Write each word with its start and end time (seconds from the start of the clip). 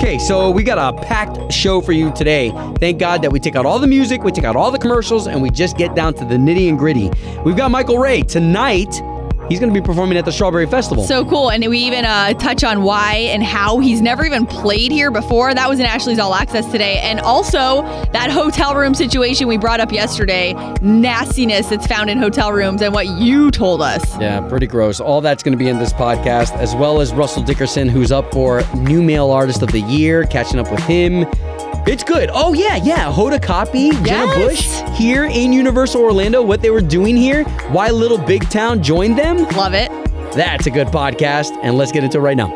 Okay, 0.00 0.18
so 0.18 0.50
we 0.50 0.62
got 0.62 0.78
a 0.78 0.98
packed 0.98 1.52
show 1.52 1.82
for 1.82 1.92
you 1.92 2.10
today. 2.12 2.50
Thank 2.78 2.98
God 2.98 3.20
that 3.20 3.30
we 3.30 3.38
take 3.38 3.54
out 3.54 3.66
all 3.66 3.78
the 3.78 3.86
music, 3.86 4.24
we 4.24 4.32
take 4.32 4.46
out 4.46 4.56
all 4.56 4.70
the 4.70 4.78
commercials, 4.78 5.26
and 5.26 5.42
we 5.42 5.50
just 5.50 5.76
get 5.76 5.94
down 5.94 6.14
to 6.14 6.24
the 6.24 6.36
nitty 6.36 6.70
and 6.70 6.78
gritty. 6.78 7.10
We've 7.44 7.54
got 7.54 7.70
Michael 7.70 7.98
Ray 7.98 8.22
tonight. 8.22 8.88
He's 9.50 9.58
going 9.58 9.74
to 9.74 9.78
be 9.78 9.84
performing 9.84 10.16
at 10.16 10.24
the 10.24 10.30
Strawberry 10.30 10.66
Festival. 10.66 11.02
So 11.02 11.24
cool. 11.24 11.50
And 11.50 11.66
we 11.66 11.78
even 11.80 12.04
uh, 12.04 12.34
touch 12.34 12.62
on 12.62 12.82
why 12.82 13.14
and 13.14 13.42
how 13.42 13.80
he's 13.80 14.00
never 14.00 14.24
even 14.24 14.46
played 14.46 14.92
here 14.92 15.10
before. 15.10 15.52
That 15.52 15.68
was 15.68 15.80
in 15.80 15.86
Ashley's 15.86 16.20
All 16.20 16.36
Access 16.36 16.70
today. 16.70 17.00
And 17.00 17.18
also 17.18 17.82
that 18.12 18.30
hotel 18.30 18.76
room 18.76 18.94
situation 18.94 19.48
we 19.48 19.58
brought 19.58 19.80
up 19.80 19.90
yesterday 19.90 20.54
nastiness 20.80 21.68
that's 21.68 21.88
found 21.88 22.10
in 22.10 22.18
hotel 22.18 22.52
rooms 22.52 22.80
and 22.80 22.94
what 22.94 23.08
you 23.08 23.50
told 23.50 23.82
us. 23.82 24.16
Yeah, 24.20 24.40
pretty 24.48 24.68
gross. 24.68 25.00
All 25.00 25.20
that's 25.20 25.42
going 25.42 25.52
to 25.52 25.58
be 25.58 25.68
in 25.68 25.80
this 25.80 25.92
podcast, 25.92 26.56
as 26.56 26.76
well 26.76 27.00
as 27.00 27.12
Russell 27.12 27.42
Dickerson, 27.42 27.88
who's 27.88 28.12
up 28.12 28.32
for 28.32 28.62
New 28.76 29.02
Male 29.02 29.30
Artist 29.30 29.62
of 29.62 29.72
the 29.72 29.80
Year, 29.80 30.26
catching 30.26 30.60
up 30.60 30.70
with 30.70 30.80
him. 30.84 31.26
It's 31.86 32.04
good. 32.04 32.30
Oh, 32.32 32.52
yeah, 32.52 32.76
yeah. 32.76 33.12
Hoda 33.12 33.38
Kotb, 33.40 33.72
Jenna 34.04 34.26
Yes. 34.26 34.82
Bush 34.82 34.98
here 34.98 35.24
in 35.24 35.52
Universal 35.52 36.02
Orlando, 36.02 36.42
what 36.42 36.62
they 36.62 36.70
were 36.70 36.80
doing 36.80 37.16
here, 37.16 37.44
why 37.72 37.88
Little 37.90 38.18
Big 38.18 38.48
Town 38.50 38.82
joined 38.82 39.18
them. 39.18 39.44
Love 39.56 39.74
it. 39.74 39.90
That's 40.34 40.66
a 40.66 40.70
good 40.70 40.88
podcast, 40.88 41.56
and 41.62 41.76
let's 41.76 41.90
get 41.90 42.04
into 42.04 42.18
it 42.18 42.20
right 42.20 42.36
now. 42.36 42.48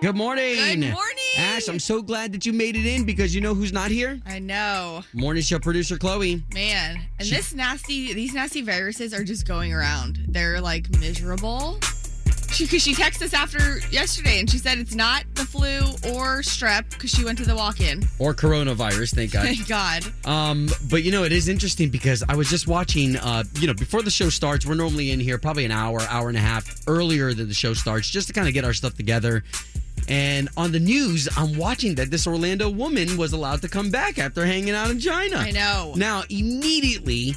Good 0.00 0.16
morning. 0.16 0.56
Good 0.56 0.78
morning. 0.80 0.96
Ash, 1.38 1.68
I'm 1.68 1.78
so 1.78 2.02
glad 2.02 2.32
that 2.32 2.44
you 2.44 2.52
made 2.52 2.76
it 2.76 2.84
in 2.86 3.04
because 3.04 3.32
you 3.34 3.40
know 3.40 3.54
who's 3.54 3.72
not 3.72 3.90
here? 3.92 4.20
I 4.26 4.40
know, 4.40 5.02
Morning 5.14 5.42
show 5.42 5.60
producer 5.60 5.96
Chloe. 5.96 6.42
man. 6.52 7.00
And 7.20 7.28
this 7.28 7.54
nasty, 7.54 8.12
these 8.12 8.34
nasty 8.34 8.62
viruses 8.62 9.14
are 9.14 9.22
just 9.22 9.46
going 9.46 9.72
around. 9.72 10.18
They're 10.28 10.60
like 10.60 10.90
miserable. 10.98 11.78
She, 12.52 12.66
cause 12.66 12.82
she 12.82 12.94
texted 12.94 13.22
us 13.22 13.34
after 13.34 13.78
yesterday 13.90 14.38
and 14.38 14.48
she 14.48 14.58
said 14.58 14.78
it's 14.78 14.94
not 14.94 15.24
the 15.34 15.44
flu 15.44 15.78
or 16.12 16.42
strep 16.42 16.88
because 16.90 17.10
she 17.10 17.24
went 17.24 17.38
to 17.38 17.46
the 17.46 17.56
walk-in. 17.56 18.04
Or 18.18 18.34
coronavirus, 18.34 19.14
thank 19.14 19.32
God. 19.32 19.46
Thank 19.46 19.66
God. 19.66 20.04
Um, 20.26 20.68
but 20.90 21.02
you 21.02 21.12
know, 21.12 21.24
it 21.24 21.32
is 21.32 21.48
interesting 21.48 21.88
because 21.88 22.22
I 22.28 22.36
was 22.36 22.50
just 22.50 22.68
watching, 22.68 23.16
uh, 23.16 23.44
you 23.54 23.66
know, 23.66 23.74
before 23.74 24.02
the 24.02 24.10
show 24.10 24.28
starts, 24.28 24.66
we're 24.66 24.74
normally 24.74 25.12
in 25.12 25.20
here 25.20 25.38
probably 25.38 25.64
an 25.64 25.70
hour, 25.70 26.00
hour 26.02 26.28
and 26.28 26.36
a 26.36 26.40
half 26.40 26.82
earlier 26.86 27.32
than 27.32 27.48
the 27.48 27.54
show 27.54 27.72
starts 27.72 28.10
just 28.10 28.26
to 28.28 28.34
kind 28.34 28.46
of 28.46 28.54
get 28.54 28.64
our 28.64 28.74
stuff 28.74 28.94
together. 28.94 29.42
And 30.08 30.48
on 30.56 30.72
the 30.72 30.80
news, 30.80 31.28
I'm 31.36 31.56
watching 31.56 31.94
that 31.94 32.10
this 32.10 32.26
Orlando 32.26 32.68
woman 32.68 33.16
was 33.16 33.32
allowed 33.32 33.62
to 33.62 33.68
come 33.68 33.90
back 33.90 34.18
after 34.18 34.44
hanging 34.44 34.74
out 34.74 34.90
in 34.90 35.00
China. 35.00 35.36
I 35.36 35.52
know. 35.52 35.94
Now, 35.96 36.24
immediately, 36.28 37.34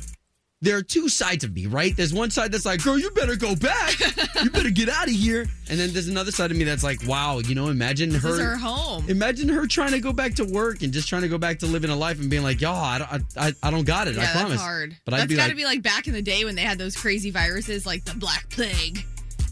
there 0.61 0.77
are 0.77 0.81
two 0.81 1.09
sides 1.09 1.43
of 1.43 1.53
me, 1.53 1.65
right? 1.67 1.95
There's 1.95 2.13
one 2.13 2.31
side 2.31 2.51
that's 2.51 2.65
like, 2.65 2.81
girl, 2.81 2.97
you 2.97 3.11
better 3.11 3.35
go 3.35 3.55
back. 3.55 3.99
you 4.43 4.49
better 4.49 4.69
get 4.71 4.89
out 4.89 5.05
of 5.07 5.13
here. 5.13 5.45
And 5.69 5.79
then 5.79 5.91
there's 5.93 6.07
another 6.07 6.31
side 6.31 6.49
of 6.49 6.57
me 6.57 6.63
that's 6.63 6.83
like, 6.83 7.05
wow, 7.05 7.39
you 7.39 7.55
know, 7.55 7.67
imagine 7.67 8.09
This 8.09 8.23
is 8.23 8.39
her. 8.39 8.51
her 8.51 8.55
home. 8.57 9.05
Imagine 9.09 9.49
her 9.49 9.67
trying 9.67 9.91
to 9.91 9.99
go 9.99 10.13
back 10.13 10.35
to 10.35 10.45
work 10.45 10.81
and 10.81 10.93
just 10.93 11.07
trying 11.09 11.21
to 11.23 11.27
go 11.27 11.37
back 11.37 11.59
to 11.59 11.65
living 11.65 11.91
a 11.91 11.95
life 11.95 12.19
and 12.19 12.29
being 12.29 12.41
like, 12.43 12.61
"Yo, 12.61 12.71
I 12.71 12.97
don't, 12.99 13.23
I, 13.37 13.53
I 13.61 13.69
don't 13.71 13.85
got 13.85 14.07
it. 14.07 14.15
yeah, 14.15 14.23
I 14.23 14.25
promise." 14.31 14.49
that's 14.51 14.61
hard. 14.61 14.95
But 15.05 15.13
I'd 15.13 15.21
that's 15.21 15.33
got 15.35 15.41
like, 15.43 15.49
to 15.51 15.55
be 15.55 15.65
like 15.65 15.81
back 15.83 16.07
in 16.07 16.13
the 16.13 16.21
day 16.21 16.45
when 16.45 16.55
they 16.55 16.61
had 16.63 16.77
those 16.77 16.95
crazy 16.95 17.31
viruses 17.31 17.85
like 17.85 18.03
the 18.05 18.15
Black 18.15 18.49
Plague. 18.49 19.05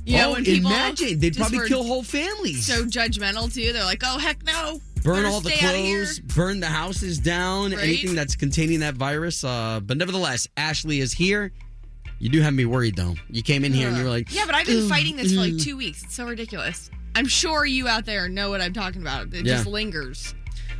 You 0.06 0.18
know, 0.18 0.30
"Oh, 0.30 0.34
when 0.34 0.46
people 0.46 0.72
imagine 0.72 1.20
they'd 1.20 1.36
probably 1.36 1.68
kill 1.68 1.84
whole 1.84 2.04
families, 2.04 2.66
so 2.66 2.86
judgmental 2.86 3.54
too. 3.54 3.72
They're 3.74 3.84
like, 3.84 4.02
oh 4.06 4.18
heck 4.18 4.44
no, 4.44 4.82
burn 5.04 5.26
all 5.26 5.42
the 5.42 5.50
stay 5.50 5.66
outta 5.68 5.78
here." 5.78 6.04
clothes, 6.06 6.20
burn 6.20 6.60
the 6.60 6.68
houses 6.68 7.20
down, 7.20 7.72
Right? 7.72 7.84
anything 7.84 8.16
that's 8.16 8.36
containing 8.36 8.80
that 8.82 8.96
virus. 8.96 9.44
Uh, 9.44 9.80
but 9.84 9.98
nevertheless, 9.98 10.48
Ashley 10.58 11.00
is 11.00 11.14
here. 11.14 11.52
You 12.20 12.30
do 12.30 12.42
have 12.42 12.54
me 12.54 12.66
worried 12.66 12.96
though. 12.96 13.16
You 13.30 13.44
came 13.44 13.66
in 13.66 13.74
here 13.74 13.90
and 13.90 13.98
you 13.98 14.04
were 14.04 14.10
like, 14.10 14.34
Yeah, 14.34 14.46
but 14.46 14.56
I've 14.56 14.66
been 14.66 14.88
fighting 14.88 15.18
this 15.18 15.34
for 15.34 15.40
like 15.42 15.58
two 15.58 15.76
weeks. 15.76 16.04
It's 16.04 16.16
so 16.16 16.26
ridiculous. 16.26 16.90
I'm 17.16 17.28
sure 17.28 17.66
you 17.66 17.88
out 17.88 18.06
there 18.06 18.28
know 18.30 18.50
what 18.50 18.62
I'm 18.62 18.74
talking 18.74 19.02
about. 19.02 19.28
It 19.34 19.46
Yeah. 19.46 19.56
just 19.56 19.68
lingers. 19.68 20.34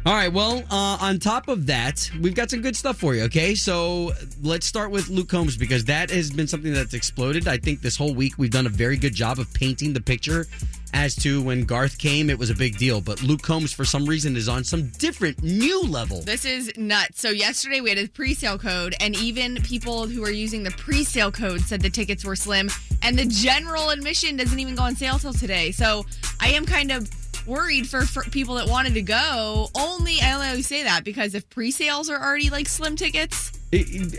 All 0.06 0.14
right. 0.14 0.32
Well, 0.32 0.64
uh, 0.70 0.98
on 1.00 1.18
top 1.20 1.48
of 1.48 1.66
that, 1.68 2.12
we've 2.20 2.36
got 2.36 2.50
some 2.50 2.62
good 2.62 2.76
stuff 2.76 2.98
for 2.98 3.16
you. 3.16 3.24
Okay, 3.24 3.56
so 3.56 4.12
let's 4.42 4.66
start 4.66 4.92
with 4.92 5.08
Luke 5.08 5.30
Combs 5.30 5.56
because 5.56 5.86
that 5.86 6.10
has 6.10 6.30
been 6.30 6.46
something 6.46 6.74
that's 6.74 6.94
exploded. 6.94 7.48
I 7.48 7.58
think 7.58 7.82
this 7.82 7.96
whole 7.96 8.14
week 8.14 8.34
we've 8.38 8.52
done 8.52 8.66
a 8.66 8.70
very 8.70 8.98
good 8.98 9.14
job 9.14 9.40
of 9.40 9.54
painting 9.54 9.94
the 9.94 10.02
picture 10.02 10.46
as 10.94 11.16
to 11.16 11.42
when 11.42 11.64
Garth 11.64 11.98
came, 11.98 12.30
it 12.30 12.38
was 12.38 12.50
a 12.50 12.56
big 12.56 12.78
deal. 12.78 13.02
But 13.02 13.24
Luke 13.24 13.42
Combs, 13.42 13.74
for 13.74 13.86
some 13.86 14.06
reason, 14.06 14.36
is 14.36 14.48
on 14.48 14.64
some 14.64 14.90
different 15.00 15.42
new 15.42 15.84
level. 15.84 16.22
This 16.22 16.46
is 16.46 16.72
nuts. 16.78 17.20
So 17.20 17.30
yesterday 17.30 17.82
we 17.82 17.90
had 17.90 17.98
a 17.98 18.08
pre-sale 18.08 18.60
code, 18.60 18.96
and 19.00 19.16
even 19.16 19.56
people 19.64 20.08
who 20.08 20.24
are 20.24 20.32
using 20.32 20.64
the 20.64 20.72
pre-sale 20.72 21.32
code 21.32 21.62
said 21.62 21.82
the 21.82 21.90
tickets 21.90 22.24
were 22.24 22.36
slim, 22.36 22.70
and 23.02 23.18
the 23.18 23.26
general 23.26 23.90
admission 23.90 24.38
doesn't 24.38 24.60
even 24.60 24.76
go 24.76 24.84
on 24.84 24.96
sale 24.96 25.18
till 25.18 25.34
today. 25.34 25.72
So 25.72 26.06
I 26.40 26.50
am 26.50 26.66
kind 26.66 26.92
of 26.92 27.10
worried 27.46 27.88
for, 27.88 28.06
for 28.06 28.24
people 28.24 28.56
that 28.56 28.68
wanted 28.68 28.94
to 28.96 29.02
go. 29.02 29.70
Only 29.76 30.20
I 30.22 30.34
only 30.50 30.62
say 30.62 30.84
that 30.84 31.04
because 31.04 31.36
if 31.36 31.50
pre-sales 31.50 32.10
are 32.10 32.22
already 32.22 32.50
like 32.50 32.68
slim 32.68 32.96
tickets, 32.96 33.52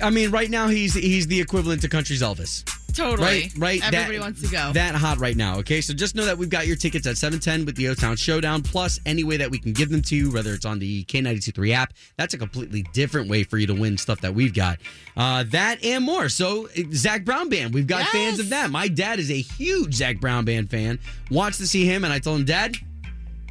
I- 0.02 0.10
mean, 0.10 0.30
right 0.30 0.50
now 0.50 0.68
he's 0.68 0.94
he's 0.94 1.26
the 1.26 1.40
equivalent 1.40 1.82
to 1.82 1.88
Country's 1.88 2.22
Elvis. 2.22 2.64
totally, 2.94 3.26
Right, 3.26 3.52
right. 3.56 3.82
Everybody 3.84 4.18
that- 4.18 4.22
wants 4.22 4.40
to 4.42 4.48
go. 4.48 4.72
That 4.72 4.94
hot 4.94 5.18
right 5.18 5.36
now. 5.36 5.58
Okay, 5.58 5.80
so 5.80 5.92
just 5.94 6.14
know 6.14 6.24
that 6.26 6.38
we've 6.38 6.48
got 6.48 6.66
your 6.68 6.76
tickets 6.76 7.06
at 7.08 7.16
710 7.18 7.64
with 7.66 7.74
the 7.76 7.88
O 7.88 7.94
Town 7.94 8.16
Showdown, 8.16 8.62
plus 8.62 9.00
any 9.06 9.24
way 9.24 9.36
that 9.36 9.50
we 9.50 9.58
can 9.58 9.72
give 9.72 9.90
them 9.90 10.00
to 10.02 10.16
you, 10.16 10.30
whether 10.32 10.54
it's 10.54 10.64
on 10.64 10.78
the 10.78 11.02
K923 11.04 11.72
app. 11.72 11.92
That's 12.16 12.34
a 12.34 12.38
completely 12.38 12.84
different 12.92 13.28
way 13.28 13.42
for 13.44 13.58
you 13.58 13.66
to 13.68 13.74
win 13.74 13.96
stuff 13.98 14.20
that 14.20 14.32
we've 14.34 14.54
got. 14.54 14.78
Uh, 15.16 15.44
that 15.48 15.84
and 15.84 16.04
more. 16.04 16.28
So, 16.28 16.68
Zac 16.92 17.24
Brown 17.24 17.48
Band, 17.48 17.74
we've 17.74 17.86
got 17.86 18.00
Yes. 18.02 18.10
fans 18.10 18.38
of 18.38 18.48
that. 18.50 18.70
My 18.70 18.86
dad 18.88 19.18
is 19.18 19.30
a 19.30 19.40
huge 19.40 19.94
Zac 19.94 20.20
Brown 20.20 20.44
Band 20.44 20.70
fan, 20.70 20.98
wants 21.30 21.58
to 21.58 21.66
see 21.66 21.84
him, 21.84 22.04
and 22.04 22.12
I 22.12 22.18
told 22.20 22.40
him, 22.40 22.44
Dad, 22.46 22.76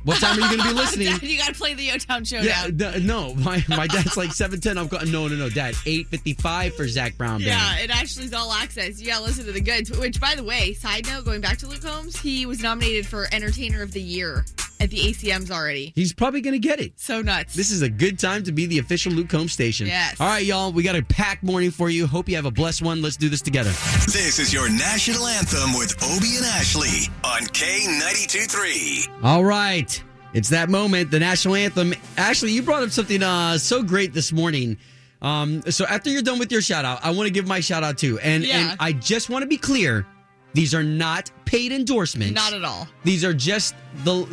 what 0.03 0.19
time 0.19 0.37
are 0.37 0.41
you 0.41 0.57
going 0.57 0.61
to 0.61 0.67
be 0.69 0.73
listening? 0.81 1.13
you 1.21 1.37
got 1.37 1.47
to 1.47 1.53
play 1.53 1.73
the 1.73 1.91
O-Town 1.91 2.23
Showdown. 2.23 2.45
Yeah, 2.45 2.91
d- 2.93 3.03
no, 3.05 3.33
my, 3.35 3.63
my 3.69 3.87
dad's 3.87 4.17
like 4.17 4.31
710. 4.33 4.77
I'm 4.77 4.87
going, 4.87 5.11
no, 5.11 5.27
no, 5.27 5.35
no, 5.35 5.49
dad, 5.49 5.75
855 5.85 6.75
for 6.75 6.87
Zac 6.87 7.17
Brown 7.17 7.39
Band. 7.39 7.43
Yeah, 7.43 7.77
it 7.79 7.89
actually 7.89 8.25
is 8.25 8.33
all 8.33 8.51
access. 8.51 8.99
You 8.99 9.07
gotta 9.07 9.23
listen 9.23 9.45
to 9.45 9.51
the 9.51 9.61
goods. 9.61 9.97
Which, 9.97 10.19
by 10.19 10.35
the 10.35 10.43
way, 10.43 10.73
side 10.73 11.07
note, 11.07 11.25
going 11.25 11.41
back 11.41 11.57
to 11.59 11.67
Luke 11.67 11.81
Combs, 11.81 12.17
he 12.19 12.45
was 12.45 12.61
nominated 12.61 13.05
for 13.05 13.27
Entertainer 13.31 13.81
of 13.81 13.91
the 13.91 14.01
Year 14.01 14.45
at 14.83 14.89
the 14.89 14.97
ACMs 14.99 15.49
already. 15.49 15.93
He's 15.95 16.13
probably 16.13 16.41
going 16.41 16.53
to 16.53 16.59
get 16.59 16.79
it. 16.79 16.99
So 16.99 17.21
nuts. 17.21 17.55
This 17.55 17.71
is 17.71 17.81
a 17.81 17.89
good 17.89 18.19
time 18.19 18.43
to 18.43 18.51
be 18.51 18.65
the 18.65 18.79
official 18.79 19.13
Luke 19.13 19.29
Combs 19.29 19.53
station. 19.53 19.87
Yes. 19.87 20.19
All 20.19 20.27
right, 20.27 20.45
y'all. 20.45 20.71
We 20.73 20.83
got 20.83 20.95
a 20.95 21.03
packed 21.03 21.43
morning 21.43 21.71
for 21.71 21.89
you. 21.89 22.05
Hope 22.05 22.27
you 22.27 22.35
have 22.35 22.45
a 22.45 22.51
blessed 22.51 22.81
one. 22.81 23.01
Let's 23.01 23.17
do 23.17 23.29
this 23.29 23.41
together. 23.41 23.69
This 24.05 24.39
is 24.39 24.53
your 24.53 24.69
national 24.69 25.25
anthem 25.25 25.73
with 25.77 25.95
Obie 26.03 26.35
and 26.37 26.45
Ashley 26.45 27.09
on 27.23 27.41
K92 27.47 29.09
All 29.23 29.43
right. 29.43 30.03
It's 30.33 30.49
that 30.49 30.69
moment, 30.69 31.11
the 31.11 31.19
national 31.19 31.55
anthem. 31.55 31.93
Ashley, 32.17 32.51
you 32.51 32.63
brought 32.63 32.83
up 32.83 32.89
something 32.89 33.21
uh, 33.23 33.57
so 33.57 33.83
great 33.83 34.13
this 34.13 34.31
morning. 34.33 34.77
Um, 35.21 35.61
so 35.71 35.85
after 35.85 36.09
you're 36.09 36.21
done 36.23 36.39
with 36.39 36.51
your 36.51 36.61
shout 36.61 36.83
out, 36.83 36.99
I 37.05 37.11
want 37.11 37.27
to 37.27 37.33
give 37.33 37.47
my 37.47 37.61
shout 37.61 37.83
out 37.83 37.97
too. 37.97 38.19
And, 38.19 38.43
Yeah. 38.43 38.71
and 38.71 38.77
I 38.79 38.91
just 38.91 39.29
want 39.29 39.43
to 39.43 39.47
be 39.47 39.57
clear 39.57 40.05
these 40.53 40.73
are 40.75 40.83
not 40.83 41.31
paid 41.45 41.71
endorsements. 41.71 42.33
Not 42.33 42.53
at 42.53 42.63
all. 42.63 42.87
These 43.03 43.23
are 43.23 43.33
just 43.33 43.75
the 44.03 44.25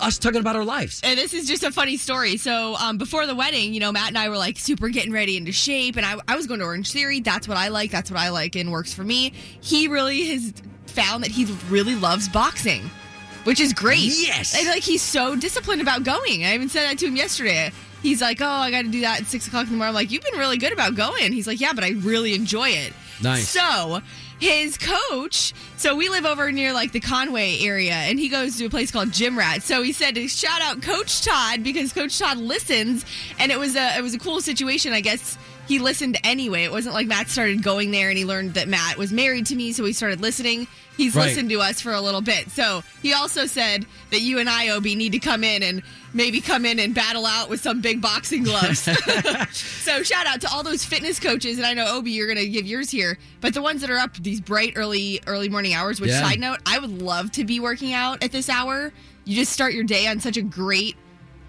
us 0.00 0.18
talking 0.18 0.40
about 0.40 0.56
our 0.56 0.64
lives. 0.64 1.00
And 1.04 1.18
this 1.18 1.34
is 1.34 1.46
just 1.46 1.62
a 1.64 1.72
funny 1.72 1.96
story. 1.96 2.36
So 2.36 2.76
um, 2.76 2.98
before 2.98 3.26
the 3.26 3.34
wedding, 3.34 3.74
you 3.74 3.80
know, 3.80 3.92
Matt 3.92 4.08
and 4.08 4.18
I 4.18 4.28
were 4.28 4.36
like 4.36 4.58
super 4.58 4.88
getting 4.88 5.12
ready 5.12 5.36
into 5.36 5.52
shape, 5.52 5.96
and 5.96 6.06
I, 6.06 6.16
I 6.28 6.36
was 6.36 6.46
going 6.46 6.60
to 6.60 6.66
Orange 6.66 6.92
Theory. 6.92 7.20
That's 7.20 7.48
what 7.48 7.56
I 7.56 7.68
like. 7.68 7.90
That's 7.90 8.10
what 8.10 8.18
I 8.20 8.30
like, 8.30 8.54
and 8.56 8.70
works 8.70 8.92
for 8.94 9.04
me. 9.04 9.32
He 9.60 9.88
really 9.88 10.26
has 10.26 10.52
found 10.86 11.24
that 11.24 11.30
he 11.30 11.44
really 11.68 11.94
loves 11.94 12.28
boxing, 12.28 12.82
which 13.44 13.60
is 13.60 13.72
great. 13.72 14.12
Yes. 14.16 14.56
and 14.56 14.66
like 14.68 14.82
he's 14.82 15.02
so 15.02 15.36
disciplined 15.36 15.82
about 15.82 16.04
going. 16.04 16.44
I 16.44 16.54
even 16.54 16.68
said 16.68 16.84
that 16.84 16.98
to 16.98 17.06
him 17.06 17.16
yesterday. 17.16 17.70
He's 18.02 18.20
like, 18.20 18.40
"Oh, 18.40 18.46
I 18.46 18.70
got 18.70 18.82
to 18.82 18.88
do 18.88 19.00
that 19.00 19.22
at 19.22 19.26
six 19.26 19.46
o'clock 19.48 19.64
in 19.64 19.70
the 19.72 19.76
morning." 19.78 19.88
I'm 19.88 19.94
like, 19.94 20.10
"You've 20.12 20.22
been 20.22 20.38
really 20.38 20.58
good 20.58 20.72
about 20.72 20.94
going." 20.94 21.32
He's 21.32 21.46
like, 21.46 21.60
"Yeah, 21.60 21.72
but 21.72 21.82
I 21.82 21.90
really 21.90 22.34
enjoy 22.34 22.68
it." 22.68 22.92
Nice. 23.22 23.48
So 23.48 24.00
his 24.38 24.76
coach, 24.76 25.54
so 25.76 25.96
we 25.96 26.08
live 26.08 26.26
over 26.26 26.52
near 26.52 26.72
like 26.72 26.92
the 26.92 27.00
Conway 27.00 27.58
area, 27.60 27.94
and 27.94 28.18
he 28.18 28.28
goes 28.28 28.56
to 28.58 28.66
a 28.66 28.70
place 28.70 28.90
called 28.90 29.12
Gym 29.12 29.38
Rat. 29.38 29.62
So 29.62 29.82
he 29.82 29.92
said 29.92 30.14
to 30.16 30.28
shout 30.28 30.60
out 30.60 30.82
Coach 30.82 31.24
Todd 31.24 31.62
because 31.62 31.92
Coach 31.92 32.18
Todd 32.18 32.38
listens, 32.38 33.04
and 33.38 33.50
it 33.50 33.58
was 33.58 33.76
a 33.76 33.96
it 33.96 34.02
was 34.02 34.14
a 34.14 34.18
cool 34.18 34.40
situation. 34.40 34.92
I 34.92 35.00
guess 35.00 35.38
he 35.66 35.78
listened 35.78 36.18
anyway. 36.24 36.64
It 36.64 36.70
wasn't 36.72 36.94
like 36.94 37.06
Matt 37.06 37.28
started 37.28 37.62
going 37.62 37.90
there 37.90 38.08
and 38.08 38.16
he 38.16 38.24
learned 38.24 38.54
that 38.54 38.68
Matt 38.68 38.96
was 38.96 39.12
married 39.12 39.46
to 39.46 39.54
me, 39.54 39.72
so 39.72 39.84
he 39.84 39.92
started 39.92 40.20
listening. 40.20 40.66
He's 40.96 41.14
Right. 41.14 41.26
listened 41.26 41.50
to 41.50 41.60
us 41.60 41.80
for 41.80 41.92
a 41.92 42.00
little 42.00 42.22
bit. 42.22 42.50
So 42.50 42.82
he 43.02 43.12
also 43.12 43.46
said 43.46 43.84
that 44.10 44.20
you 44.22 44.38
and 44.38 44.48
I, 44.48 44.68
Obi, 44.68 44.94
need 44.94 45.12
to 45.12 45.18
come 45.18 45.44
in 45.44 45.62
and 45.62 45.82
maybe 46.14 46.40
come 46.40 46.64
in 46.64 46.78
and 46.78 46.94
battle 46.94 47.26
out 47.26 47.50
with 47.50 47.60
some 47.60 47.80
big 47.82 48.00
boxing 48.00 48.42
gloves. 48.44 48.80
so 49.52 50.02
shout 50.02 50.26
out 50.26 50.40
to 50.40 50.48
all 50.50 50.62
those 50.62 50.84
fitness 50.84 51.20
coaches, 51.20 51.58
and 51.58 51.66
I 51.66 51.74
know 51.74 51.86
Obi, 51.88 52.12
you're 52.12 52.28
gonna 52.28 52.46
give 52.46 52.66
yours 52.66 52.90
here, 52.90 53.18
but 53.40 53.52
the 53.54 53.62
ones 53.62 53.80
that 53.82 53.90
are 53.90 53.98
up 53.98 54.16
these 54.16 54.40
bright 54.40 54.72
early 54.76 55.20
early 55.26 55.48
morning 55.48 55.74
hours. 55.74 56.00
Which 56.00 56.10
Yeah. 56.10 56.22
side 56.22 56.40
note, 56.40 56.58
I 56.66 56.78
would 56.78 57.02
love 57.02 57.30
to 57.32 57.44
be 57.44 57.60
working 57.60 57.92
out 57.92 58.22
at 58.22 58.32
this 58.32 58.48
hour. 58.48 58.92
You 59.24 59.34
just 59.36 59.52
start 59.52 59.74
your 59.74 59.84
day 59.84 60.06
on 60.06 60.20
such 60.20 60.36
a 60.36 60.42
great, 60.42 60.96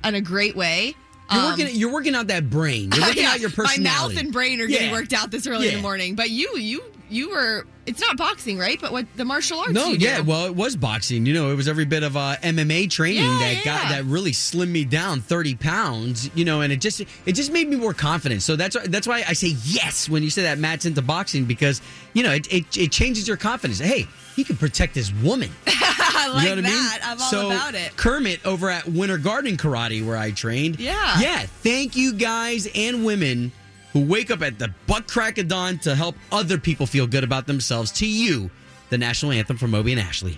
on 0.04 0.14
a 0.16 0.22
great 0.22 0.56
way. 0.56 0.96
You're 1.32 1.42
Um, 1.42 1.50
working. 1.52 1.76
You're 1.76 1.92
working 1.92 2.16
out 2.16 2.28
that 2.28 2.50
brain. 2.50 2.92
You're 2.94 3.02
working 3.08 3.24
yeah, 3.24 3.32
out 3.32 3.40
your 3.40 3.50
personality. 3.50 3.84
My 3.84 3.90
mouth 3.90 4.18
and 4.18 4.32
brain 4.34 4.60
are 4.62 4.68
getting 4.68 4.88
Yeah. 4.88 4.94
worked 4.94 5.14
out 5.14 5.30
this 5.32 5.46
early 5.48 5.68
in 5.70 5.76
the 5.76 5.82
morning. 5.82 6.16
But 6.16 6.30
you, 6.32 6.58
you 6.58 6.82
you 7.09 7.30
were. 7.31 7.65
It's 7.86 8.01
not 8.01 8.18
boxing, 8.18 8.57
right? 8.57 8.80
But 8.81 8.92
what 8.92 9.06
the 9.15 9.24
martial 9.24 9.59
arts? 9.59 9.71
No, 9.71 9.89
yeah, 9.89 10.18
do. 10.18 10.25
well, 10.25 10.45
it 10.45 10.56
was 10.56 10.75
boxing. 10.75 11.25
You 11.25 11.33
know, 11.33 11.51
it 11.51 11.56
was 11.56 11.69
every 11.69 11.86
bit 11.86 12.04
of 12.04 12.18
uh, 12.18 12.36
MMA 12.44 12.89
training 12.89 13.24
Yeah, 13.24 13.39
that 13.39 13.62
got 13.63 13.83
yeah. 13.83 13.89
that 13.89 14.04
really 14.06 14.31
slimmed 14.31 14.71
me 14.71 14.83
down 14.83 15.21
thirty 15.21 15.56
pounds. 15.56 16.30
You 16.36 16.44
know, 16.44 16.62
and 16.62 16.74
it 16.74 16.81
just 16.81 17.01
it 17.01 17.31
just 17.33 17.51
made 17.51 17.68
me 17.69 17.77
more 17.77 17.94
confident. 17.94 18.42
So 18.42 18.56
that's 18.56 18.75
why 18.75 18.88
that's 18.88 19.07
why 19.07 19.24
I 19.27 19.33
say 19.33 19.56
yes 19.63 20.09
when 20.09 20.21
you 20.24 20.30
say 20.30 20.44
that 20.44 20.57
Matt's 20.57 20.86
into 20.86 21.01
boxing 21.01 21.45
because 21.45 21.81
you 22.13 22.24
know 22.24 22.31
it 22.31 22.51
it, 22.51 22.77
it 22.77 22.92
changes 22.92 23.27
your 23.27 23.38
confidence. 23.38 23.80
Hey, 23.80 24.06
he 24.36 24.44
can 24.44 24.57
protect 24.57 24.94
his 24.94 25.13
woman. 25.13 25.50
I 25.68 26.30
like 26.33 26.44
you 26.44 26.50
know 26.50 26.56
what 26.56 26.63
that. 26.63 27.00
I 27.03 27.10
mean? 27.10 27.18
I'm 27.18 27.21
all 27.21 27.30
so, 27.30 27.48
about 27.48 27.75
it. 27.75 27.95
Kermit 27.95 28.45
over 28.45 28.69
at 28.69 28.88
Winter 28.88 29.18
Garden 29.18 29.56
Karate, 29.56 30.06
where 30.06 30.18
I 30.18 30.31
trained. 30.31 30.80
Yeah. 30.80 31.19
Yeah. 31.19 31.39
Thank 31.39 31.95
you 31.95 32.13
guys 32.13 32.68
and 32.75 33.06
women 33.06 33.51
who 33.98 34.06
wake 34.06 34.30
up 34.30 34.44
at 34.44 34.60
the 34.60 34.72
butt 34.86 35.08
crack 35.08 35.40
of 35.40 35.48
dawn 35.48 35.80
to 35.80 35.96
help 35.96 36.16
other 36.32 36.60
people 36.60 36.86
feel 36.86 37.08
good 37.08 37.24
about 37.24 37.48
themselves. 37.48 37.92
To 37.94 38.08
you, 38.08 38.52
the 38.90 38.98
national 38.98 39.32
anthem 39.32 39.58
from 39.58 39.74
Obie 39.74 39.94
and 39.94 40.02
Ashley. 40.02 40.38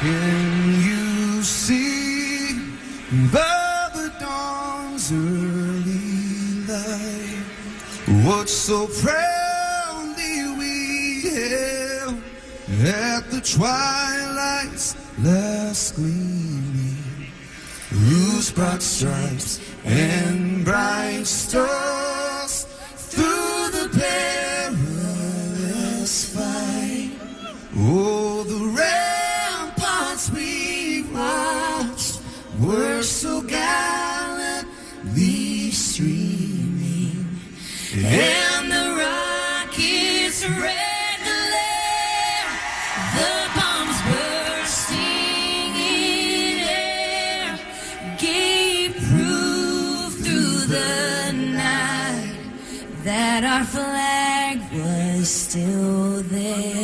Can 0.00 0.82
you 0.82 1.42
see 1.42 2.54
by 3.32 3.90
the 3.94 4.12
dawn's 4.18 5.12
early 5.12 6.64
light 6.66 7.44
what 8.24 8.48
so 8.48 8.86
proudly 8.86 10.56
we 10.56 11.28
hailed 11.28 12.22
at 12.86 13.30
the 13.30 13.40
twilight's 13.42 14.96
last 15.18 15.96
gleaming? 15.96 16.67
Whose 18.08 18.50
broad 18.52 18.82
stripes 18.82 19.60
and 19.84 20.64
bright 20.64 21.26
stars 21.26 22.64
through 22.96 23.68
the 23.70 23.90
perilous 24.72 26.24
fight. 26.34 27.10
Oh, 27.76 28.44
the 28.44 28.64
ramparts 28.80 30.30
we 30.30 31.02
watched 31.12 32.22
were 32.58 33.02
so 33.02 33.42
gallantly 33.42 34.64
streaming, 35.70 37.26
and 37.94 38.47
our 53.58 53.64
flag 53.64 54.60
was 54.72 55.28
still 55.28 56.22
there. 56.22 56.77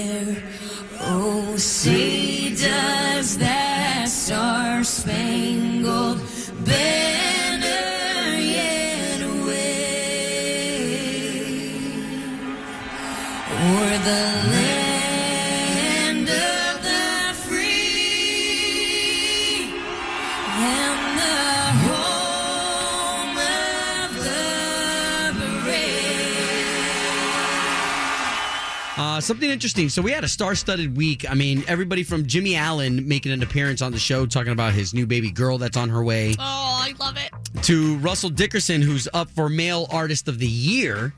Something 29.24 29.48
interesting. 29.50 29.88
So 29.88 30.02
we 30.02 30.10
had 30.12 30.24
a 30.24 30.28
star-studded 30.28 30.96
week. 30.96 31.28
I 31.28 31.34
mean, 31.34 31.64
everybody 31.66 32.02
from 32.02 32.26
Jimmy 32.26 32.56
Allen 32.56 33.06
making 33.08 33.32
an 33.32 33.42
appearance 33.42 33.82
on 33.82 33.92
the 33.92 33.98
show, 33.98 34.26
talking 34.26 34.52
about 34.52 34.72
his 34.74 34.94
new 34.94 35.06
baby 35.06 35.30
girl 35.30 35.58
that's 35.58 35.76
on 35.76 35.88
her 35.88 36.04
way, 36.04 36.34
Oh, 36.38 36.40
I 36.40 36.94
love 37.00 37.16
it. 37.16 37.30
to 37.64 37.96
Russell 37.98 38.30
Dickerson, 38.30 38.82
who's 38.82 39.08
up 39.14 39.30
for 39.30 39.48
Male 39.48 39.86
Artist 39.90 40.28
of 40.28 40.38
the 40.38 40.46
Year 40.46 41.12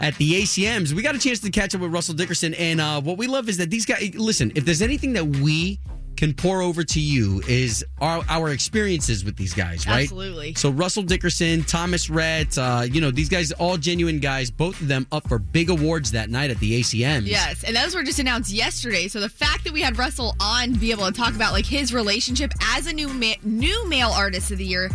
at 0.00 0.14
the 0.16 0.42
ACMs. 0.42 0.92
We 0.92 1.02
got 1.02 1.14
a 1.14 1.18
chance 1.18 1.40
to 1.40 1.50
catch 1.50 1.74
up 1.74 1.80
with 1.80 1.92
Russell 1.92 2.14
Dickerson, 2.14 2.54
and 2.54 2.80
uh, 2.80 3.00
what 3.00 3.18
we 3.18 3.26
love 3.26 3.48
is 3.48 3.56
that 3.58 3.70
these 3.70 3.86
guys. 3.86 4.14
Listen, 4.14 4.52
if 4.54 4.64
there's 4.64 4.82
anything 4.82 5.12
that 5.14 5.24
we 5.24 5.78
can 6.16 6.34
pour 6.34 6.62
over 6.62 6.82
to 6.82 7.00
you 7.00 7.42
is 7.48 7.84
our, 8.00 8.24
our 8.28 8.50
experiences 8.50 9.24
with 9.24 9.36
these 9.36 9.54
guys, 9.54 9.86
right? 9.86 10.02
Absolutely. 10.02 10.54
So 10.54 10.70
Russell 10.70 11.02
Dickerson, 11.02 11.62
Thomas 11.64 12.08
Rhett, 12.10 12.56
uh, 12.58 12.84
you 12.88 13.00
know, 13.00 13.10
these 13.10 13.28
guys, 13.28 13.52
all 13.52 13.76
genuine 13.76 14.18
guys, 14.18 14.50
both 14.50 14.80
of 14.80 14.88
them 14.88 15.06
up 15.12 15.28
for 15.28 15.38
big 15.38 15.70
awards 15.70 16.12
that 16.12 16.30
night 16.30 16.50
at 16.50 16.58
the 16.58 16.80
ACMs. 16.80 17.26
Yes, 17.26 17.64
and 17.64 17.76
those 17.76 17.94
were 17.94 18.02
just 18.02 18.18
announced 18.18 18.52
yesterday. 18.52 19.08
So 19.08 19.20
the 19.20 19.28
fact 19.28 19.64
that 19.64 19.72
we 19.72 19.82
had 19.82 19.98
Russell 19.98 20.34
on 20.40 20.72
to 20.72 20.78
be 20.78 20.90
able 20.90 21.06
to 21.06 21.12
talk 21.12 21.34
about 21.34 21.52
like 21.52 21.66
his 21.66 21.92
relationship 21.92 22.52
as 22.74 22.86
a 22.86 22.92
new 22.92 23.08
ma- 23.08 23.34
new 23.42 23.88
male 23.88 24.10
artist 24.10 24.50
of 24.50 24.58
the 24.58 24.64
year 24.64 24.90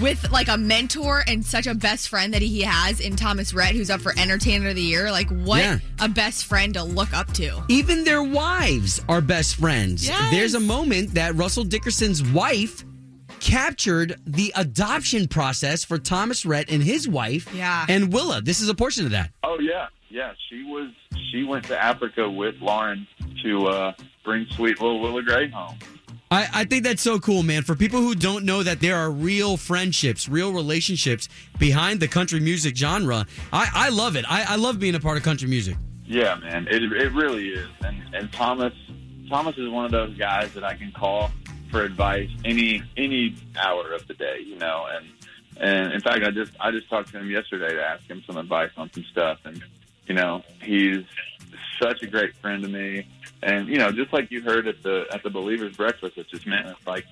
with 0.00 0.30
like 0.32 0.48
a 0.48 0.56
mentor 0.56 1.22
and 1.26 1.44
such 1.44 1.66
a 1.66 1.74
best 1.74 2.08
friend 2.08 2.34
that 2.34 2.42
he 2.42 2.62
has 2.62 3.00
in 3.00 3.14
Thomas 3.16 3.54
Rhett, 3.54 3.74
who's 3.74 3.90
up 3.90 4.00
for 4.00 4.12
Entertainer 4.18 4.68
of 4.70 4.74
the 4.74 4.82
Year. 4.82 5.10
Like 5.10 5.28
what 5.28 5.58
Yeah. 5.60 5.78
a 6.00 6.08
best 6.08 6.46
friend 6.46 6.74
to 6.74 6.82
look 6.82 7.12
up 7.14 7.32
to. 7.34 7.62
Even 7.68 8.04
their 8.04 8.22
wives 8.22 9.00
are 9.08 9.20
best 9.20 9.56
friends. 9.56 10.06
Yes. 10.06 10.30
There's 10.32 10.54
a 10.54 10.60
moment 10.60 11.14
that 11.14 11.34
Russell 11.36 11.64
Dickerson's 11.64 12.22
wife 12.22 12.84
captured 13.40 14.20
the 14.26 14.52
adoption 14.56 15.26
process 15.26 15.84
for 15.84 15.98
Thomas 15.98 16.46
Rhett 16.46 16.70
and 16.70 16.82
his 16.82 17.08
wife, 17.08 17.52
Yeah. 17.54 17.84
and 17.88 18.12
Willa. 18.12 18.40
This 18.40 18.60
is 18.60 18.68
a 18.68 18.74
portion 18.74 19.04
of 19.04 19.10
that. 19.12 19.30
Oh 19.42 19.58
yeah, 19.60 19.88
yeah. 20.10 20.32
She 20.48 20.62
was. 20.64 20.90
She 21.30 21.42
went 21.44 21.64
to 21.66 21.82
Africa 21.82 22.28
with 22.30 22.54
Lauren 22.60 23.06
to 23.42 23.66
uh, 23.66 23.92
bring 24.24 24.46
sweet 24.50 24.80
little 24.80 25.00
Willa 25.00 25.22
Gray 25.22 25.48
home. 25.50 25.76
I, 26.32 26.48
I 26.54 26.64
think 26.64 26.84
that's 26.84 27.02
so 27.02 27.18
cool, 27.18 27.42
man. 27.42 27.62
For 27.62 27.76
people 27.76 28.00
who 28.00 28.14
don't 28.14 28.46
know 28.46 28.62
that 28.62 28.80
there 28.80 28.96
are 28.96 29.10
real 29.10 29.58
friendships, 29.58 30.30
real 30.30 30.50
relationships 30.50 31.28
behind 31.58 32.00
the 32.00 32.08
country 32.08 32.40
music 32.40 32.74
genre, 32.74 33.26
I, 33.52 33.68
I 33.74 33.88
love 33.90 34.16
it. 34.16 34.24
I, 34.26 34.44
I 34.48 34.56
love 34.56 34.78
being 34.78 34.94
a 34.94 35.00
part 35.00 35.18
of 35.18 35.24
country 35.24 35.46
music. 35.46 35.76
Yeah, 36.06 36.36
man. 36.36 36.68
It 36.70 36.84
it 36.84 37.12
really 37.12 37.50
is. 37.50 37.68
And 37.84 38.02
and 38.14 38.32
Thomas 38.32 38.72
Thomas 39.28 39.58
is 39.58 39.68
one 39.68 39.84
of 39.84 39.90
those 39.90 40.16
guys 40.16 40.54
that 40.54 40.64
I 40.64 40.74
can 40.74 40.90
call 40.92 41.30
for 41.70 41.82
advice 41.82 42.30
any 42.46 42.82
any 42.96 43.36
hour 43.56 43.92
of 43.92 44.08
the 44.08 44.14
day. 44.14 44.38
You 44.42 44.56
know, 44.56 44.86
and 44.90 45.06
and 45.60 45.92
in 45.92 46.00
fact, 46.00 46.24
I 46.24 46.30
just 46.30 46.52
I 46.58 46.70
just 46.70 46.88
talked 46.88 47.12
to 47.12 47.18
him 47.18 47.30
yesterday 47.30 47.74
to 47.74 47.82
ask 47.82 48.04
him 48.08 48.22
some 48.26 48.38
advice 48.38 48.70
on 48.78 48.90
some 48.94 49.04
stuff, 49.04 49.38
and 49.44 49.62
you 50.06 50.14
know, 50.14 50.42
he's 50.62 51.04
such 51.82 52.02
a 52.02 52.06
great 52.06 52.34
friend 52.36 52.62
to 52.62 52.68
me. 52.68 53.06
And 53.42 53.68
you 53.68 53.78
know, 53.78 53.90
just 53.90 54.12
like 54.12 54.30
you 54.30 54.42
heard 54.42 54.68
at 54.68 54.82
the 54.82 55.06
at 55.12 55.22
the 55.22 55.30
Believers 55.30 55.76
Breakfast, 55.76 56.16
it 56.16 56.28
just 56.28 56.46
meant 56.46 56.76
like 56.86 57.04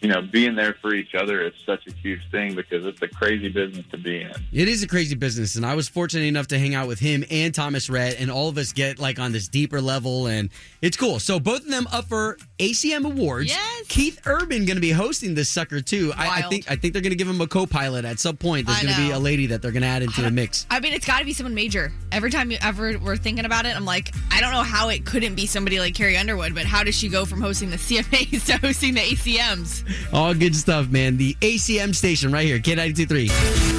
you 0.00 0.08
know, 0.08 0.20
being 0.20 0.54
there 0.54 0.74
for 0.74 0.92
each 0.92 1.14
other 1.14 1.42
is 1.42 1.54
such 1.64 1.86
a 1.86 1.92
huge 1.92 2.20
thing 2.30 2.54
because 2.54 2.84
it's 2.84 3.00
a 3.00 3.08
crazy 3.08 3.48
business 3.48 3.84
to 3.90 3.96
be 3.96 4.20
in. 4.20 4.32
It 4.52 4.68
is 4.68 4.82
a 4.82 4.86
crazy 4.86 5.14
business, 5.14 5.56
and 5.56 5.64
I 5.64 5.74
was 5.74 5.88
fortunate 5.88 6.24
enough 6.24 6.48
to 6.48 6.58
hang 6.58 6.74
out 6.74 6.86
with 6.86 6.98
him 6.98 7.24
and 7.30 7.54
Thomas 7.54 7.88
Rhett, 7.88 8.20
and 8.20 8.30
all 8.30 8.48
of 8.48 8.58
us 8.58 8.72
get 8.72 8.98
like 8.98 9.18
on 9.18 9.32
this 9.32 9.48
deeper 9.48 9.80
level, 9.80 10.26
and 10.26 10.50
it's 10.82 10.96
cool. 10.96 11.18
So 11.18 11.40
both 11.40 11.60
of 11.60 11.70
them 11.70 11.86
up 11.92 12.06
for 12.06 12.36
ACM 12.58 13.04
awards. 13.04 13.48
Yes. 13.48 13.86
Keith 13.88 14.20
Urban 14.26 14.64
going 14.64 14.76
to 14.76 14.80
be 14.80 14.90
hosting 14.90 15.34
this 15.34 15.48
sucker 15.48 15.80
too. 15.80 16.12
I, 16.16 16.40
I 16.40 16.42
think 16.42 16.70
I 16.70 16.76
think 16.76 16.92
they're 16.92 17.02
going 17.02 17.10
to 17.10 17.16
give 17.16 17.28
him 17.28 17.40
a 17.40 17.46
co-pilot 17.46 18.04
at 18.04 18.18
some 18.18 18.36
point. 18.36 18.66
There's 18.66 18.82
going 18.82 18.94
to 18.94 19.00
be 19.00 19.10
a 19.10 19.18
lady 19.18 19.46
that 19.46 19.62
they're 19.62 19.72
going 19.72 19.82
to 19.82 19.88
add 19.88 20.02
into 20.02 20.22
the 20.22 20.30
mix. 20.30 20.66
I 20.70 20.80
mean, 20.80 20.92
it's 20.92 21.06
got 21.06 21.18
to 21.18 21.24
be 21.24 21.32
someone 21.32 21.54
major. 21.54 21.92
Every 22.12 22.30
time 22.30 22.50
you 22.50 22.58
ever 22.62 22.98
we're 22.98 23.16
thinking 23.16 23.44
about 23.44 23.66
it, 23.66 23.76
I'm 23.76 23.84
like, 23.84 24.14
I 24.30 24.40
don't 24.40 24.52
know 24.52 24.62
how 24.62 24.88
it 24.88 25.04
couldn't 25.04 25.34
be 25.34 25.46
somebody 25.46 25.80
like 25.80 25.94
Carrie 25.94 26.16
Underwood, 26.16 26.54
but 26.54 26.64
how 26.64 26.82
does 26.82 26.94
she 26.94 27.08
go 27.08 27.24
from 27.24 27.40
hosting 27.40 27.70
the 27.70 27.76
CMAs 27.76 28.46
to 28.46 28.58
hosting 28.58 28.94
the 28.94 29.00
ACMs? 29.00 30.12
All 30.12 30.34
good 30.34 30.56
stuff, 30.56 30.88
man. 30.88 31.16
The 31.16 31.34
ACM 31.34 31.94
station 31.94 32.32
right 32.32 32.46
here, 32.46 32.58
K923. 32.58 33.75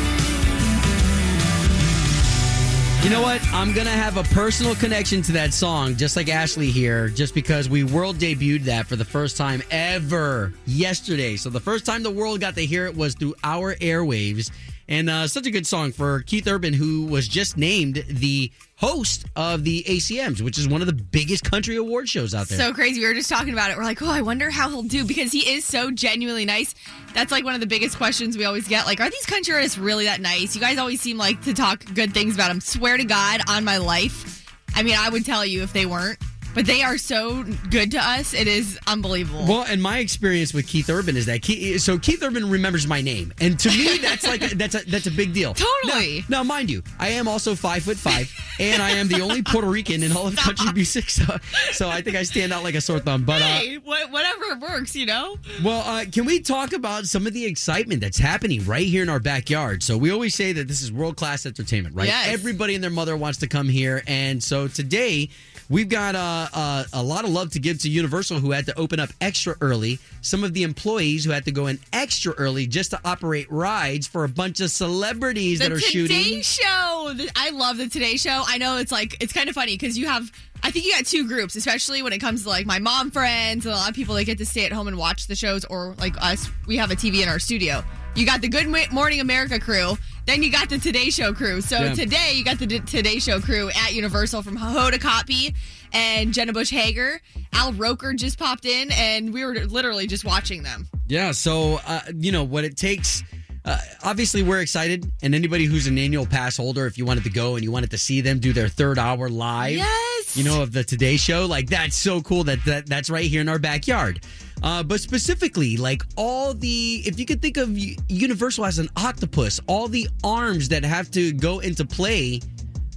You 3.08 3.14
know 3.14 3.22
what? 3.22 3.42
I'm 3.54 3.72
going 3.72 3.88
to 3.88 3.94
have 3.94 4.18
a 4.18 4.24
personal 4.36 4.76
connection 4.76 5.22
to 5.22 5.32
that 5.32 5.54
song, 5.54 5.96
just 5.96 6.18
like 6.18 6.28
Ashley 6.28 6.70
here, 6.70 7.08
just 7.08 7.34
because 7.34 7.70
we 7.70 7.86
world 7.86 8.18
debuted 8.18 8.64
that 8.66 8.86
for 8.86 8.98
the 8.98 9.06
first 9.06 9.38
time 9.38 9.64
ever 9.72 10.52
yesterday. 10.66 11.38
So 11.38 11.50
the 11.50 11.62
first 11.62 11.86
time 11.86 12.04
the 12.04 12.12
world 12.12 12.42
got 12.42 12.56
to 12.56 12.66
hear 12.66 12.86
it 12.86 12.98
was 12.98 13.16
through 13.16 13.36
our 13.46 13.76
airwaves. 13.76 14.52
And 14.90 15.10
uh, 15.10 15.30
such 15.30 15.46
a 15.46 15.52
good 15.52 15.66
song 15.66 15.94
for 15.94 16.20
Keith 16.24 16.50
Urban, 16.50 16.74
who 16.74 17.06
was 17.06 17.30
just 17.30 17.56
named 17.56 18.04
the 18.10 18.52
host 18.78 19.26
of 19.36 19.64
the 19.64 19.84
ACMs, 19.84 20.42
which 20.42 20.58
is 20.58 20.68
one 20.68 20.82
of 20.82 20.88
the 20.88 20.94
biggest 20.94 21.44
country 21.44 21.76
award 21.76 22.08
shows 22.08 22.34
out 22.34 22.48
there. 22.48 22.58
So 22.58 22.74
crazy. 22.74 23.02
We 23.02 23.08
were 23.08 23.14
just 23.14 23.30
talking 23.30 23.52
about 23.52 23.72
it. 23.72 23.78
We're 23.78 23.84
like, 23.84 24.02
oh, 24.02 24.10
I 24.10 24.22
wonder 24.22 24.50
how 24.52 24.70
he'll 24.70 24.84
do 24.84 25.04
because 25.04 25.32
he 25.32 25.40
is 25.50 25.66
so 25.66 25.92
genuinely 25.92 26.46
nice. 26.46 26.76
That's 27.14 27.32
like 27.32 27.44
one 27.44 27.56
of 27.56 27.60
the 27.60 27.68
biggest 27.68 27.98
questions 27.98 28.38
we 28.38 28.46
always 28.46 28.68
get. 28.68 28.86
Like, 28.86 29.02
are 29.02 29.10
these 29.10 29.26
country 29.26 29.54
artists 29.54 29.78
really 29.78 30.06
that 30.06 30.22
nice? 30.22 30.56
You 30.56 30.62
guys 30.62 30.78
always 30.78 31.02
seem 31.02 31.18
like 31.18 31.42
to 31.44 31.54
talk 31.54 31.84
good 31.96 32.14
things 32.14 32.36
about 32.36 32.50
them. 32.50 32.62
Swear 32.62 32.98
to 32.98 33.04
God 33.04 33.42
on 33.50 33.66
my 33.66 33.78
life. 33.78 34.46
I 34.76 34.84
mean, 34.84 34.96
I 34.98 35.10
would 35.10 35.26
tell 35.26 35.44
you 35.44 35.64
if 35.64 35.74
they 35.74 35.88
weren't. 35.88 36.20
But 36.58 36.66
they 36.66 36.82
are 36.82 36.98
so 36.98 37.44
good 37.70 37.92
to 37.92 38.00
us. 38.00 38.34
It 38.34 38.48
is 38.48 38.80
unbelievable. 38.88 39.46
Well, 39.48 39.66
and 39.70 39.80
my 39.80 40.00
experience 40.00 40.56
with 40.56 40.66
Keith 40.66 40.90
Urban 40.90 41.16
is 41.16 41.28
that 41.28 41.44
Keith, 41.44 41.82
so 41.82 42.00
Keith 42.00 42.24
Urban 42.24 42.50
remembers 42.50 42.88
my 42.88 43.00
name, 43.00 43.32
and 43.40 43.60
to 43.60 43.70
me, 43.70 43.98
that's 44.02 44.26
like 44.26 44.52
a, 44.52 44.56
that's 44.56 44.74
a 44.74 44.84
that's 44.90 45.06
a 45.06 45.12
big 45.12 45.34
deal. 45.34 45.54
Totally. 45.54 46.26
Now, 46.28 46.38
now, 46.38 46.44
mind 46.44 46.72
you, 46.72 46.82
I 47.00 47.10
am 47.10 47.28
also 47.28 47.54
five 47.54 47.84
foot 47.84 47.98
five, 47.98 48.34
and 48.60 48.82
I 48.82 48.90
am 48.90 49.08
the 49.08 49.22
only 49.22 49.44
Puerto 49.44 49.68
Rican 49.68 50.02
in 50.02 50.12
all 50.18 50.26
of 50.26 50.36
country 50.36 50.74
music. 50.74 51.12
So, 51.12 51.38
so 51.74 51.90
I 51.90 52.02
think 52.02 52.16
I 52.16 52.24
stand 52.24 52.52
out 52.52 52.64
like 52.64 52.74
a 52.74 52.82
sore 52.82 53.00
thumb. 53.00 53.24
But 53.24 53.44
uh, 53.44 53.46
hey, 53.46 53.78
wha- 53.78 54.08
whatever 54.10 54.56
works, 54.60 54.96
you 54.96 55.06
know. 55.06 55.38
well, 55.64 55.82
uh, 55.88 56.06
can 56.12 56.26
we 56.26 56.40
talk 56.40 56.74
about 56.74 57.06
some 57.06 57.28
of 57.28 57.34
the 57.34 57.46
excitement 57.46 58.02
that's 58.02 58.18
happening 58.18 58.66
right 58.66 58.88
here 58.88 59.04
in 59.04 59.10
our 59.10 59.20
backyard? 59.20 59.84
So 59.84 59.96
we 59.96 60.12
always 60.12 60.34
say 60.34 60.54
that 60.54 60.68
this 60.68 60.82
is 60.82 60.92
world 60.92 61.18
class 61.18 61.46
entertainment, 61.46 61.96
right? 61.96 62.08
Yes. 62.08 62.34
Everybody 62.34 62.74
and 62.74 62.84
their 62.84 62.90
mother 62.90 63.16
wants 63.16 63.38
to 63.40 63.48
come 63.48 63.70
here, 63.70 64.02
and 64.08 64.44
so 64.44 64.68
today 64.68 65.30
we've 65.70 65.90
got 65.90 66.16
uh, 66.16 66.47
uh, 66.54 66.84
a 66.94 67.02
lot 67.04 67.24
of 67.24 67.32
love 67.32 67.52
to 67.52 67.60
give 67.60 67.80
to 67.82 67.90
Universal, 67.90 68.40
who 68.40 68.52
had 68.52 68.66
to 68.68 68.78
open 68.78 69.00
up 69.00 69.10
extra 69.22 69.56
early. 69.62 70.00
Some 70.22 70.44
of 70.44 70.54
the 70.54 70.64
employees 70.64 71.24
who 71.26 71.32
had 71.32 71.46
to 71.46 71.52
go 71.52 71.68
in 71.68 71.80
extra 71.94 72.34
early 72.34 72.68
just 72.68 72.92
to 72.92 73.00
operate 73.06 73.52
rides 73.52 74.08
for 74.08 74.24
a 74.24 74.30
bunch 74.30 74.60
of 74.62 74.70
celebrities 74.72 75.60
The 75.60 75.66
that 75.70 75.72
are 75.74 75.80
Today 75.80 75.90
shooting. 75.90 76.42
Show. 76.42 77.14
I 77.36 77.52
love 77.54 77.78
the 77.78 77.88
Today 77.90 78.18
Show. 78.18 78.44
I 78.46 78.58
know 78.58 78.78
it's 78.78 78.92
like 78.92 79.18
it's 79.22 79.34
kind 79.34 79.50
of 79.50 79.56
funny 79.56 79.74
because 79.78 79.98
you 79.98 80.08
have. 80.08 80.32
I 80.64 80.72
think 80.72 80.86
you 80.86 80.92
got 80.94 81.06
two 81.06 81.28
groups, 81.28 81.56
especially 81.56 82.02
when 82.02 82.14
it 82.14 82.18
comes 82.20 82.44
to 82.44 82.50
like 82.50 82.66
my 82.66 82.80
mom 82.80 83.12
friends 83.12 83.66
and 83.68 83.74
a 83.76 83.78
lot 83.78 83.90
of 83.90 83.96
people 83.96 84.16
that 84.16 84.24
get 84.24 84.40
to 84.40 84.46
stay 84.46 84.66
at 84.66 84.72
home 84.72 84.88
and 84.88 84.98
watch 84.98 85.28
the 85.28 85.36
shows, 85.36 85.66
or 85.66 85.94
like 86.00 86.16
us, 86.22 86.50
we 86.66 86.78
have 86.78 86.90
a 86.90 86.96
TV 86.96 87.22
in 87.22 87.30
our 87.30 87.38
studio. 87.40 87.84
You 88.16 88.26
got 88.26 88.42
the 88.42 88.48
Good 88.50 88.68
Morning 88.92 89.20
America 89.20 89.60
crew, 89.60 89.96
then 90.26 90.42
you 90.42 90.52
got 90.52 90.70
the 90.70 90.80
Today 90.80 91.12
Show 91.12 91.34
crew. 91.34 91.62
So 91.62 91.80
Yeah. 91.80 91.94
today 91.94 92.32
you 92.34 92.44
got 92.44 92.58
the 92.58 92.66
Today 92.66 93.20
Show 93.20 93.40
crew 93.40 93.70
at 93.70 93.94
Universal 93.94 94.42
from 94.42 94.58
Hoda 94.58 94.94
Kotb 94.96 95.54
and 95.94 96.34
Jenna 96.34 96.54
Bush 96.54 96.70
Hager. 96.70 97.22
Al 97.54 97.74
Roker 97.74 98.14
just 98.14 98.38
popped 98.38 98.66
in, 98.66 98.92
and 98.92 99.34
we 99.34 99.44
were 99.46 99.54
literally 99.66 100.08
just 100.08 100.26
watching 100.26 100.64
them. 100.64 100.88
Yeah, 101.08 101.32
so 101.32 101.80
uh, 101.88 102.02
you 102.16 102.32
know 102.32 102.44
what 102.44 102.64
it 102.64 102.78
takes. 102.78 103.24
Uh, 103.66 103.78
obviously, 104.04 104.44
we're 104.44 104.62
excited, 104.62 105.12
and 105.22 105.36
anybody 105.36 105.66
who's 105.66 105.88
an 105.88 105.98
annual 105.98 106.26
pass 106.26 106.56
holder, 106.56 106.86
if 106.86 106.98
you 106.98 107.06
wanted 107.06 107.24
to 107.26 107.30
go 107.30 107.56
and 107.56 107.64
you 107.66 107.72
wanted 107.72 107.92
to 107.92 107.98
see 107.98 108.22
them 108.22 108.40
do 108.40 108.54
their 108.54 108.70
third 108.70 108.98
hour 108.98 109.28
live, 109.28 109.76
Yes. 109.76 110.38
you 110.38 110.44
know, 110.46 110.62
of 110.62 110.72
the 110.72 110.84
Today 110.86 111.18
Show, 111.18 111.46
like 111.46 111.68
that's 111.70 111.96
so 111.98 112.22
cool 112.22 112.46
that, 112.46 112.64
that 112.66 112.86
that's 112.88 113.10
right 113.10 113.26
here 113.26 113.42
in 113.42 113.50
our 113.50 113.60
backyard. 113.60 114.22
Uh, 114.64 114.84
but 114.84 115.02
specifically, 115.02 115.76
like 115.76 116.02
all 116.16 116.54
the, 116.54 117.04
if 117.06 117.20
you 117.20 117.26
could 117.26 117.42
think 117.42 117.58
of 117.58 117.78
Universal 118.10 118.66
as 118.66 118.80
an 118.80 118.88
octopus, 118.96 119.60
all 119.68 119.88
the 119.90 120.08
arms 120.24 120.70
that 120.70 120.84
have 120.86 121.12
to 121.12 121.34
go 121.34 121.60
into 121.60 121.86
play 121.86 122.40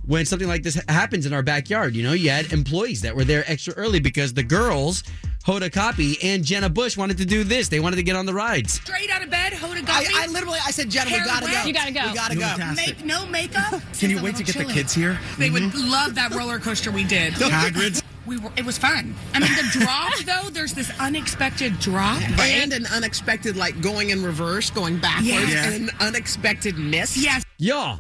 when 0.07 0.25
something 0.25 0.49
like 0.49 0.63
this 0.63 0.81
happens 0.89 1.27
in 1.27 1.33
our 1.33 1.43
backyard. 1.43 1.95
You 1.95 2.03
know, 2.03 2.13
you 2.13 2.31
had 2.31 2.53
employees 2.53 3.03
that 3.03 3.15
were 3.15 3.25
there 3.25 3.45
extra 3.47 3.75
early 3.75 4.01
because 4.01 4.35
the 4.35 4.43
girls, 4.43 5.03
Hoda 5.45 5.71
Kotb 5.71 6.19
and 6.23 6.45
Jenna 6.45 6.69
Bush, 6.69 6.97
wanted 6.97 7.19
to 7.19 7.27
do 7.27 7.45
this. 7.45 7.69
They 7.69 7.81
wanted 7.81 7.97
to 7.97 8.03
get 8.03 8.17
on 8.17 8.27
the 8.27 8.35
rides. 8.35 8.75
straight 8.75 9.11
out 9.11 9.23
of 9.23 9.31
bed, 9.31 9.53
Hoda 9.53 9.87
got 9.87 10.05
I. 10.07 10.25
I 10.25 10.27
literally, 10.27 10.59
I 10.67 10.71
said, 10.71 10.91
Jenna, 10.91 11.11
we 11.11 11.19
gotta 11.19 11.47
wet. 11.47 11.63
go. 11.63 11.67
You 11.67 11.75
gotta 11.75 11.93
go. 11.93 12.09
We 12.09 12.15
gotta 12.15 12.35
go. 12.35 12.41
Fantastic. 12.41 12.97
Make 12.99 13.05
no 13.05 13.27
makeup. 13.27 13.81
Can 13.99 14.11
you 14.11 14.23
wait 14.23 14.37
to 14.37 14.45
get 14.45 14.57
the 14.57 14.65
kids 14.65 14.95
here? 14.95 15.19
They 15.39 15.51
would 15.51 15.63
mm-hmm. 15.63 15.91
love 15.91 16.15
that 16.15 16.35
roller 16.35 16.59
coaster 16.59 16.91
we 16.91 17.05
did. 17.05 17.35
Hagrid's. 17.35 18.03
We 18.27 18.37
were. 18.39 18.51
It 18.57 18.65
was 18.65 18.79
fun. 18.79 19.15
I 19.35 19.41
mean, 19.41 19.51
the 19.57 19.79
drop 19.81 20.13
though. 20.25 20.51
There's 20.51 20.75
this 20.75 20.91
unexpected 21.01 21.79
drop. 21.81 22.21
And 22.39 22.73
an 22.73 22.87
unexpected, 22.87 23.57
like 23.57 23.81
going 23.81 24.11
in 24.11 24.23
reverse, 24.23 24.71
going 24.71 24.99
backwards, 24.99 25.29
Yeah. 25.29 25.71
and 25.73 25.89
an 25.89 25.97
unexpected 26.01 26.79
miss. 26.79 27.17
Yes. 27.17 27.43
Y'all, 27.59 27.99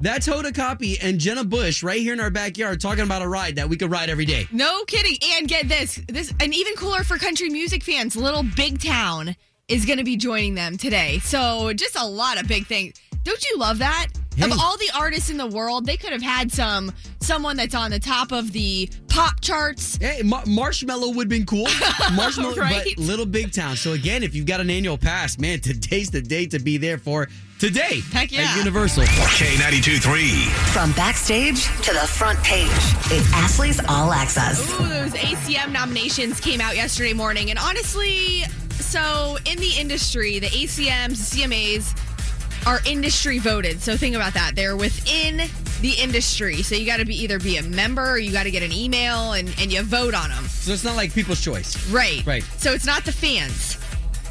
that's 0.00 0.26
Hoda 0.26 0.50
Kotb 0.52 0.98
and 1.02 1.18
Jenna 1.18 1.44
Bush 1.44 1.82
right 1.82 2.00
here 2.00 2.12
in 2.12 2.20
our 2.20 2.30
backyard 2.30 2.80
talking 2.80 3.04
about 3.04 3.22
a 3.22 3.28
ride 3.28 3.56
that 3.56 3.68
we 3.68 3.76
could 3.76 3.90
ride 3.90 4.08
every 4.10 4.24
day. 4.24 4.46
No 4.52 4.84
kidding. 4.84 5.16
And 5.36 5.46
get 5.48 5.68
this, 5.68 6.00
this 6.08 6.32
and 6.40 6.54
even 6.54 6.74
cooler 6.74 7.04
for 7.04 7.18
country 7.18 7.48
music 7.50 7.82
fans, 7.82 8.16
Little 8.16 8.42
Big 8.42 8.82
Town 8.82 9.36
is 9.68 9.84
going 9.84 9.98
to 9.98 10.04
be 10.04 10.16
joining 10.16 10.54
them 10.54 10.76
today. 10.76 11.18
So 11.20 11.72
just 11.74 11.96
a 11.96 12.04
lot 12.06 12.40
of 12.40 12.48
big 12.48 12.66
things. 12.66 12.94
Don't 13.22 13.44
you 13.50 13.58
love 13.58 13.78
that? 13.78 14.08
Hey. 14.36 14.46
Of 14.46 14.52
all 14.58 14.78
the 14.78 14.90
artists 14.96 15.28
in 15.28 15.36
the 15.36 15.46
world, 15.46 15.84
they 15.84 15.98
could 15.98 16.12
have 16.12 16.22
had 16.22 16.50
some 16.50 16.92
someone 17.20 17.56
that's 17.56 17.74
on 17.74 17.90
the 17.90 17.98
top 17.98 18.32
of 18.32 18.52
the 18.52 18.88
pop 19.08 19.40
charts. 19.42 19.96
Hey, 19.98 20.22
Ma- 20.24 20.42
Marshmello 20.44 21.14
would 21.14 21.24
have 21.24 21.28
been 21.28 21.44
cool. 21.44 21.66
Marshmello, 22.16 22.56
Right? 22.56 22.94
but 22.96 23.04
Little 23.04 23.26
Big 23.26 23.52
Town. 23.52 23.76
So 23.76 23.92
again, 23.92 24.22
if 24.22 24.34
you've 24.34 24.46
got 24.46 24.60
an 24.60 24.70
annual 24.70 24.96
pass, 24.96 25.38
man, 25.38 25.60
today's 25.60 26.10
the 26.10 26.22
day 26.22 26.46
to 26.46 26.58
be 26.58 26.78
there 26.78 26.96
for 26.96 27.28
today 27.60 28.00
Heck 28.10 28.32
yeah. 28.32 28.40
at 28.40 28.56
Universal. 28.56 29.04
K92 29.04 30.00
3. 30.00 30.44
From 30.72 30.92
backstage 30.92 31.64
to 31.82 31.92
the 31.92 32.06
front 32.06 32.42
page, 32.42 32.70
it's 33.10 33.32
Ashley's 33.34 33.78
All 33.86 34.12
Access. 34.12 34.60
Ooh, 34.80 34.88
those 34.88 35.12
ACM 35.12 35.70
nominations 35.70 36.40
came 36.40 36.60
out 36.60 36.74
yesterday 36.74 37.12
morning. 37.12 37.50
And 37.50 37.58
honestly, 37.58 38.44
so 38.70 39.36
in 39.44 39.58
the 39.58 39.72
industry, 39.78 40.38
the 40.38 40.46
ACMs, 40.46 41.30
the 41.30 41.42
CMAs 41.42 42.66
are 42.66 42.80
industry 42.86 43.38
voted. 43.38 43.80
So 43.80 43.96
think 43.96 44.16
about 44.16 44.34
that. 44.34 44.52
They're 44.56 44.76
within 44.76 45.48
the 45.82 45.92
industry. 45.98 46.62
So 46.62 46.74
you 46.74 46.86
got 46.86 46.98
to 46.98 47.04
be 47.04 47.22
either 47.22 47.38
be 47.38 47.58
a 47.58 47.62
member 47.62 48.10
or 48.10 48.18
you 48.18 48.32
got 48.32 48.44
to 48.44 48.50
get 48.50 48.62
an 48.62 48.72
email 48.72 49.32
and, 49.32 49.54
and 49.60 49.70
you 49.70 49.82
vote 49.82 50.14
on 50.14 50.30
them. 50.30 50.44
So 50.44 50.72
it's 50.72 50.84
not 50.84 50.96
like 50.96 51.12
People's 51.12 51.40
Choice. 51.42 51.90
Right. 51.90 52.24
Right. 52.26 52.42
So 52.58 52.72
it's 52.72 52.86
not 52.86 53.04
the 53.04 53.12
fans. 53.12 53.78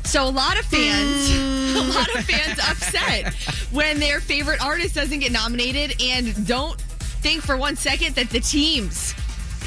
So 0.09 0.27
a 0.27 0.29
lot 0.31 0.57
of 0.59 0.65
fans, 0.65 1.29
mm. 1.29 1.75
a 1.75 1.97
lot 1.97 2.15
of 2.15 2.25
fans 2.25 2.57
upset 2.59 3.33
when 3.71 3.99
their 3.99 4.19
favorite 4.19 4.59
artist 4.63 4.95
doesn't 4.95 5.19
get 5.19 5.31
nominated 5.31 6.01
and 6.01 6.47
don't 6.47 6.79
think 7.21 7.43
for 7.43 7.55
one 7.55 7.75
second 7.75 8.15
that 8.15 8.29
the 8.31 8.39
teams 8.39 9.13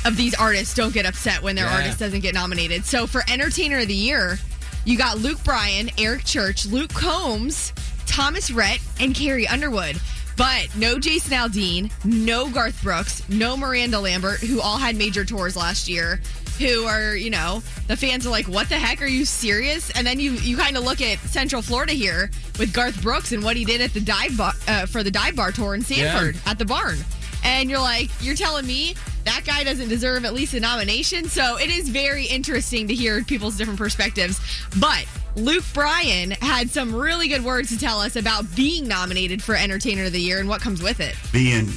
of 0.04 0.16
these 0.16 0.34
artists 0.34 0.74
don't 0.74 0.92
get 0.92 1.06
upset 1.06 1.42
when 1.42 1.54
their 1.54 1.66
Yeah. 1.66 1.76
artist 1.76 2.00
doesn't 2.00 2.20
get 2.20 2.34
nominated. 2.34 2.84
So 2.84 3.06
for 3.06 3.22
Entertainer 3.30 3.78
of 3.78 3.86
the 3.88 3.94
Year, 3.94 4.40
you 4.84 4.98
got 4.98 5.18
Luke 5.18 5.42
Bryan, 5.44 5.90
Eric 5.96 6.24
Church, 6.24 6.66
Luke 6.66 6.92
Combs, 6.92 7.72
Thomas 8.06 8.50
Rhett, 8.50 8.80
and 8.98 9.14
Carrie 9.14 9.46
Underwood. 9.46 10.00
But 10.36 10.74
no 10.76 10.98
Jason 10.98 11.32
Aldean, 11.34 11.92
no 12.04 12.50
Garth 12.50 12.82
Brooks, 12.82 13.22
no 13.28 13.56
Miranda 13.56 14.00
Lambert, 14.00 14.40
who 14.40 14.60
all 14.60 14.78
had 14.78 14.96
major 14.96 15.24
tours 15.24 15.54
last 15.56 15.88
year. 15.88 16.20
Who 16.58 16.84
are 16.84 17.14
you 17.16 17.30
know 17.30 17.62
the 17.88 17.96
fans 17.96 18.26
are 18.26 18.30
like, 18.30 18.46
what 18.46 18.68
the 18.68 18.76
heck? 18.76 19.02
Are 19.02 19.06
you 19.06 19.24
serious? 19.24 19.90
And 19.90 20.06
then 20.06 20.20
you 20.20 20.32
you 20.32 20.56
kind 20.56 20.76
of 20.76 20.84
look 20.84 21.00
at 21.00 21.18
Central 21.20 21.62
Florida 21.62 21.92
here 21.92 22.30
with 22.58 22.72
Garth 22.72 23.02
Brooks 23.02 23.32
and 23.32 23.42
what 23.42 23.56
he 23.56 23.64
did 23.64 23.80
at 23.80 23.92
the 23.94 24.00
dive 24.00 24.36
bar 24.36 24.52
uh, 24.68 24.86
for 24.86 25.02
the 25.02 25.10
dive 25.10 25.36
bar 25.36 25.52
tour 25.52 25.74
in 25.74 25.82
Sanford 25.82 26.36
at 26.46 26.58
the 26.58 26.64
barn, 26.64 26.98
and 27.44 27.70
you're 27.70 27.80
like, 27.80 28.10
you're 28.20 28.36
telling 28.36 28.66
me 28.66 28.94
that 29.24 29.42
guy 29.46 29.62
doesn't 29.62 29.88
deserve 29.88 30.24
at 30.24 30.34
least 30.34 30.52
a 30.54 30.60
nomination. 30.60 31.26
So 31.26 31.56
it 31.56 31.70
is 31.70 31.88
very 31.88 32.26
interesting 32.26 32.88
to 32.88 32.94
hear 32.94 33.22
people's 33.22 33.56
different 33.56 33.78
perspectives. 33.78 34.40
But 34.80 35.06
Luke 35.36 35.64
Bryan 35.72 36.32
had 36.32 36.70
some 36.70 36.92
really 36.94 37.28
good 37.28 37.44
words 37.44 37.68
to 37.70 37.78
tell 37.78 38.00
us 38.00 38.16
about 38.16 38.44
being 38.56 38.88
nominated 38.88 39.40
for 39.40 39.54
Entertainer 39.54 40.04
of 40.06 40.12
the 40.12 40.20
Year 40.20 40.40
and 40.40 40.48
what 40.48 40.60
comes 40.60 40.82
with 40.82 40.98
it. 41.00 41.14
being 41.32 41.68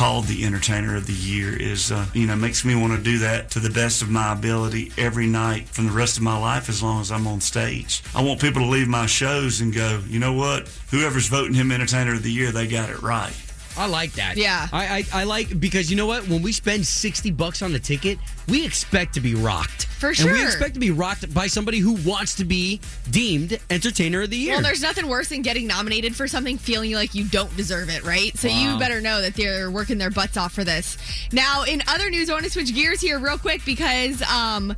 called 0.00 0.24
the 0.24 0.46
entertainer 0.46 0.96
of 0.96 1.06
the 1.06 1.12
year 1.12 1.54
is 1.54 1.92
uh, 1.92 2.06
you 2.14 2.26
know 2.26 2.34
makes 2.34 2.64
me 2.64 2.74
want 2.74 2.90
to 2.90 3.02
do 3.02 3.18
that 3.18 3.50
to 3.50 3.60
the 3.60 3.68
best 3.68 4.00
of 4.00 4.08
my 4.08 4.32
ability 4.32 4.90
every 4.96 5.26
night 5.26 5.68
from 5.68 5.84
the 5.84 5.92
rest 5.92 6.16
of 6.16 6.22
my 6.22 6.38
life 6.38 6.70
as 6.70 6.82
long 6.82 7.02
as 7.02 7.12
I'm 7.12 7.26
on 7.26 7.38
stage. 7.42 8.02
I 8.14 8.24
want 8.24 8.40
people 8.40 8.62
to 8.62 8.68
leave 8.68 8.88
my 8.88 9.04
shows 9.04 9.60
and 9.60 9.74
go, 9.74 10.00
you 10.08 10.18
know 10.18 10.32
what? 10.32 10.70
Whoever's 10.90 11.28
voting 11.28 11.52
him 11.52 11.70
entertainer 11.70 12.14
of 12.14 12.22
the 12.22 12.32
year, 12.32 12.50
they 12.50 12.66
got 12.66 12.88
it 12.88 13.02
right. 13.02 13.34
I 13.80 13.86
like 13.86 14.12
that. 14.12 14.36
Yeah. 14.36 14.68
I, 14.72 15.04
I 15.12 15.20
I 15.20 15.24
like 15.24 15.58
because 15.58 15.90
you 15.90 15.96
know 15.96 16.06
what? 16.06 16.28
When 16.28 16.42
we 16.42 16.52
spend 16.52 16.86
sixty 16.86 17.30
bucks 17.30 17.62
on 17.62 17.72
the 17.72 17.78
ticket, 17.78 18.18
we 18.48 18.64
expect 18.64 19.14
to 19.14 19.20
be 19.20 19.34
rocked. 19.34 19.86
For 19.86 20.10
And 20.10 20.32
we 20.32 20.42
expect 20.42 20.74
to 20.74 20.80
be 20.80 20.90
rocked 20.90 21.32
by 21.34 21.46
somebody 21.46 21.78
who 21.78 21.92
wants 22.08 22.34
to 22.36 22.44
be 22.44 22.80
deemed 23.10 23.58
entertainer 23.68 24.22
of 24.22 24.30
the 24.30 24.36
year. 24.36 24.54
Well, 24.54 24.62
there's 24.62 24.80
nothing 24.80 25.08
worse 25.08 25.28
than 25.28 25.42
getting 25.42 25.66
nominated 25.66 26.16
for 26.16 26.26
something 26.26 26.56
feeling 26.56 26.92
like 26.92 27.14
you 27.14 27.24
don't 27.24 27.54
deserve 27.56 27.90
it, 27.90 28.02
right? 28.04 28.36
So 28.36 28.48
you 28.48 28.78
better 28.78 29.00
know 29.00 29.20
that 29.20 29.34
they're 29.34 29.70
working 29.70 29.98
their 29.98 30.10
butts 30.10 30.36
off 30.36 30.52
for 30.52 30.64
this. 30.64 30.96
Now, 31.32 31.64
in 31.64 31.82
other 31.86 32.08
news, 32.08 32.30
I 32.30 32.32
want 32.32 32.44
to 32.44 32.50
switch 32.50 32.74
gears 32.74 33.00
here 33.00 33.18
real 33.18 33.38
quick 33.38 33.64
because 33.66 34.22
um, 34.22 34.74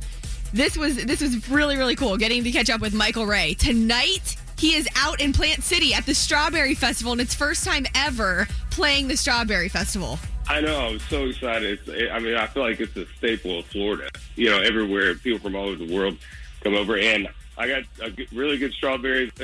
this 0.53 0.77
was 0.77 1.03
this 1.05 1.21
was 1.21 1.49
really 1.49 1.77
really 1.77 1.95
cool 1.95 2.17
getting 2.17 2.43
to 2.43 2.51
catch 2.51 2.69
up 2.69 2.81
with 2.81 2.93
Michael 2.93 3.25
Ray 3.25 3.53
tonight. 3.53 4.35
He 4.57 4.75
is 4.75 4.87
out 4.95 5.19
in 5.19 5.33
Plant 5.33 5.63
City 5.63 5.93
at 5.93 6.05
the 6.05 6.13
Strawberry 6.15 6.75
Festival, 6.75 7.11
and 7.11 7.19
it's 7.19 7.33
first 7.33 7.65
time 7.65 7.85
ever 7.95 8.47
playing 8.73 9.07
the 9.07 9.15
Strawberry 9.15 9.69
Festival. 9.69 10.19
I 10.49 10.59
know. 10.59 10.87
I'm 10.87 10.99
so 10.99 11.25
excited. 11.25 11.79
It's, 11.87 12.11
I 12.11 12.19
mean, 12.19 12.35
I 12.35 12.47
feel 12.47 12.63
like 12.63 12.79
it's 12.79 12.95
a 12.97 13.05
staple 13.17 13.59
of 13.59 13.65
Florida. 13.67 14.09
You 14.35 14.49
know, 14.49 14.59
everywhere 14.59 15.15
people 15.15 15.39
from 15.39 15.55
all 15.55 15.69
over 15.69 15.85
the 15.85 15.95
world 15.95 16.17
come 16.61 16.75
over, 16.75 16.97
and 16.97 17.27
I 17.57 17.67
got 17.67 17.83
a 18.01 18.11
really 18.33 18.57
good 18.57 18.73
strawberries. 18.73 19.31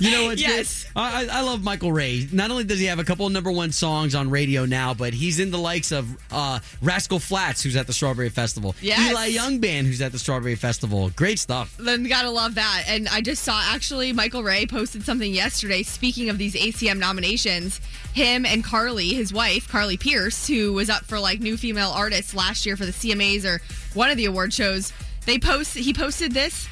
You 0.00 0.10
know 0.10 0.24
what's 0.26 0.40
Yes. 0.40 0.84
good? 0.84 0.92
I, 0.96 1.24
I 1.24 1.38
I 1.38 1.40
love 1.42 1.62
Michael 1.62 1.92
Ray. 1.92 2.26
Not 2.32 2.50
only 2.50 2.64
does 2.64 2.78
he 2.80 2.86
have 2.86 2.98
a 2.98 3.04
couple 3.04 3.26
of 3.26 3.32
number 3.32 3.50
one 3.52 3.70
songs 3.70 4.14
on 4.14 4.28
radio 4.28 4.64
now, 4.64 4.92
but 4.92 5.14
he's 5.14 5.38
in 5.38 5.50
the 5.50 5.58
likes 5.58 5.92
of 5.92 6.08
uh, 6.32 6.58
Rascal 6.82 7.20
Flatts, 7.20 7.62
who's 7.62 7.76
at 7.76 7.86
the 7.86 7.92
Strawberry 7.92 8.28
Festival. 8.28 8.74
Yes. 8.80 9.10
Eli 9.10 9.26
Young 9.26 9.60
Band, 9.60 9.86
who's 9.86 10.02
at 10.02 10.10
the 10.12 10.18
Strawberry 10.18 10.56
Festival. 10.56 11.10
Great 11.10 11.38
stuff. 11.38 11.76
Then 11.78 12.04
gotta 12.04 12.30
love 12.30 12.56
that. 12.56 12.84
And 12.88 13.08
I 13.08 13.20
just 13.20 13.44
saw 13.44 13.60
actually 13.66 14.12
Michael 14.12 14.42
Ray 14.42 14.66
posted 14.66 15.04
something 15.04 15.32
yesterday. 15.32 15.82
Speaking 15.84 16.28
of 16.28 16.38
these 16.38 16.54
ACM 16.54 16.98
nominations, 16.98 17.80
him 18.14 18.44
and 18.44 18.64
Carly, 18.64 19.08
his 19.14 19.32
wife, 19.32 19.68
Carly 19.68 19.96
Pearce, 19.96 20.46
who 20.48 20.72
was 20.72 20.90
up 20.90 21.04
for 21.04 21.20
like 21.20 21.40
new 21.40 21.56
female 21.56 21.90
artist 21.90 22.34
last 22.34 22.66
year 22.66 22.76
for 22.76 22.84
the 22.84 22.92
CMAs 22.92 23.44
or 23.44 23.60
one 23.94 24.10
of 24.10 24.16
the 24.16 24.24
award 24.24 24.52
shows, 24.52 24.92
they 25.26 25.38
post 25.38 25.74
he 25.74 25.92
posted 25.92 26.32
this 26.32 26.68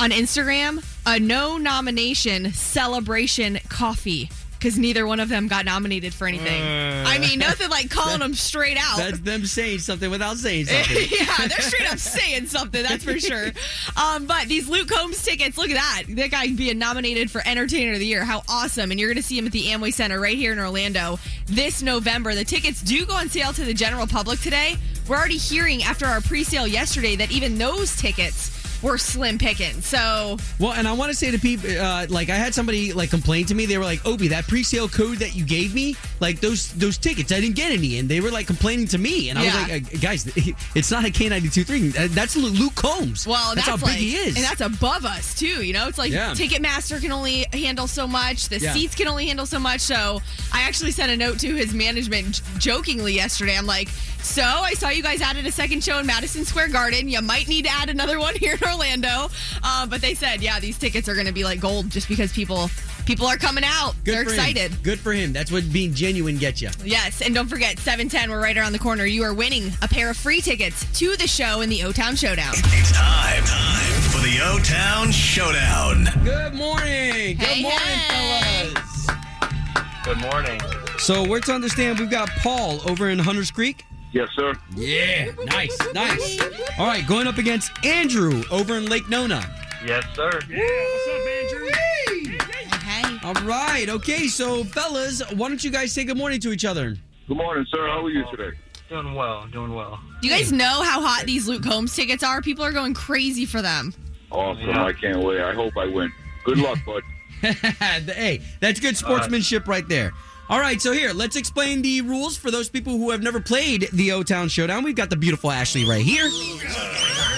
on 0.00 0.10
Instagram, 0.10 0.84
a 1.06 1.18
no 1.18 1.56
nomination 1.58 2.52
celebration 2.52 3.58
coffee. 3.68 4.30
Because 4.58 4.78
neither 4.78 5.08
one 5.08 5.18
of 5.18 5.28
them 5.28 5.48
got 5.48 5.64
nominated 5.64 6.14
for 6.14 6.28
anything. 6.28 6.62
Uh, 6.62 7.02
I 7.04 7.18
mean, 7.18 7.40
nothing 7.40 7.68
like 7.68 7.90
calling 7.90 8.20
them 8.20 8.32
straight 8.32 8.76
out. 8.78 8.96
That's 8.96 9.18
them 9.18 9.44
saying 9.44 9.80
something 9.80 10.08
without 10.08 10.36
saying 10.36 10.66
something. 10.66 11.08
yeah, 11.10 11.48
they're 11.48 11.60
straight 11.60 11.92
up 11.92 11.98
saying 11.98 12.46
something, 12.46 12.80
that's 12.80 13.02
for 13.02 13.18
sure. 13.18 13.50
Um, 13.96 14.26
but 14.26 14.48
these 14.48 14.68
Luke 14.68 14.88
Combs 14.88 15.22
tickets, 15.22 15.58
look 15.58 15.68
at 15.70 15.74
that. 15.74 16.14
That 16.16 16.30
guy 16.30 16.46
being 16.52 16.78
nominated 16.78 17.30
for 17.30 17.42
Entertainer 17.44 17.92
of 17.92 17.98
the 17.98 18.06
Year. 18.06 18.24
How 18.24 18.42
awesome. 18.48 18.90
And 18.90 18.98
you're 18.98 19.08
going 19.08 19.16
to 19.16 19.22
see 19.22 19.36
him 19.36 19.46
at 19.46 19.52
the 19.52 19.64
Amway 19.66 19.92
Center 19.92 20.20
right 20.20 20.36
here 20.36 20.52
in 20.52 20.58
Orlando 20.58 21.18
this 21.46 21.82
November. 21.82 22.34
The 22.34 22.44
tickets 22.44 22.80
do 22.82 23.04
go 23.04 23.14
on 23.14 23.28
sale 23.28 23.52
to 23.52 23.64
the 23.64 23.74
general 23.74 24.06
public 24.06 24.40
today. 24.40 24.76
We're 25.08 25.16
already 25.16 25.36
hearing 25.36 25.82
after 25.82 26.06
our 26.06 26.20
pre 26.20 26.44
sale 26.44 26.66
yesterday 26.66 27.16
that 27.16 27.30
even 27.30 27.58
those 27.58 27.96
tickets 27.96 28.61
were 28.82 28.98
slim 28.98 29.38
picking. 29.38 29.80
So, 29.80 30.36
Well, 30.58 30.72
and 30.72 30.86
I 30.88 30.92
want 30.92 31.10
to 31.10 31.16
say 31.16 31.30
to 31.30 31.38
people, 31.38 31.70
uh, 31.70 32.06
like 32.08 32.28
I 32.30 32.34
had 32.36 32.52
somebody 32.54 32.92
like 32.92 33.10
complain 33.10 33.46
to 33.46 33.54
me. 33.54 33.66
They 33.66 33.78
were 33.78 33.84
like, 33.84 34.04
"Obi, 34.06 34.28
that 34.28 34.46
pre-sale 34.48 34.88
code 34.88 35.18
that 35.18 35.34
you 35.34 35.44
gave 35.44 35.74
me, 35.74 35.96
like 36.20 36.40
those 36.40 36.72
those 36.72 36.98
tickets, 36.98 37.32
I 37.32 37.40
didn't 37.40 37.54
get 37.56 37.70
any." 37.72 37.98
And 37.98 38.08
they 38.08 38.20
were 38.20 38.30
like 38.30 38.46
complaining 38.46 38.86
to 38.88 38.98
me, 38.98 39.30
and 39.30 39.38
I 39.38 39.44
was 39.44 39.54
like, 39.54 39.72
uh, 39.94 39.98
"Guys, 40.00 40.30
it's 40.74 40.90
not 40.90 41.04
a 41.04 41.10
K 41.10 41.28
ninety 41.28 41.48
two 41.48 41.64
three. 41.64 41.88
That's 41.88 42.36
Luke 42.36 42.74
Combs. 42.74 43.26
well, 43.26 43.54
that's, 43.54 43.66
how 43.68 43.76
big 43.76 43.94
he 43.96 44.16
is, 44.16 44.34
And 44.36 44.44
that's 44.44 44.60
above 44.60 45.04
us, 45.04 45.34
too. 45.34 45.62
You 45.62 45.72
know, 45.72 45.86
it's 45.88 45.98
like 45.98 46.10
Yeah. 46.12 46.32
Ticketmaster 46.32 47.00
can 47.00 47.12
only 47.12 47.46
handle 47.52 47.86
so 47.86 48.06
much, 48.06 48.48
the 48.48 48.58
Yeah. 48.58 48.72
seats 48.74 48.94
can 48.94 49.06
only 49.08 49.26
handle 49.26 49.46
so 49.46 49.58
much. 49.58 49.80
So 49.80 50.20
I 50.52 50.62
actually 50.62 50.90
sent 50.90 51.10
a 51.12 51.16
note 51.16 51.38
to 51.40 51.54
his 51.54 51.72
management 51.72 52.42
j- 52.58 52.72
jokingly 52.72 53.14
yesterday. 53.14 53.56
I'm 53.56 53.66
like, 53.66 53.88
so 54.22 54.42
I 54.42 54.72
saw 54.74 54.88
you 54.88 55.02
guys 55.02 55.20
added 55.20 55.46
a 55.46 55.52
second 55.52 55.82
show 55.84 55.98
in 55.98 56.06
Madison 56.06 56.44
Square 56.44 56.68
Garden. 56.68 57.08
You 57.08 57.20
might 57.22 57.48
need 57.48 57.64
to 57.64 57.70
add 57.70 57.90
another 57.90 58.18
one 58.18 58.34
here 58.36 58.52
in 58.54 58.58
Orlando. 58.72 59.28
Uh, 59.62 59.86
but 59.86 60.00
they 60.00 60.14
said, 60.14 60.42
yeah, 60.42 60.58
these 60.60 60.78
tickets 60.78 61.08
are 61.08 61.14
going 61.14 61.26
to 61.26 61.32
be 61.32 61.44
like 61.44 61.60
gold 61.60 61.90
just 61.90 62.08
because 62.08 62.32
people 62.32 62.68
people 63.06 63.26
are 63.26 63.36
coming 63.36 63.64
out. 63.66 63.94
Good 64.04 64.14
They're 64.14 64.24
for 64.24 64.30
him. 64.30 64.38
excited. 64.38 64.82
Good 64.82 64.98
for 65.00 65.12
him. 65.12 65.32
That's 65.32 65.50
what 65.52 65.70
being 65.72 65.92
genuine 65.94 66.38
gets 66.38 66.62
you. 66.62 66.70
Yes, 66.84 67.20
and 67.20 67.34
don't 67.34 67.48
forget, 67.48 67.78
710, 67.78 68.30
we're 68.30 68.40
right 68.42 68.56
around 68.56 68.72
the 68.72 68.78
corner. 68.78 69.04
You 69.04 69.22
are 69.24 69.34
winning 69.34 69.70
a 69.82 69.88
pair 69.88 70.08
of 70.10 70.16
free 70.16 70.40
tickets 70.40 70.86
to 71.00 71.16
the 71.16 71.26
show 71.26 71.60
in 71.62 71.68
the 71.68 71.82
O 71.84 71.92
Town 71.92 72.14
Showdown. 72.16 72.54
It's 72.56 72.92
time, 72.92 73.42
time 73.44 74.02
for 74.10 74.18
the 74.20 74.38
O 74.44 74.58
Town 74.62 75.10
Showdown. 75.10 76.04
Good 76.24 76.54
morning. 76.54 77.36
Good 77.36 77.46
Hey, 77.46 77.62
morning, 77.62 77.80
hey. 77.80 78.68
fellas. 78.74 80.04
Good 80.04 80.18
morning. 80.18 80.60
So 80.98 81.26
we're 81.28 81.40
to 81.40 81.52
understand 81.52 81.98
we've 81.98 82.10
got 82.10 82.28
Paul 82.42 82.80
over 82.88 83.08
in 83.10 83.18
Hunters 83.18 83.50
Creek. 83.50 83.84
Yes, 84.12 84.28
sir. 84.36 84.54
Yeah, 84.74 85.30
nice, 85.46 85.76
nice. 85.92 86.40
All 86.78 86.86
right, 86.86 87.06
going 87.06 87.26
up 87.26 87.38
against 87.38 87.72
Andrew 87.84 88.42
over 88.50 88.76
in 88.76 88.86
Lake 88.86 89.08
Nona. 89.08 89.42
Yes, 89.84 90.04
sir. 90.14 90.30
Yeah, 90.48 90.58
what's 90.58 91.08
up, 91.08 91.28
Andrew? 91.28 91.70
Hey. 91.70 93.18
All 93.24 93.34
right, 93.46 93.88
okay. 93.88 94.26
So 94.26 94.64
fellas, 94.64 95.22
why 95.32 95.48
don't 95.48 95.62
you 95.62 95.70
guys 95.70 95.92
say 95.92 96.04
good 96.04 96.16
morning 96.16 96.40
to 96.40 96.52
each 96.52 96.64
other? 96.64 96.96
Good 97.28 97.36
morning, 97.36 97.66
sir. 97.70 97.86
How 97.88 98.04
are 98.04 98.10
you 98.10 98.24
today? 98.30 98.56
Doing 98.88 99.14
well. 99.14 99.46
Doing 99.52 99.74
well. 99.74 99.98
Do 100.20 100.28
you 100.28 100.34
guys 100.34 100.52
know 100.52 100.82
how 100.82 101.00
hot 101.00 101.24
these 101.24 101.48
Luke 101.48 101.62
Combs 101.62 101.94
tickets 101.94 102.22
are? 102.22 102.42
People 102.42 102.64
are 102.64 102.72
going 102.72 102.94
crazy 102.94 103.46
for 103.46 103.62
them. 103.62 103.94
Awesome. 104.30 104.68
Yeah. 104.68 104.84
I 104.84 104.92
can't 104.92 105.20
wait. 105.20 105.40
I 105.40 105.54
hope 105.54 105.76
I 105.76 105.86
win. 105.86 106.12
Good 106.44 106.58
luck, 106.58 106.78
bud. 106.84 107.02
hey, 107.42 108.40
that's 108.60 108.80
good 108.80 108.96
sportsmanship 108.96 109.66
right 109.66 109.88
there. 109.88 110.12
All 110.48 110.60
right, 110.60 110.82
so 110.82 110.92
here, 110.92 111.12
let's 111.12 111.36
explain 111.36 111.80
the 111.82 112.02
rules 112.02 112.36
for 112.36 112.50
those 112.50 112.68
people 112.68 112.98
who 112.98 113.10
have 113.10 113.22
never 113.22 113.40
played 113.40 113.88
the 113.92 114.12
O 114.12 114.22
Town 114.22 114.48
Showdown. 114.48 114.82
We've 114.82 114.94
got 114.94 115.08
the 115.08 115.16
beautiful 115.16 115.50
Ashley 115.50 115.84
right 115.84 116.02
here. 116.02 116.24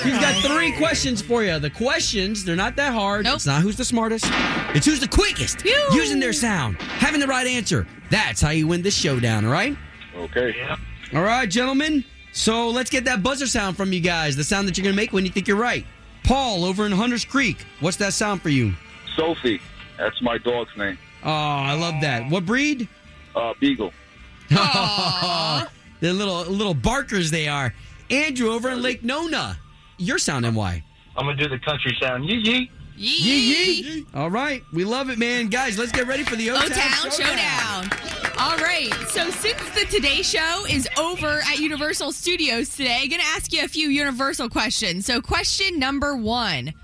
We've 0.05 0.21
got 0.21 0.35
three 0.43 0.73
questions 0.73 1.23
for 1.23 1.45
you. 1.45 1.59
The 1.59 1.71
questions, 1.71 2.45
they're 2.45 2.57
not 2.57 2.77
that 2.77 2.93
hard. 2.93 3.25
Nope. 3.25 3.37
It's 3.37 3.47
not 3.47 3.63
who's 3.63 3.77
the 3.77 3.85
smartest. 3.85 4.27
It's 4.75 4.85
who's 4.85 5.01
the 5.01 5.09
quickest. 5.09 5.61
Phew. 5.61 5.89
Using 5.93 6.19
their 6.19 6.33
sound, 6.33 6.81
having 6.83 7.21
the 7.21 7.27
right 7.27 7.47
answer. 7.47 7.87
That's 8.11 8.41
how 8.41 8.51
you 8.51 8.67
win 8.67 8.83
this 8.83 8.97
showdown, 8.97 9.45
all 9.45 9.53
right? 9.53 9.77
Okay. 10.17 10.55
Yep. 10.57 10.79
All 11.15 11.23
right, 11.23 11.49
gentlemen. 11.49 12.05
So 12.33 12.69
let's 12.69 12.91
get 12.91 13.05
that 13.05 13.23
buzzer 13.23 13.47
sound 13.47 13.77
from 13.77 13.93
you 13.93 14.01
guys, 14.01 14.35
the 14.35 14.45
sound 14.45 14.67
that 14.67 14.77
you're 14.77 14.83
going 14.83 14.95
to 14.95 15.01
make 15.01 15.13
when 15.13 15.25
you 15.25 15.31
think 15.31 15.47
you're 15.47 15.57
right. 15.57 15.87
Paul 16.25 16.65
over 16.65 16.85
in 16.85 16.93
Hunters 16.93 17.25
Creek, 17.25 17.65
what's 17.81 17.99
that 17.99 18.13
sound 18.13 18.43
for 18.43 18.49
you? 18.49 18.73
Sophie. 19.15 19.61
That's 19.99 20.21
my 20.21 20.39
dog's 20.39 20.77
name. 20.77 20.99
Oh, 21.25 21.31
I 21.31 21.75
love 21.75 21.95
that. 22.03 22.31
What 22.31 22.45
breed? 22.45 22.89
Uh, 23.35 23.55
Beagle. 23.59 23.93
Aw. 24.53 25.71
They're 26.01 26.13
little 26.13 26.45
little 26.45 26.75
barkers 26.75 27.31
they 27.31 27.49
are. 27.49 27.75
Andrew 28.11 28.51
over 28.51 28.71
in 28.71 28.83
Lake 28.83 29.03
Nona. 29.03 29.59
Your 29.97 30.19
sound 30.19 30.45
and 30.45 30.55
why? 30.55 30.85
I'm 31.17 31.27
gonna 31.27 31.37
do 31.37 31.49
the 31.49 31.59
country 31.59 31.97
sound. 32.01 32.25
Yee 32.27 32.37
yee. 32.37 32.71
Yee. 32.97 33.83
yee. 33.83 34.07
All 34.15 34.31
right, 34.31 34.63
we 34.73 34.85
love 34.85 35.11
it, 35.11 35.19
man. 35.19 35.49
Guys, 35.49 35.79
let's 35.79 35.93
get 35.93 36.07
ready 36.07 36.23
for 36.23 36.37
the 36.37 36.51
O 36.51 36.55
O 36.57 36.69
Town 36.69 37.11
Showdown. 37.11 37.91
All 38.39 38.57
right. 38.59 38.93
So 39.09 39.31
since 39.31 39.71
the 39.71 39.87
Today 39.91 40.23
Show 40.23 40.65
is 40.69 40.89
over 40.99 41.41
at 41.47 41.59
Universal 41.59 42.13
Studios 42.13 42.69
today, 42.69 43.01
I'm 43.03 43.09
gonna 43.09 43.23
ask 43.25 43.53
you 43.53 43.65
a 43.65 43.69
few 43.69 43.89
Universal 43.89 44.51
questions. 44.51 45.07
So 45.07 45.21
question 45.21 45.79
number 45.79 46.17
one: 46.17 46.75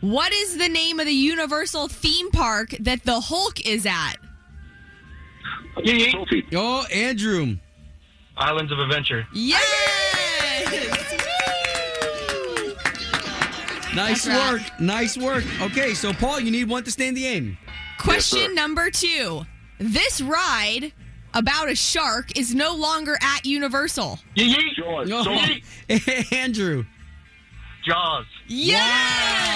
What 0.00 0.32
is 0.32 0.56
the 0.56 0.68
name 0.68 0.98
of 0.98 1.06
the 1.06 1.12
Universal 1.12 1.88
theme 1.88 2.30
park 2.30 2.70
that 2.80 3.04
the 3.04 3.20
Hulk 3.20 3.66
is 3.66 3.84
at? 3.84 4.14
Yee 5.82 6.06
yee. 6.30 6.44
Oh, 6.54 6.84
Andrew. 6.92 7.56
Islands 8.36 8.72
of 8.72 8.78
Adventure. 8.78 9.26
Yes. 9.34 9.62
Nice 13.94 14.24
That's 14.24 14.28
right. 14.28 14.52
work. 14.52 14.80
Nice 14.80 15.18
work. 15.18 15.44
Okay, 15.60 15.94
so 15.94 16.12
Paul, 16.12 16.40
you 16.40 16.50
need 16.50 16.68
one 16.68 16.84
to 16.84 16.90
stay 16.90 17.08
in 17.08 17.14
the 17.14 17.26
aim. 17.26 17.58
Question 17.98 18.54
number 18.54 18.88
two: 18.90 19.42
This 19.78 20.20
ride 20.20 20.92
about 21.34 21.68
a 21.68 21.74
shark 21.74 22.36
is 22.38 22.54
no 22.54 22.74
longer 22.74 23.18
at 23.20 23.44
Universal. 23.44 24.20
Yee 24.36 24.44
yee. 24.44 24.72
George. 24.76 25.10
Oh, 25.12 25.24
Sophie. 25.24 25.64
Andrew. 26.36 26.84
Jaws. 27.84 28.26
Yes. 28.46 28.80
Wow. 28.80 29.49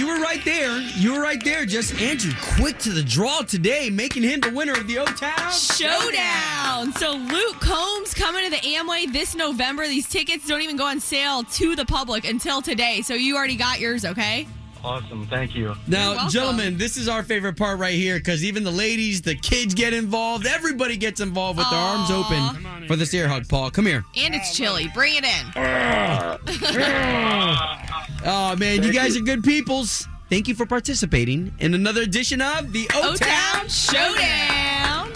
You 0.00 0.06
were 0.06 0.18
right 0.18 0.42
there. 0.46 0.78
You 0.78 1.12
were 1.12 1.20
right 1.20 1.44
there. 1.44 1.66
Just 1.66 2.00
Andrew, 2.00 2.32
quick 2.56 2.78
to 2.78 2.88
the 2.88 3.02
draw 3.02 3.42
today, 3.42 3.90
making 3.90 4.22
him 4.22 4.40
the 4.40 4.50
winner 4.50 4.72
of 4.72 4.86
the 4.86 4.98
O 4.98 5.04
Town 5.04 5.52
Showdown. 5.52 6.94
So 6.94 7.12
Luke 7.12 7.60
Combs 7.60 8.14
coming 8.14 8.44
to 8.44 8.50
the 8.50 8.66
Amway 8.66 9.12
this 9.12 9.34
November. 9.34 9.86
These 9.86 10.08
tickets 10.08 10.48
don't 10.48 10.62
even 10.62 10.78
go 10.78 10.86
on 10.86 11.00
sale 11.00 11.42
to 11.42 11.76
the 11.76 11.84
public 11.84 12.24
until 12.26 12.62
today. 12.62 13.02
So 13.02 13.12
you 13.12 13.36
already 13.36 13.56
got 13.56 13.78
yours, 13.78 14.06
okay? 14.06 14.46
Awesome. 14.82 15.26
Thank 15.26 15.54
you. 15.54 15.74
Now, 15.86 16.28
gentlemen, 16.28 16.78
this 16.78 16.96
is 16.96 17.08
our 17.08 17.22
favorite 17.22 17.56
part 17.56 17.78
right 17.78 17.94
here 17.94 18.18
because 18.18 18.42
even 18.44 18.64
the 18.64 18.70
ladies, 18.70 19.20
the 19.22 19.34
kids 19.34 19.74
get 19.74 19.92
involved. 19.92 20.46
Everybody 20.46 20.96
gets 20.96 21.20
involved 21.20 21.58
with 21.58 21.68
their 21.70 21.78
arms 21.78 22.10
open 22.10 22.86
for 22.86 22.96
this 22.96 23.12
air 23.12 23.28
hug. 23.28 23.46
Paul, 23.48 23.70
come 23.70 23.86
here. 23.86 24.04
And 24.16 24.34
it's 24.34 24.56
chilly. 24.56 24.88
Bring 24.94 25.14
it 25.16 25.24
in. 25.24 25.46
Oh 28.22 28.54
man, 28.56 28.82
you 28.82 28.92
guys 28.92 29.16
are 29.16 29.22
good 29.22 29.42
peoples. 29.42 30.06
Thank 30.28 30.46
you 30.46 30.54
for 30.54 30.66
participating 30.66 31.54
in 31.58 31.72
another 31.72 32.02
edition 32.02 32.42
of 32.42 32.70
the 32.72 32.86
O 32.94 33.12
O 33.12 33.16
Town 33.16 33.66
Town 33.66 33.68
Showdown. 33.68 35.10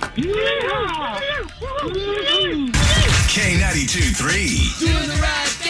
K92 3.29 4.17
3. 4.17 4.87
Doing 4.87 5.09
the 5.09 5.19
right 5.21 5.64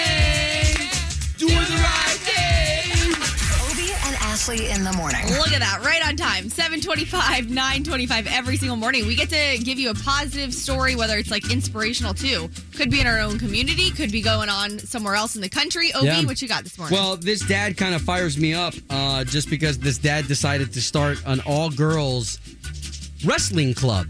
Ashley 4.45 4.69
in 4.69 4.85
the 4.85 4.93
morning. 4.93 5.27
Look 5.39 5.53
at 5.53 5.61
that, 5.61 5.81
right 5.83 6.07
on 6.07 6.17
time. 6.17 6.51
725, 6.51 7.49
925 7.49 8.27
every 8.27 8.59
single 8.59 8.77
morning. 8.77 9.07
We 9.07 9.17
get 9.17 9.31
to 9.31 9.57
give 9.65 9.79
you 9.79 9.89
a 9.89 9.95
positive 9.95 10.53
story, 10.53 10.95
whether 10.95 11.17
it's 11.17 11.31
like 11.31 11.51
inspirational 11.51 12.13
too. 12.13 12.51
Could 12.77 12.91
be 12.91 13.01
in 13.01 13.07
our 13.07 13.21
own 13.21 13.39
community, 13.39 13.91
could 13.91 14.13
be 14.13 14.21
going 14.21 14.51
on 14.51 14.79
somewhere 14.81 15.15
else 15.15 15.35
in 15.35 15.41
the 15.41 15.49
country. 15.49 15.95
Obi, 15.95 16.07
Yeah. 16.09 16.25
what 16.27 16.43
you 16.43 16.49
got 16.49 16.63
this 16.63 16.77
morning? 16.77 16.95
Well, 16.95 17.17
this 17.17 17.41
dad 17.41 17.79
kind 17.79 17.95
of 17.95 18.03
fires 18.03 18.37
me 18.37 18.53
up 18.53 18.75
uh, 18.91 19.25
just 19.25 19.49
because 19.49 19.79
this 19.79 19.97
dad 19.97 20.29
decided 20.29 20.75
to 20.75 20.83
start 20.83 21.23
an 21.25 21.41
all 21.47 21.71
girls 21.71 22.39
wrestling 23.25 23.73
club. 23.73 24.09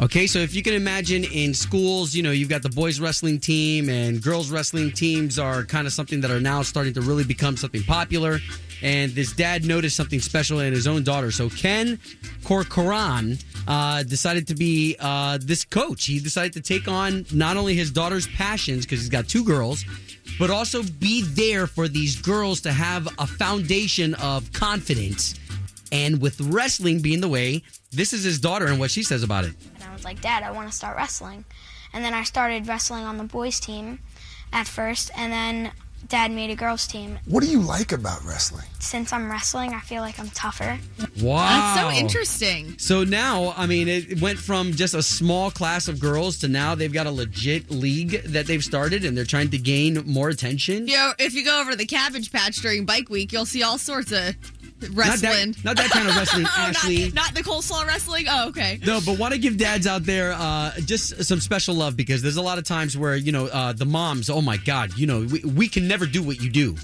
Okay, 0.00 0.26
so 0.26 0.40
if 0.40 0.52
you 0.52 0.64
can 0.64 0.74
imagine 0.74 1.22
in 1.22 1.54
schools, 1.54 2.12
you 2.12 2.24
know, 2.24 2.32
you've 2.32 2.48
got 2.48 2.62
the 2.62 2.68
boys 2.70 2.98
wrestling 2.98 3.38
team 3.38 3.88
and 3.88 4.20
girls 4.20 4.50
wrestling 4.50 4.90
teams 4.90 5.38
are 5.38 5.64
kind 5.64 5.86
of 5.86 5.92
something 5.92 6.20
that 6.22 6.30
are 6.32 6.40
now 6.40 6.62
starting 6.62 6.92
to 6.94 7.00
really 7.02 7.24
become 7.24 7.56
something 7.56 7.84
popular. 7.84 8.40
And 8.82 9.12
this 9.12 9.32
dad 9.32 9.64
noticed 9.64 9.96
something 9.96 10.20
special 10.20 10.60
in 10.60 10.72
his 10.72 10.86
own 10.86 11.02
daughter. 11.02 11.30
So 11.30 11.48
Ken 11.48 11.98
Corcoran 12.44 13.38
uh, 13.66 14.02
decided 14.02 14.46
to 14.48 14.54
be 14.54 14.96
uh, 15.00 15.38
this 15.40 15.64
coach. 15.64 16.04
He 16.04 16.20
decided 16.20 16.52
to 16.54 16.60
take 16.60 16.86
on 16.88 17.24
not 17.32 17.56
only 17.56 17.74
his 17.74 17.90
daughter's 17.90 18.26
passions, 18.28 18.84
because 18.84 19.00
he's 19.00 19.08
got 19.08 19.28
two 19.28 19.44
girls, 19.44 19.84
but 20.38 20.50
also 20.50 20.82
be 20.82 21.22
there 21.22 21.66
for 21.66 21.88
these 21.88 22.20
girls 22.20 22.60
to 22.62 22.72
have 22.72 23.08
a 23.18 23.26
foundation 23.26 24.14
of 24.14 24.52
confidence. 24.52 25.34
And 25.92 26.20
with 26.20 26.40
wrestling 26.40 27.00
being 27.00 27.20
the 27.20 27.28
way, 27.28 27.62
this 27.92 28.12
is 28.12 28.24
his 28.24 28.40
daughter 28.40 28.66
and 28.66 28.78
what 28.78 28.90
she 28.90 29.02
says 29.02 29.22
about 29.22 29.44
it. 29.44 29.54
And 29.76 29.84
I 29.84 29.92
was 29.92 30.04
like, 30.04 30.20
Dad, 30.20 30.42
I 30.42 30.50
want 30.50 30.68
to 30.70 30.76
start 30.76 30.96
wrestling. 30.96 31.44
And 31.92 32.04
then 32.04 32.12
I 32.12 32.24
started 32.24 32.66
wrestling 32.66 33.04
on 33.04 33.16
the 33.16 33.24
boys' 33.24 33.58
team 33.60 34.00
at 34.52 34.66
first, 34.66 35.10
and 35.16 35.32
then 35.32 35.72
Dad 36.08 36.30
made 36.30 36.50
a 36.50 36.56
girls' 36.56 36.86
team. 36.86 37.18
What 37.26 37.42
do 37.42 37.50
you 37.50 37.60
like 37.60 37.92
about 37.92 38.24
wrestling? 38.24 38.66
Since 38.78 39.12
I'm 39.12 39.30
wrestling, 39.30 39.74
I 39.74 39.80
feel 39.80 40.02
like 40.02 40.18
I'm 40.20 40.30
tougher. 40.30 40.78
Wow. 41.20 41.38
That's 41.38 41.80
so 41.80 41.90
interesting. 41.90 42.78
So 42.78 43.02
now, 43.04 43.54
I 43.56 43.66
mean, 43.66 43.88
it 43.88 44.20
went 44.20 44.38
from 44.38 44.72
just 44.72 44.94
a 44.94 45.02
small 45.02 45.50
class 45.50 45.88
of 45.88 45.98
girls 45.98 46.38
to 46.38 46.48
now 46.48 46.74
they've 46.74 46.92
got 46.92 47.06
a 47.06 47.10
legit 47.10 47.70
league 47.70 48.22
that 48.24 48.46
they've 48.46 48.62
started 48.62 49.04
and 49.04 49.16
they're 49.16 49.24
trying 49.24 49.50
to 49.50 49.58
gain 49.58 50.04
more 50.06 50.28
attention. 50.28 50.86
You 50.86 50.96
know, 50.96 51.12
if 51.18 51.34
you 51.34 51.44
go 51.44 51.60
over 51.60 51.72
to 51.72 51.76
the 51.76 51.86
Cabbage 51.86 52.30
Patch 52.30 52.56
during 52.56 52.84
Bike 52.84 53.08
Week, 53.08 53.32
you'll 53.32 53.46
see 53.46 53.62
all 53.62 53.78
sorts 53.78 54.12
of 54.12 54.36
wrestling. 54.92 55.54
not 55.64 55.76
that 55.76 55.90
kind 55.90 56.08
of 56.08 56.16
wrestling, 56.16 56.46
oh, 56.48 56.56
not- 56.58 56.68
Ashley. 56.76 57.10
Not, 57.12 57.34
the 57.34 57.42
coleslaw 57.42 57.86
wrestling. 57.86 58.26
Oh, 58.28 58.48
okay. 58.48 58.78
No, 58.84 59.00
but 59.04 59.18
want 59.18 59.32
to 59.34 59.38
give 59.38 59.56
dads 59.58 59.86
out 59.86 60.04
there 60.04 60.32
uh, 60.32 60.72
just 60.84 61.24
some 61.24 61.40
special 61.40 61.74
love 61.74 61.96
because 61.96 62.22
there's 62.22 62.36
a 62.36 62.42
lot 62.42 62.58
of 62.58 62.64
times 62.64 62.96
where 62.96 63.16
you 63.16 63.32
know 63.32 63.46
uh, 63.46 63.72
the 63.72 63.86
moms. 63.86 64.30
Oh 64.30 64.40
my 64.40 64.56
God, 64.56 64.96
you 64.96 65.06
know 65.06 65.20
we, 65.20 65.40
we 65.40 65.68
can 65.68 65.88
never 65.88 66.06
do 66.06 66.22
what 66.22 66.40
you 66.40 66.50
do. 66.50 66.76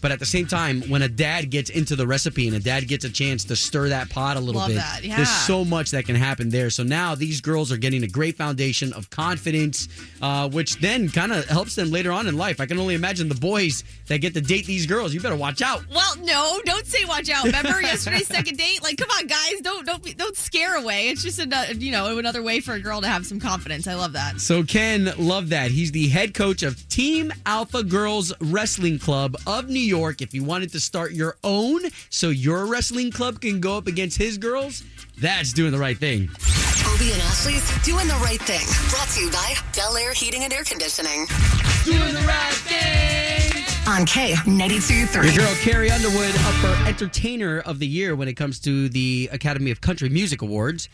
But 0.00 0.12
at 0.12 0.18
the 0.18 0.26
same 0.26 0.46
time, 0.46 0.82
when 0.82 1.02
a 1.02 1.08
dad 1.08 1.50
gets 1.50 1.70
into 1.70 1.96
the 1.96 2.06
recipe 2.06 2.46
and 2.46 2.56
a 2.56 2.60
dad 2.60 2.88
gets 2.88 3.04
a 3.04 3.10
chance 3.10 3.44
to 3.44 3.56
stir 3.56 3.90
that 3.90 4.10
pot 4.10 4.36
a 4.36 4.40
little 4.40 4.60
Love 4.60 4.68
bit, 4.68 4.76
that, 4.76 5.04
yeah. 5.04 5.16
there's 5.16 5.30
so 5.30 5.64
much 5.64 5.90
that 5.90 6.06
can 6.06 6.16
happen 6.16 6.48
there. 6.50 6.70
So 6.70 6.82
now 6.82 7.14
these 7.14 7.40
girls 7.40 7.70
are 7.70 7.76
getting 7.76 8.02
a 8.02 8.08
great 8.08 8.36
foundation 8.36 8.92
of 8.92 9.10
confidence, 9.10 9.88
uh, 10.22 10.48
which 10.48 10.76
then 10.78 11.08
kind 11.08 11.32
of 11.32 11.44
helps 11.46 11.74
them 11.74 11.90
later 11.90 12.12
on 12.12 12.26
in 12.26 12.36
life. 12.36 12.60
I 12.60 12.66
can 12.66 12.78
only 12.78 12.94
imagine 12.94 13.28
the 13.28 13.34
boys 13.34 13.84
that 14.08 14.18
get 14.18 14.34
to 14.34 14.40
date 14.40 14.66
these 14.66 14.86
girls. 14.86 15.12
You 15.14 15.20
better 15.20 15.36
watch 15.36 15.62
out. 15.62 15.82
Well, 15.94 16.16
no, 16.22 16.60
don't 16.64 16.86
say 16.86 17.04
watch 17.04 17.28
out. 17.30 17.44
Remember 17.44 17.80
yesterday's 17.82 18.26
second 18.26 18.56
date? 18.56 18.82
Like, 18.82 18.96
come 18.96 19.10
on, 19.10 19.26
guys, 19.26 19.60
don't 19.62 19.86
don't 19.86 20.02
be- 20.02 20.14
don't 20.14 20.36
scare 20.36 20.76
away. 20.76 21.08
It's 21.08 21.22
just 21.22 21.38
another, 21.38 21.74
you 21.74 21.92
know, 21.92 22.18
another 22.18 22.42
way 22.42 22.60
for 22.60 22.74
a 22.74 22.80
girl 22.80 23.00
to 23.00 23.08
have 23.08 23.26
some 23.26 23.40
confidence. 23.40 23.86
I 23.86 23.94
love 23.94 24.12
that. 24.14 24.40
So 24.40 24.62
Ken, 24.62 25.12
love 25.18 25.50
that. 25.50 25.70
He's 25.70 25.92
the 25.92 26.08
head 26.08 26.34
coach 26.34 26.62
of 26.62 26.88
Team 26.88 27.32
Alpha 27.46 27.82
Girls 27.84 28.32
Wrestling 28.40 28.98
Club 28.98 29.36
of 29.46 29.68
New 29.68 29.80
York. 29.90 30.22
If 30.22 30.32
you 30.32 30.44
wanted 30.44 30.70
to 30.72 30.80
start 30.80 31.12
your 31.12 31.36
own 31.42 31.82
so 32.08 32.28
your 32.28 32.66
wrestling 32.66 33.10
club 33.10 33.40
can 33.40 33.60
go 33.60 33.76
up 33.76 33.86
against 33.86 34.16
his 34.16 34.38
girls, 34.38 34.84
that's 35.20 35.52
doing 35.52 35.72
the 35.72 35.78
right 35.78 35.98
thing. 35.98 36.28
Obie 36.94 37.12
and 37.12 37.22
Ashley's 37.22 37.84
doing 37.84 38.06
the 38.06 38.20
right 38.22 38.40
thing. 38.40 38.64
Brought 38.90 39.08
to 39.08 39.20
you 39.20 39.30
by 39.30 39.54
Bel 39.74 39.96
Air 39.96 40.12
Heating 40.12 40.44
and 40.44 40.52
Air 40.52 40.64
Conditioning. 40.64 41.26
Doing 41.84 42.14
the 42.14 42.24
right 42.26 42.54
thing. 42.54 43.64
On 43.86 44.06
K 44.06 44.34
ninety 44.46 44.78
two 44.78 45.06
three. 45.06 45.26
Your 45.26 45.44
girl 45.44 45.54
Carrie 45.56 45.90
Underwood 45.90 46.34
up 46.34 46.54
for 46.54 46.88
Entertainer 46.88 47.60
of 47.60 47.78
the 47.80 47.86
Year 47.86 48.14
when 48.14 48.28
it 48.28 48.34
comes 48.34 48.60
to 48.60 48.88
the 48.88 49.28
Academy 49.32 49.70
of 49.70 49.80
Country 49.80 50.08
Music 50.08 50.42
Awards. 50.42 50.88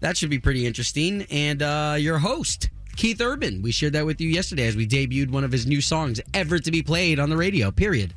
That 0.00 0.16
should 0.16 0.30
be 0.30 0.38
pretty 0.38 0.66
interesting. 0.66 1.26
And 1.30 1.62
uh, 1.62 1.96
your 1.98 2.18
host, 2.18 2.68
Keith 2.96 3.20
Urban. 3.20 3.62
We 3.62 3.72
shared 3.72 3.94
that 3.94 4.04
with 4.04 4.20
you 4.20 4.28
yesterday 4.28 4.66
as 4.66 4.76
we 4.76 4.86
debuted 4.86 5.30
one 5.30 5.44
of 5.44 5.52
his 5.52 5.66
new 5.66 5.80
songs 5.80 6.20
ever 6.34 6.58
to 6.58 6.70
be 6.70 6.82
played 6.82 7.18
on 7.18 7.30
the 7.30 7.36
radio, 7.36 7.70
period. 7.70 8.12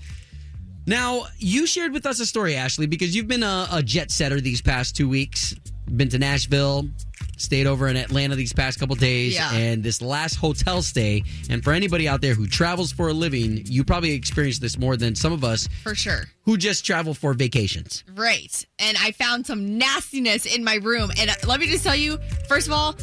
Now, 0.88 1.26
you 1.40 1.66
shared 1.66 1.94
with 1.94 2.06
us 2.06 2.20
a 2.20 2.26
story, 2.26 2.56
Ashley, 2.56 2.86
because 2.86 3.16
you've 3.16 3.28
been 3.28 3.44
a, 3.44 3.68
a 3.72 3.82
jet 3.84 4.12
setter 4.12 4.40
these 4.40 4.62
past 4.62 4.96
two 4.96 5.10
weeks. 5.10 5.56
Been 5.98 6.10
to 6.10 6.18
Nashville, 6.18 6.88
stayed 7.38 7.68
over 7.68 7.88
in 7.88 7.96
Atlanta 7.96 8.36
these 8.36 8.54
past 8.54 8.80
couple 8.80 8.96
days, 8.96 9.36
Yeah. 9.36 9.54
and 9.54 9.84
this 9.84 10.02
last 10.02 10.36
hotel 10.36 10.82
stay. 10.82 11.24
And 11.50 11.64
for 11.64 11.74
anybody 11.74 12.08
out 12.08 12.22
there 12.22 12.34
who 12.34 12.48
travels 12.48 12.92
for 12.92 13.10
a 13.10 13.14
living, 13.14 13.62
you 13.66 13.84
probably 13.84 14.12
experienced 14.14 14.62
this 14.62 14.80
more 14.80 14.98
than 14.98 15.14
some 15.16 15.32
of 15.32 15.44
us 15.44 15.68
For 15.84 15.94
sure. 15.94 16.24
who 16.44 16.58
just 16.58 16.86
travel 16.86 17.14
for 17.14 17.34
vacations. 17.36 18.04
Right. 18.16 18.66
And 18.80 18.98
I 19.00 19.12
found 19.12 19.46
some 19.46 19.78
nastiness 19.78 20.46
in 20.48 20.64
my 20.64 20.76
room. 20.76 21.12
And 21.20 21.30
let 21.48 21.60
me 21.60 21.68
just 21.68 21.84
tell 21.84 21.96
you, 21.96 22.18
first 22.48 22.66
of 22.66 22.74
all, 22.74 22.96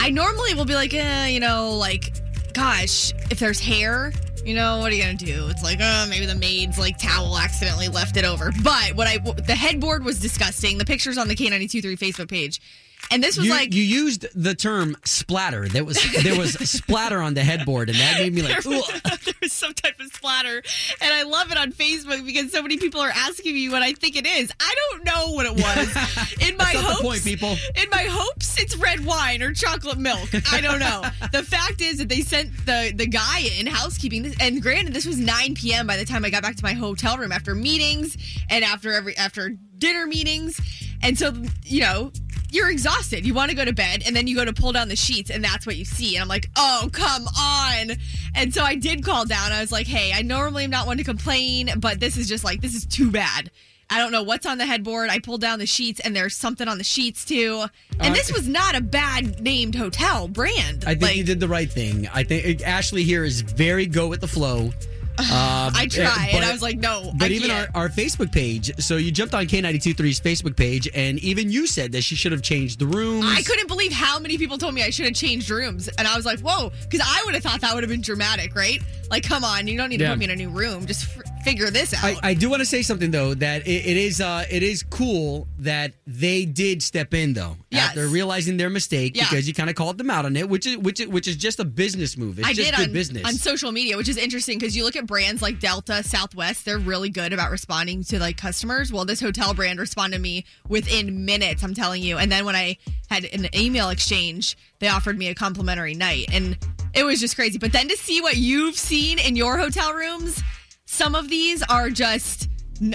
I 0.00 0.10
normally 0.10 0.54
will 0.54 0.64
be 0.64 0.74
like, 0.74 0.92
eh, 0.92 1.28
you 1.28 1.38
know, 1.40 1.76
like, 1.76 2.14
gosh, 2.52 3.12
if 3.30 3.38
there's 3.38 3.60
hair, 3.60 4.12
you 4.44 4.54
know, 4.54 4.78
what 4.78 4.92
are 4.92 4.94
you 4.94 5.04
to 5.04 5.24
do? 5.24 5.48
It's 5.48 5.62
like, 5.62 5.80
uh, 5.80 6.06
maybe 6.08 6.26
the 6.26 6.34
maid's 6.34 6.78
like 6.78 6.98
towel 6.98 7.38
accidentally 7.38 7.88
left 7.88 8.16
it 8.16 8.24
over. 8.24 8.52
But 8.62 8.94
what 8.94 9.06
I, 9.06 9.18
the 9.18 9.54
headboard 9.54 10.04
was 10.04 10.20
disgusting. 10.20 10.78
The 10.78 10.84
pictures 10.84 11.18
on 11.18 11.28
the 11.28 11.34
K923 11.34 11.98
Facebook 11.98 12.28
page. 12.28 12.60
And 13.10 13.22
this 13.22 13.36
was 13.36 13.46
you, 13.46 13.52
like, 13.52 13.74
you 13.74 13.82
used 13.82 14.26
the 14.34 14.54
term 14.54 14.96
splatter. 15.04 15.68
There 15.68 15.84
was 15.84 15.98
there 16.22 16.38
was 16.38 16.52
splatter 16.70 17.20
on 17.20 17.34
the 17.34 17.44
headboard, 17.44 17.88
and 17.88 17.98
that 17.98 18.18
made 18.18 18.34
me 18.34 18.42
like, 18.42 18.62
there, 18.62 18.72
was, 18.72 19.00
there 19.24 19.34
was 19.40 19.52
some 19.52 19.74
type 19.74 19.98
of 20.00 20.12
splatter 20.12 20.62
and 21.00 21.12
i 21.12 21.22
love 21.22 21.50
it 21.50 21.58
on 21.58 21.72
facebook 21.72 22.24
because 22.24 22.50
so 22.50 22.62
many 22.62 22.76
people 22.78 23.00
are 23.00 23.12
asking 23.14 23.54
me 23.54 23.68
what 23.68 23.82
i 23.82 23.92
think 23.92 24.16
it 24.16 24.26
is. 24.26 24.50
I 24.60 24.74
don't 24.90 25.04
know 25.04 25.32
what 25.34 25.46
it 25.46 25.52
was. 25.52 26.40
In 26.48 26.56
my 26.56 26.64
That's 26.64 26.74
not 26.74 26.82
the 26.82 26.94
hopes 26.94 27.02
point, 27.02 27.24
people. 27.24 27.50
in 27.50 27.90
my 27.90 28.04
hopes 28.04 28.60
it's 28.60 28.76
red 28.76 29.04
wine 29.04 29.42
or 29.42 29.52
chocolate 29.52 29.98
milk. 29.98 30.28
I 30.52 30.60
don't 30.60 30.78
know. 30.78 31.02
The 31.32 31.42
fact 31.42 31.80
is 31.80 31.98
that 31.98 32.08
they 32.08 32.20
sent 32.20 32.50
the 32.66 32.92
the 32.94 33.06
guy 33.06 33.40
in 33.58 33.66
housekeeping 33.66 34.34
and 34.40 34.62
granted 34.62 34.94
this 34.94 35.06
was 35.06 35.18
9 35.18 35.54
p.m 35.54 35.86
by 35.86 35.96
the 35.96 36.04
time 36.04 36.24
i 36.24 36.30
got 36.30 36.42
back 36.42 36.56
to 36.56 36.62
my 36.62 36.72
hotel 36.72 37.16
room 37.18 37.32
after 37.32 37.54
meetings 37.54 38.16
and 38.50 38.64
after 38.64 38.92
every 38.92 39.16
after 39.16 39.50
dinner 39.78 40.06
meetings. 40.06 40.60
And 41.02 41.18
so 41.18 41.32
you 41.64 41.80
know 41.82 42.12
you're 42.54 42.70
exhausted. 42.70 43.26
You 43.26 43.34
want 43.34 43.50
to 43.50 43.56
go 43.56 43.64
to 43.64 43.72
bed, 43.72 44.02
and 44.06 44.14
then 44.14 44.26
you 44.26 44.36
go 44.36 44.44
to 44.44 44.52
pull 44.52 44.72
down 44.72 44.88
the 44.88 44.96
sheets, 44.96 45.30
and 45.30 45.42
that's 45.42 45.66
what 45.66 45.76
you 45.76 45.84
see. 45.84 46.16
And 46.16 46.22
I'm 46.22 46.28
like, 46.28 46.48
oh, 46.56 46.88
come 46.92 47.26
on. 47.38 47.96
And 48.34 48.54
so 48.54 48.62
I 48.62 48.74
did 48.76 49.04
call 49.04 49.24
down. 49.24 49.52
I 49.52 49.60
was 49.60 49.72
like, 49.72 49.86
hey, 49.86 50.12
I 50.14 50.22
normally 50.22 50.64
am 50.64 50.70
not 50.70 50.86
one 50.86 50.96
to 50.98 51.04
complain, 51.04 51.70
but 51.78 52.00
this 52.00 52.16
is 52.16 52.28
just 52.28 52.44
like, 52.44 52.60
this 52.60 52.74
is 52.74 52.86
too 52.86 53.10
bad. 53.10 53.50
I 53.90 53.98
don't 53.98 54.12
know 54.12 54.22
what's 54.22 54.46
on 54.46 54.56
the 54.58 54.64
headboard. 54.64 55.10
I 55.10 55.18
pulled 55.18 55.42
down 55.42 55.58
the 55.58 55.66
sheets, 55.66 56.00
and 56.00 56.16
there's 56.16 56.34
something 56.34 56.68
on 56.68 56.78
the 56.78 56.84
sheets 56.84 57.24
too. 57.24 57.66
And 58.00 58.12
Uh, 58.12 58.14
this 58.14 58.32
was 58.32 58.48
not 58.48 58.74
a 58.74 58.80
bad 58.80 59.42
named 59.42 59.74
hotel 59.74 60.26
brand. 60.26 60.84
I 60.84 60.94
think 60.94 61.02
like, 61.02 61.16
you 61.16 61.24
did 61.24 61.38
the 61.38 61.48
right 61.48 61.70
thing. 61.70 62.08
I 62.12 62.24
think 62.24 62.62
Ashley 62.62 63.04
here 63.04 63.24
is 63.24 63.42
very 63.42 63.86
go 63.86 64.08
with 64.08 64.20
the 64.20 64.28
flow. 64.28 64.72
Uh, 65.18 65.70
I 65.74 65.86
tried, 65.86 66.28
but- 66.32 66.34
and 66.36 66.44
I 66.44 66.52
was 66.52 66.62
like, 66.62 66.78
no. 66.78 67.12
But 67.16 67.30
I 67.30 67.34
even 67.34 67.50
our, 67.50 67.66
our 67.74 67.88
Facebook 67.88 68.32
page, 68.32 68.72
so 68.78 68.96
you 68.96 69.10
jumped 69.10 69.34
on 69.34 69.46
K923's 69.46 70.20
Facebook 70.20 70.56
page, 70.56 70.88
and 70.94 71.18
even 71.20 71.50
you 71.50 71.66
said 71.66 71.92
that 71.92 72.02
she 72.02 72.14
should 72.16 72.32
have 72.32 72.42
changed 72.42 72.78
the 72.78 72.86
rooms. 72.86 73.24
I 73.28 73.42
couldn't 73.42 73.68
believe 73.68 73.92
how 73.92 74.18
many 74.18 74.38
people 74.38 74.58
told 74.58 74.74
me 74.74 74.82
I 74.82 74.90
should 74.90 75.06
have 75.06 75.14
changed 75.14 75.50
rooms. 75.50 75.88
And 75.88 76.06
I 76.08 76.16
was 76.16 76.26
like, 76.26 76.40
whoa, 76.40 76.70
because 76.88 77.00
I 77.06 77.22
would 77.24 77.34
have 77.34 77.42
thought 77.42 77.60
that 77.60 77.74
would 77.74 77.82
have 77.84 77.90
been 77.90 78.00
dramatic, 78.00 78.54
right? 78.54 78.80
Like, 79.10 79.22
come 79.22 79.44
on, 79.44 79.66
you 79.68 79.76
don't 79.76 79.90
need 79.90 79.98
to 79.98 80.04
Yeah. 80.04 80.10
put 80.10 80.18
me 80.18 80.24
in 80.24 80.30
a 80.30 80.36
new 80.36 80.48
room. 80.48 80.86
Just 80.86 81.04
f- 81.16 81.44
figure 81.44 81.70
this 81.70 81.92
out. 81.94 82.02
I, 82.04 82.16
I 82.30 82.34
do 82.34 82.48
want 82.48 82.60
to 82.60 82.66
say 82.66 82.82
something 82.82 83.10
though 83.10 83.34
that 83.34 83.66
it, 83.66 83.86
it 83.86 83.96
is 83.96 84.20
uh, 84.20 84.44
it 84.50 84.62
is 84.62 84.82
cool 84.82 85.46
that 85.58 85.92
they 86.06 86.44
did 86.46 86.82
step 86.82 87.12
in 87.14 87.34
though 87.34 87.56
Yes. 87.70 87.88
after 87.90 88.06
realizing 88.08 88.56
their 88.56 88.70
mistake 88.70 89.14
Yeah. 89.16 89.24
because 89.28 89.46
you 89.46 89.52
kind 89.54 89.68
of 89.68 89.76
called 89.76 89.98
them 89.98 90.10
out 90.10 90.24
on 90.24 90.36
it, 90.36 90.48
which 90.48 90.66
is 90.66 90.78
which 90.78 91.00
is, 91.00 91.08
which 91.08 91.28
is 91.28 91.36
just 91.36 91.60
a 91.60 91.64
business 91.64 92.16
move. 92.16 92.38
It's 92.38 92.48
I 92.48 92.52
just 92.54 92.70
did 92.70 92.76
good 92.76 92.88
on, 92.88 92.92
business. 92.94 93.24
on 93.24 93.34
social 93.34 93.72
media, 93.72 93.96
which 93.96 94.08
is 94.08 94.16
interesting 94.16 94.58
because 94.58 94.74
you 94.76 94.84
look 94.84 94.96
at 94.96 95.06
brands 95.06 95.42
like 95.42 95.60
Delta, 95.60 96.02
Southwest, 96.02 96.64
they're 96.64 96.78
really 96.78 97.10
good 97.10 97.32
about 97.32 97.50
responding 97.50 98.02
to 98.04 98.18
like 98.18 98.36
customers. 98.38 98.90
Well, 98.92 99.04
this 99.04 99.20
hotel 99.20 99.52
brand 99.54 99.78
responded 99.78 100.16
to 100.16 100.22
me 100.22 100.44
within 100.68 101.24
minutes, 101.26 101.62
I'm 101.62 101.74
telling 101.74 102.02
you. 102.02 102.16
And 102.18 102.32
then 102.32 102.44
when 102.46 102.56
I 102.56 102.78
had 103.10 103.24
an 103.26 103.48
email 103.54 103.90
exchange, 103.90 104.56
they 104.80 104.88
offered 104.88 105.18
me 105.18 105.28
a 105.28 105.34
complimentary 105.34 105.94
night. 105.94 106.26
And 106.32 106.56
it 106.94 107.04
was 107.04 107.20
just 107.20 107.36
crazy. 107.36 107.58
But 107.58 107.72
then 107.72 107.88
to 107.88 107.96
see 107.96 108.20
what 108.20 108.36
you've 108.36 108.76
seen 108.76 109.18
in 109.18 109.36
your 109.36 109.58
hotel 109.58 109.92
rooms, 109.92 110.42
some 110.86 111.14
of 111.14 111.28
these 111.28 111.62
are 111.64 111.90
just 111.90 112.48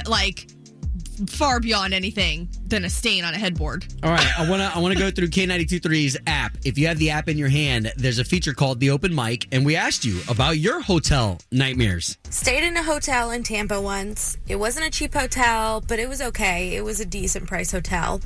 like 0.07 0.47
far 1.27 1.59
beyond 1.59 1.93
anything 1.93 2.49
than 2.65 2.85
a 2.85 2.89
stain 2.89 3.25
on 3.25 3.33
a 3.33 3.37
headboard. 3.37 3.85
All 4.03 4.11
right, 4.11 4.39
I 4.39 4.49
want 4.49 4.61
to 4.61 4.71
I 4.73 4.79
want 4.79 4.93
to 4.93 4.99
go 4.99 5.11
through 5.11 5.27
K923's 5.27 6.17
app. 6.27 6.57
If 6.63 6.77
you 6.77 6.87
have 6.87 6.97
the 6.97 7.09
app 7.09 7.27
in 7.27 7.37
your 7.37 7.49
hand, 7.49 7.91
there's 7.97 8.19
a 8.19 8.23
feature 8.23 8.53
called 8.53 8.79
the 8.79 8.91
open 8.91 9.13
mic, 9.13 9.47
and 9.51 9.65
we 9.65 9.75
asked 9.75 10.05
you 10.05 10.21
about 10.29 10.57
your 10.57 10.81
hotel 10.81 11.39
nightmares. 11.51 12.17
Stayed 12.29 12.63
in 12.63 12.77
a 12.77 12.83
hotel 12.83 13.31
in 13.31 13.43
Tampa 13.43 13.81
once. 13.81 14.37
It 14.47 14.57
wasn't 14.57 14.87
a 14.87 14.91
cheap 14.91 15.13
hotel, 15.13 15.83
but 15.87 15.99
it 15.99 16.07
was 16.07 16.21
okay. 16.21 16.75
It 16.75 16.83
was 16.83 16.99
a 16.99 17.05
decent 17.05 17.47
price 17.47 17.71
hotel. 17.71 18.21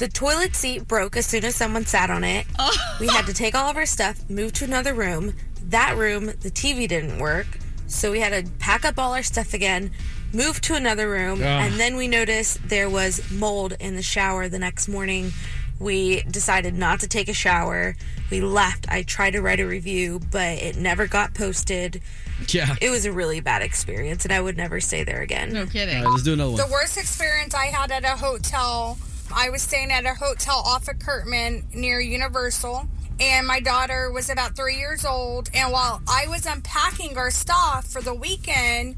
The 0.00 0.08
toilet 0.08 0.56
seat 0.56 0.88
broke 0.88 1.14
as 1.18 1.26
soon 1.26 1.44
as 1.44 1.54
someone 1.54 1.84
sat 1.84 2.08
on 2.08 2.24
it. 2.24 2.46
Oh. 2.58 2.96
We 3.00 3.06
had 3.06 3.26
to 3.26 3.34
take 3.34 3.54
all 3.54 3.68
of 3.68 3.76
our 3.76 3.84
stuff, 3.84 4.28
move 4.30 4.54
to 4.54 4.64
another 4.64 4.94
room. 4.94 5.34
That 5.64 5.94
room, 5.98 6.28
the 6.40 6.50
TV 6.50 6.88
didn't 6.88 7.18
work. 7.18 7.46
So 7.86 8.10
we 8.10 8.20
had 8.20 8.32
to 8.32 8.50
pack 8.60 8.86
up 8.86 8.98
all 8.98 9.12
our 9.12 9.22
stuff 9.22 9.52
again, 9.52 9.90
move 10.32 10.62
to 10.62 10.74
another 10.74 11.10
room, 11.10 11.40
Ugh. 11.40 11.46
and 11.46 11.74
then 11.74 11.96
we 11.96 12.08
noticed 12.08 12.66
there 12.66 12.88
was 12.88 13.30
mold 13.30 13.74
in 13.78 13.94
the 13.94 14.02
shower 14.02 14.48
the 14.48 14.58
next 14.58 14.88
morning 14.88 15.32
We 15.80 16.22
decided 16.22 16.74
not 16.74 17.00
to 17.00 17.08
take 17.08 17.28
a 17.28 17.32
shower. 17.32 17.96
We 18.30 18.42
left. 18.42 18.86
I 18.90 19.02
tried 19.02 19.30
to 19.32 19.40
write 19.40 19.60
a 19.60 19.66
review, 19.66 20.20
but 20.30 20.58
it 20.58 20.76
never 20.76 21.06
got 21.06 21.32
posted. 21.32 22.02
Yeah. 22.48 22.76
It 22.82 22.90
was 22.90 23.06
a 23.06 23.12
really 23.12 23.40
bad 23.40 23.62
experience, 23.62 24.24
and 24.24 24.32
I 24.32 24.40
would 24.42 24.58
never 24.58 24.80
stay 24.80 25.04
there 25.04 25.22
again. 25.22 25.52
No 25.54 25.64
kidding. 25.66 25.96
All 25.96 26.04
right, 26.04 26.10
let's 26.10 26.22
do 26.22 26.34
another 26.34 26.52
one. 26.52 26.60
The 26.60 26.72
worst 26.72 26.98
experience 26.98 27.54
I 27.54 27.66
had 27.66 27.90
at 27.90 28.04
a 28.04 28.16
hotel, 28.16 28.98
I 29.34 29.50
was 29.50 29.62
staying 29.62 29.90
at 29.90 30.04
a 30.04 30.14
hotel 30.14 30.62
off 30.64 30.88
of 30.88 30.98
Kirkman 30.98 31.64
near 31.74 32.00
Universal, 32.00 32.88
and 33.18 33.46
my 33.46 33.60
daughter 33.60 34.10
was 34.10 34.30
about 34.30 34.56
three 34.56 34.76
years 34.76 35.04
old. 35.04 35.50
And 35.54 35.72
while 35.72 36.02
I 36.08 36.26
was 36.28 36.46
unpacking 36.46 37.16
our 37.16 37.30
stuff 37.30 37.86
for 37.86 38.00
the 38.00 38.14
weekend, 38.14 38.96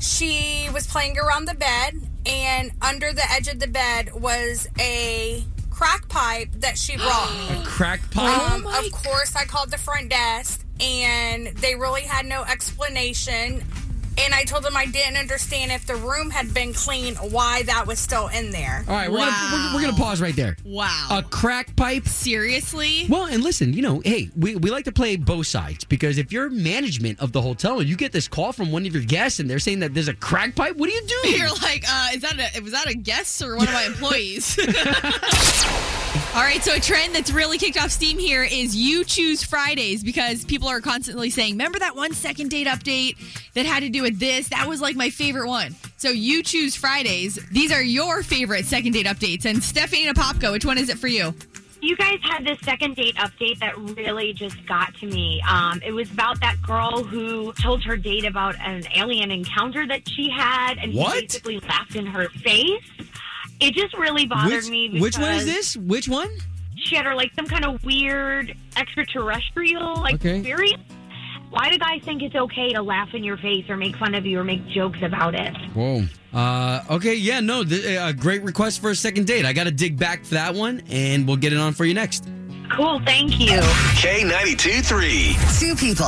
she 0.00 0.68
was 0.72 0.86
playing 0.86 1.18
around 1.18 1.46
the 1.46 1.54
bed, 1.54 2.00
and 2.26 2.72
under 2.82 3.12
the 3.12 3.30
edge 3.30 3.48
of 3.48 3.58
the 3.60 3.66
bed 3.66 4.14
was 4.14 4.68
a 4.78 5.44
crack 5.70 6.08
pipe 6.08 6.48
that 6.56 6.76
she 6.76 6.96
brought 6.98 7.32
me. 7.32 7.60
A 7.60 7.64
crack 7.64 8.00
pipe. 8.10 8.52
Um, 8.52 8.66
of 8.66 8.90
course, 8.92 9.36
I 9.36 9.44
called 9.44 9.70
the 9.70 9.78
front 9.78 10.10
desk, 10.10 10.64
and 10.80 11.48
they 11.48 11.74
really 11.74 12.02
had 12.02 12.26
no 12.26 12.42
explanation. 12.42 13.64
And 14.20 14.34
I 14.34 14.44
told 14.44 14.64
them 14.64 14.76
I 14.76 14.86
didn't 14.86 15.16
understand 15.16 15.70
if 15.72 15.86
the 15.86 15.96
room 15.96 16.30
had 16.30 16.52
been 16.52 16.72
clean, 16.72 17.14
why 17.16 17.62
that 17.64 17.86
was 17.86 17.98
still 17.98 18.28
in 18.28 18.50
there. 18.50 18.84
All 18.88 18.94
right, 18.94 19.10
we're 19.10 19.18
gonna 19.18 19.50
we're, 19.52 19.74
we're 19.74 19.80
gonna 19.82 19.96
pause 19.96 20.20
right 20.20 20.34
there. 20.34 20.56
Wow. 20.64 21.08
A 21.10 21.22
crack 21.22 21.74
pipe. 21.76 22.06
Seriously? 22.06 23.06
Well, 23.08 23.26
and 23.26 23.42
listen, 23.42 23.72
you 23.72 23.82
know, 23.82 24.00
hey, 24.04 24.30
we, 24.36 24.56
we 24.56 24.70
like 24.70 24.84
to 24.86 24.92
play 24.92 25.16
both 25.16 25.46
sides 25.46 25.84
because 25.84 26.18
if 26.18 26.32
you're 26.32 26.50
management 26.50 27.20
of 27.20 27.32
the 27.32 27.40
hotel 27.40 27.80
and 27.80 27.88
you 27.88 27.96
get 27.96 28.12
this 28.12 28.28
call 28.28 28.52
from 28.52 28.72
one 28.72 28.86
of 28.86 28.94
your 28.94 29.04
guests 29.04 29.40
and 29.40 29.48
they're 29.48 29.58
saying 29.58 29.80
that 29.80 29.94
there's 29.94 30.08
a 30.08 30.14
crack 30.14 30.54
pipe, 30.54 30.76
what 30.76 30.88
do 30.88 30.94
you 30.94 31.06
do? 31.06 31.28
You're 31.38 31.48
like, 31.50 31.84
uh, 31.88 32.08
is 32.14 32.22
that 32.22 32.56
a 32.56 32.60
was 32.60 32.72
that 32.72 32.88
a 32.88 32.94
guest 32.94 33.40
or 33.42 33.56
one 33.56 33.68
of 33.68 33.74
my 33.74 33.84
employees? 33.86 34.58
All 36.34 36.44
right, 36.44 36.62
so 36.62 36.74
a 36.74 36.80
trend 36.80 37.14
that's 37.14 37.32
really 37.32 37.58
kicked 37.58 37.76
off 37.76 37.90
steam 37.90 38.18
here 38.18 38.44
is 38.44 38.76
you 38.76 39.04
choose 39.04 39.42
Fridays 39.42 40.04
because 40.04 40.44
people 40.44 40.68
are 40.68 40.80
constantly 40.80 41.30
saying, 41.30 41.54
"Remember 41.54 41.78
that 41.80 41.96
one 41.96 42.12
second 42.12 42.48
date 42.50 42.66
update 42.66 43.16
that 43.54 43.66
had 43.66 43.80
to 43.80 43.88
do 43.88 44.02
with 44.02 44.18
this? 44.18 44.48
That 44.48 44.68
was 44.68 44.80
like 44.80 44.94
my 44.94 45.10
favorite 45.10 45.48
one." 45.48 45.74
So 45.96 46.10
you 46.10 46.42
choose 46.42 46.76
Fridays. 46.76 47.38
These 47.50 47.72
are 47.72 47.82
your 47.82 48.22
favorite 48.22 48.66
second 48.66 48.92
date 48.92 49.06
updates. 49.06 49.44
And 49.46 49.62
Stephanie 49.62 50.06
Popko, 50.12 50.52
which 50.52 50.64
one 50.64 50.78
is 50.78 50.88
it 50.88 50.98
for 50.98 51.08
you? 51.08 51.34
You 51.80 51.96
guys 51.96 52.18
had 52.22 52.44
this 52.44 52.58
second 52.60 52.96
date 52.96 53.14
update 53.16 53.58
that 53.60 53.76
really 53.78 54.32
just 54.32 54.64
got 54.66 54.94
to 54.96 55.06
me. 55.06 55.40
Um, 55.48 55.80
it 55.84 55.92
was 55.92 56.10
about 56.10 56.40
that 56.40 56.60
girl 56.62 57.04
who 57.04 57.52
told 57.54 57.84
her 57.84 57.96
date 57.96 58.24
about 58.24 58.56
an 58.60 58.84
alien 58.96 59.30
encounter 59.30 59.86
that 59.86 60.08
she 60.08 60.28
had, 60.28 60.78
and 60.78 60.92
What? 60.92 61.14
he 61.14 61.20
basically 61.22 61.60
laughed 61.60 61.94
in 61.94 62.06
her 62.06 62.28
face. 62.30 62.82
It 63.60 63.74
just 63.74 63.96
really 63.98 64.26
bothered 64.26 64.52
which, 64.52 64.68
me. 64.68 65.00
which 65.00 65.18
one 65.18 65.32
is 65.32 65.44
this? 65.44 65.76
Which 65.76 66.08
one? 66.08 66.30
She 66.76 66.94
had 66.96 67.06
her 67.06 67.14
like 67.14 67.32
some 67.34 67.46
kind 67.46 67.64
of 67.64 67.82
weird 67.84 68.54
extraterrestrial 68.76 69.96
like 69.96 70.14
Okay. 70.16 70.38
experience. 70.38 70.82
Why 71.50 71.70
do 71.70 71.78
guys 71.78 72.02
think 72.04 72.22
it's 72.22 72.34
okay 72.34 72.72
to 72.74 72.82
laugh 72.82 73.14
in 73.14 73.24
your 73.24 73.38
face 73.38 73.68
or 73.70 73.76
make 73.76 73.96
fun 73.96 74.14
of 74.14 74.26
you 74.26 74.38
or 74.38 74.44
make 74.44 74.66
jokes 74.68 75.00
about 75.02 75.34
it? 75.34 75.56
Whoa. 75.74 76.02
Uh, 76.32 76.82
okay, 76.90 77.14
yeah, 77.14 77.40
no, 77.40 77.64
th- 77.64 77.82
a 77.98 78.12
great 78.12 78.42
request 78.42 78.82
for 78.82 78.90
a 78.90 78.94
second 78.94 79.26
date. 79.26 79.46
I 79.46 79.54
got 79.54 79.64
to 79.64 79.70
dig 79.70 79.98
back 79.98 80.26
for 80.26 80.34
that 80.34 80.54
one, 80.54 80.82
and 80.90 81.26
we'll 81.26 81.38
get 81.38 81.54
it 81.54 81.58
on 81.58 81.72
for 81.72 81.86
you 81.86 81.94
next. 81.94 82.28
Cool, 82.70 83.00
thank 83.00 83.40
you. 83.40 83.60
K92 83.98 84.84
3. 84.84 85.36
Two 85.58 85.74
people, 85.74 86.06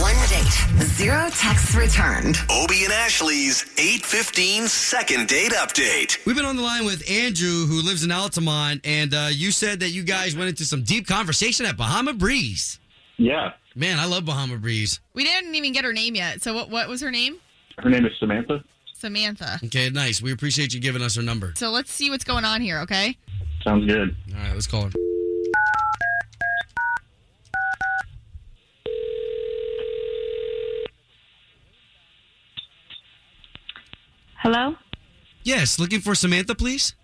one 0.00 0.14
date, 0.28 0.84
zero 0.84 1.28
texts 1.30 1.74
returned. 1.74 2.36
Obie 2.50 2.84
and 2.84 2.92
Ashley's 2.92 3.64
815 3.78 4.68
second 4.68 5.28
date 5.28 5.52
update. 5.52 6.24
We've 6.26 6.36
been 6.36 6.44
on 6.44 6.56
the 6.56 6.62
line 6.62 6.84
with 6.84 7.08
Andrew, 7.10 7.66
who 7.66 7.82
lives 7.82 8.04
in 8.04 8.10
Altamonte, 8.10 8.80
and 8.84 9.14
uh, 9.14 9.28
you 9.32 9.50
said 9.50 9.80
that 9.80 9.90
you 9.90 10.04
guys 10.04 10.36
went 10.36 10.48
into 10.50 10.64
some 10.64 10.82
deep 10.84 11.06
conversation 11.06 11.66
at 11.66 11.76
Bahama 11.76 12.12
Breeze. 12.12 12.78
Yeah. 13.16 13.52
Man, 13.74 13.98
I 13.98 14.04
love 14.04 14.24
Bahama 14.24 14.58
Breeze. 14.58 15.00
We 15.14 15.24
didn't 15.24 15.54
even 15.54 15.72
get 15.72 15.84
her 15.84 15.92
name 15.92 16.14
yet. 16.14 16.42
So 16.42 16.54
what 16.54 16.70
what 16.70 16.88
was 16.88 17.00
her 17.00 17.10
name? 17.10 17.36
Her 17.78 17.88
name 17.90 18.04
is 18.04 18.12
Samantha. 18.18 18.62
Samantha. 18.94 19.58
Okay, 19.64 19.90
nice. 19.90 20.22
We 20.22 20.30
appreciate 20.30 20.74
you 20.74 20.80
giving 20.80 21.02
us 21.02 21.16
her 21.16 21.22
number. 21.22 21.54
So 21.56 21.70
let's 21.70 21.90
see 21.90 22.10
what's 22.10 22.24
going 22.24 22.44
on 22.44 22.60
here, 22.60 22.80
okay? 22.80 23.16
Sounds 23.64 23.86
good. 23.86 24.14
All 24.34 24.40
right, 24.40 24.54
let's 24.54 24.66
call 24.66 24.82
her. 24.84 24.90
Hello? 34.42 34.74
Yes, 35.44 35.78
looking 35.78 36.00
for 36.00 36.16
Samantha, 36.16 36.56
please. 36.56 36.94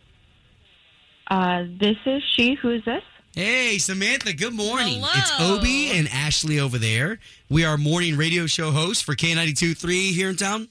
Uh, 1.30 1.64
this 1.78 1.96
is 2.04 2.20
she. 2.34 2.54
Who 2.54 2.70
is 2.70 2.84
this? 2.84 3.02
Hey, 3.32 3.78
Samantha, 3.78 4.32
good 4.32 4.54
morning. 4.54 5.00
Hello. 5.00 5.08
It's 5.14 5.32
Obie 5.40 5.90
and 5.96 6.08
Ashley 6.08 6.58
over 6.58 6.78
there. 6.78 7.20
We 7.48 7.64
are 7.64 7.76
morning 7.78 8.16
radio 8.16 8.46
show 8.46 8.72
hosts 8.72 9.02
for 9.02 9.14
K92.3 9.14 10.10
here 10.10 10.30
in 10.30 10.36
town. 10.36 10.68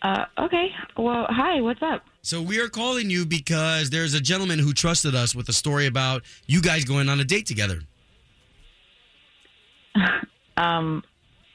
Uh, 0.00 0.24
okay. 0.38 0.68
Well, 0.96 1.26
hi. 1.28 1.60
What's 1.60 1.82
up? 1.82 2.04
So 2.22 2.40
we 2.40 2.58
are 2.60 2.68
calling 2.68 3.10
you 3.10 3.26
because 3.26 3.90
there's 3.90 4.14
a 4.14 4.20
gentleman 4.20 4.58
who 4.58 4.72
trusted 4.72 5.14
us 5.14 5.34
with 5.34 5.46
a 5.50 5.52
story 5.52 5.86
about 5.86 6.22
you 6.46 6.62
guys 6.62 6.86
going 6.86 7.10
on 7.10 7.20
a 7.20 7.24
date 7.24 7.46
together. 7.46 7.80
Um, 10.58 11.04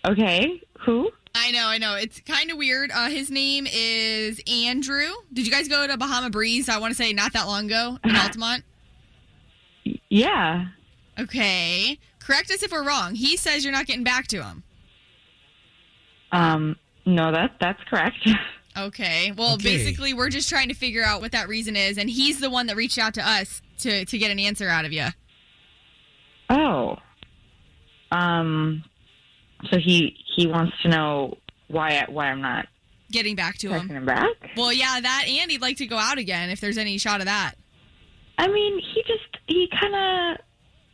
okay. 0.05 0.61
Who? 0.85 1.09
I 1.33 1.51
know, 1.51 1.67
I 1.67 1.77
know. 1.77 1.95
It's 1.95 2.19
kind 2.21 2.51
of 2.51 2.57
weird. 2.57 2.91
Uh, 2.91 3.09
his 3.09 3.31
name 3.31 3.65
is 3.71 4.41
Andrew. 4.49 5.07
Did 5.31 5.45
you 5.45 5.51
guys 5.51 5.67
go 5.67 5.87
to 5.87 5.97
Bahama 5.97 6.29
Breeze? 6.29 6.67
I 6.69 6.77
want 6.77 6.91
to 6.91 6.95
say 6.95 7.13
not 7.13 7.33
that 7.33 7.47
long 7.47 7.65
ago 7.67 7.97
in 8.03 8.09
Altamonte. 8.15 8.63
Yeah. 10.09 10.65
Okay. 11.17 11.97
Correct 12.19 12.51
us 12.51 12.63
if 12.63 12.71
we're 12.71 12.85
wrong. 12.85 13.15
He 13.15 13.37
says 13.37 13.63
you're 13.63 13.73
not 13.73 13.87
getting 13.87 14.03
back 14.03 14.27
to 14.27 14.43
him. 14.43 14.63
Um, 16.33 16.75
no, 17.05 17.31
that 17.31 17.55
that's 17.59 17.81
correct. 17.89 18.17
Okay. 18.77 19.33
Well, 19.37 19.55
Okay. 19.55 19.63
basically, 19.75 20.13
we're 20.13 20.29
just 20.29 20.47
trying 20.47 20.69
to 20.69 20.73
figure 20.73 21.03
out 21.03 21.19
what 21.19 21.33
that 21.33 21.49
reason 21.49 21.75
is, 21.75 21.97
and 21.97 22.09
he's 22.09 22.39
the 22.39 22.49
one 22.49 22.67
that 22.67 22.77
reached 22.77 22.97
out 22.97 23.13
to 23.15 23.29
us 23.29 23.61
to 23.79 24.05
to 24.05 24.17
get 24.17 24.31
an 24.31 24.39
answer 24.39 24.69
out 24.69 24.85
of 24.85 24.93
you. 24.93 25.07
Oh. 26.49 26.95
Um. 28.13 28.85
So 29.69 29.77
he 29.77 30.15
he 30.35 30.47
wants 30.47 30.73
to 30.83 30.87
know 30.89 31.37
why 31.67 31.97
I- 31.99 32.09
why 32.11 32.27
I'm 32.27 32.41
not 32.41 32.67
Getting 33.11 33.35
back 33.35 33.57
to 33.59 33.67
texting 33.69 33.89
him. 33.89 33.97
him 33.97 34.05
back. 34.05 34.29
Well, 34.55 34.71
yeah, 34.71 34.99
that 35.01 35.25
and 35.27 35.51
he'd 35.51 35.61
like 35.61 35.77
to 35.77 35.85
go 35.85 35.97
out 35.97 36.17
again 36.17 36.49
if 36.49 36.61
there's 36.61 36.77
any 36.77 36.97
shot 36.97 37.19
of 37.19 37.25
that. 37.25 37.55
I 38.37 38.47
mean, 38.47 38.79
he 38.79 39.03
just 39.05 39.37
he 39.47 39.69
kind 39.79 39.93
of 39.95 40.45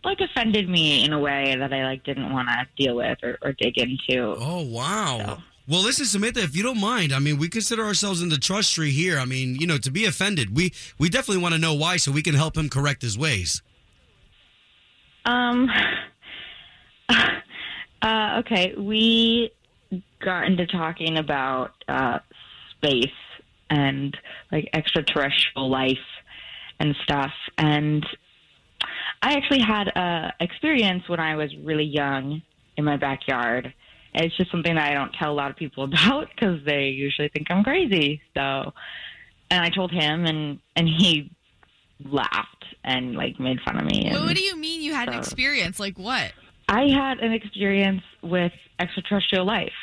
like 0.03 0.19
offended 0.19 0.67
me 0.69 1.03
in 1.06 1.13
a 1.13 1.19
way 1.19 1.56
that 1.58 1.71
I 1.71 1.84
like 1.84 2.03
didn't 2.03 2.32
want 2.34 2.49
to 2.49 2.67
deal 2.75 2.95
with 2.95 3.19
or, 3.23 3.38
or 3.41 3.53
dig 3.53 3.77
into. 3.77 4.36
Oh 4.38 4.63
wow. 4.63 5.43
Well, 5.69 5.82
listen, 5.84 6.06
Samantha, 6.06 6.41
if 6.43 6.56
you 6.56 6.63
don't 6.63 6.80
mind, 6.80 7.12
I 7.13 7.19
mean, 7.19 7.38
we 7.38 7.49
consider 7.49 7.84
ourselves 7.84 8.21
in 8.21 8.30
the 8.30 8.38
trust 8.38 8.73
tree 8.73 8.91
here. 8.91 9.19
I 9.19 9.25
mean, 9.25 9.56
you 9.56 9.67
know, 9.67 9.77
to 9.77 9.91
be 9.91 10.06
offended, 10.06 10.56
we 10.56 10.73
we 10.97 11.10
definitely 11.10 11.43
want 11.43 11.56
to 11.56 11.60
know 11.62 11.73
why, 11.73 11.97
so 11.97 12.12
we 12.12 12.21
can 12.23 12.36
help 12.36 12.58
him 12.58 12.67
correct 12.69 13.01
his 13.01 13.17
ways. 13.17 13.62
Um. 15.25 15.69
Uh, 18.01 18.41
okay, 18.45 18.73
we 18.77 19.51
got 20.23 20.45
into 20.45 20.67
talking 20.67 21.17
about 21.17 21.71
uh, 21.88 22.19
space 22.77 23.05
and 23.69 24.15
like 24.51 24.69
extraterrestrial 24.73 25.69
life 25.69 25.97
and 26.79 26.95
stuff, 27.03 27.31
and 27.57 28.05
I 29.21 29.33
actually 29.33 29.62
had 29.62 29.88
a 29.88 30.33
experience 30.39 31.03
when 31.07 31.19
I 31.19 31.36
was 31.36 31.53
really 31.63 31.83
young 31.83 32.41
in 32.77 32.86
my 32.86 32.97
backyard. 32.97 33.73
It's 34.13 34.36
just 34.38 34.51
something 34.51 34.75
that 34.75 34.91
I 34.91 34.93
don't 34.93 35.13
tell 35.13 35.31
a 35.31 35.33
lot 35.33 35.51
of 35.51 35.57
people 35.57 35.83
about 35.91 36.29
because 36.33 36.63
they 36.65 36.88
usually 36.89 37.29
think 37.29 37.47
I'm 37.49 37.63
crazy. 37.63 38.21
So, 38.36 38.73
and 39.49 39.63
I 39.63 39.69
told 39.69 39.91
him, 39.91 40.25
and 40.25 40.60
and 40.75 40.88
he 40.88 41.31
laughed 42.05 42.65
and 42.83 43.15
like 43.15 43.39
made 43.39 43.60
fun 43.65 43.77
of 43.77 43.86
me. 43.86 44.05
And 44.05 44.25
what 44.25 44.36
do 44.36 44.43
you 44.43 44.55
mean 44.55 44.81
you 44.81 44.93
had 44.93 45.10
an 45.10 45.15
experience? 45.15 45.79
Like 45.79 45.97
what? 45.97 46.31
I 46.67 46.89
had 46.89 47.19
an 47.19 47.32
experience 47.32 48.03
with 48.21 48.51
extraterrestrial 48.80 49.45
life. 49.45 49.73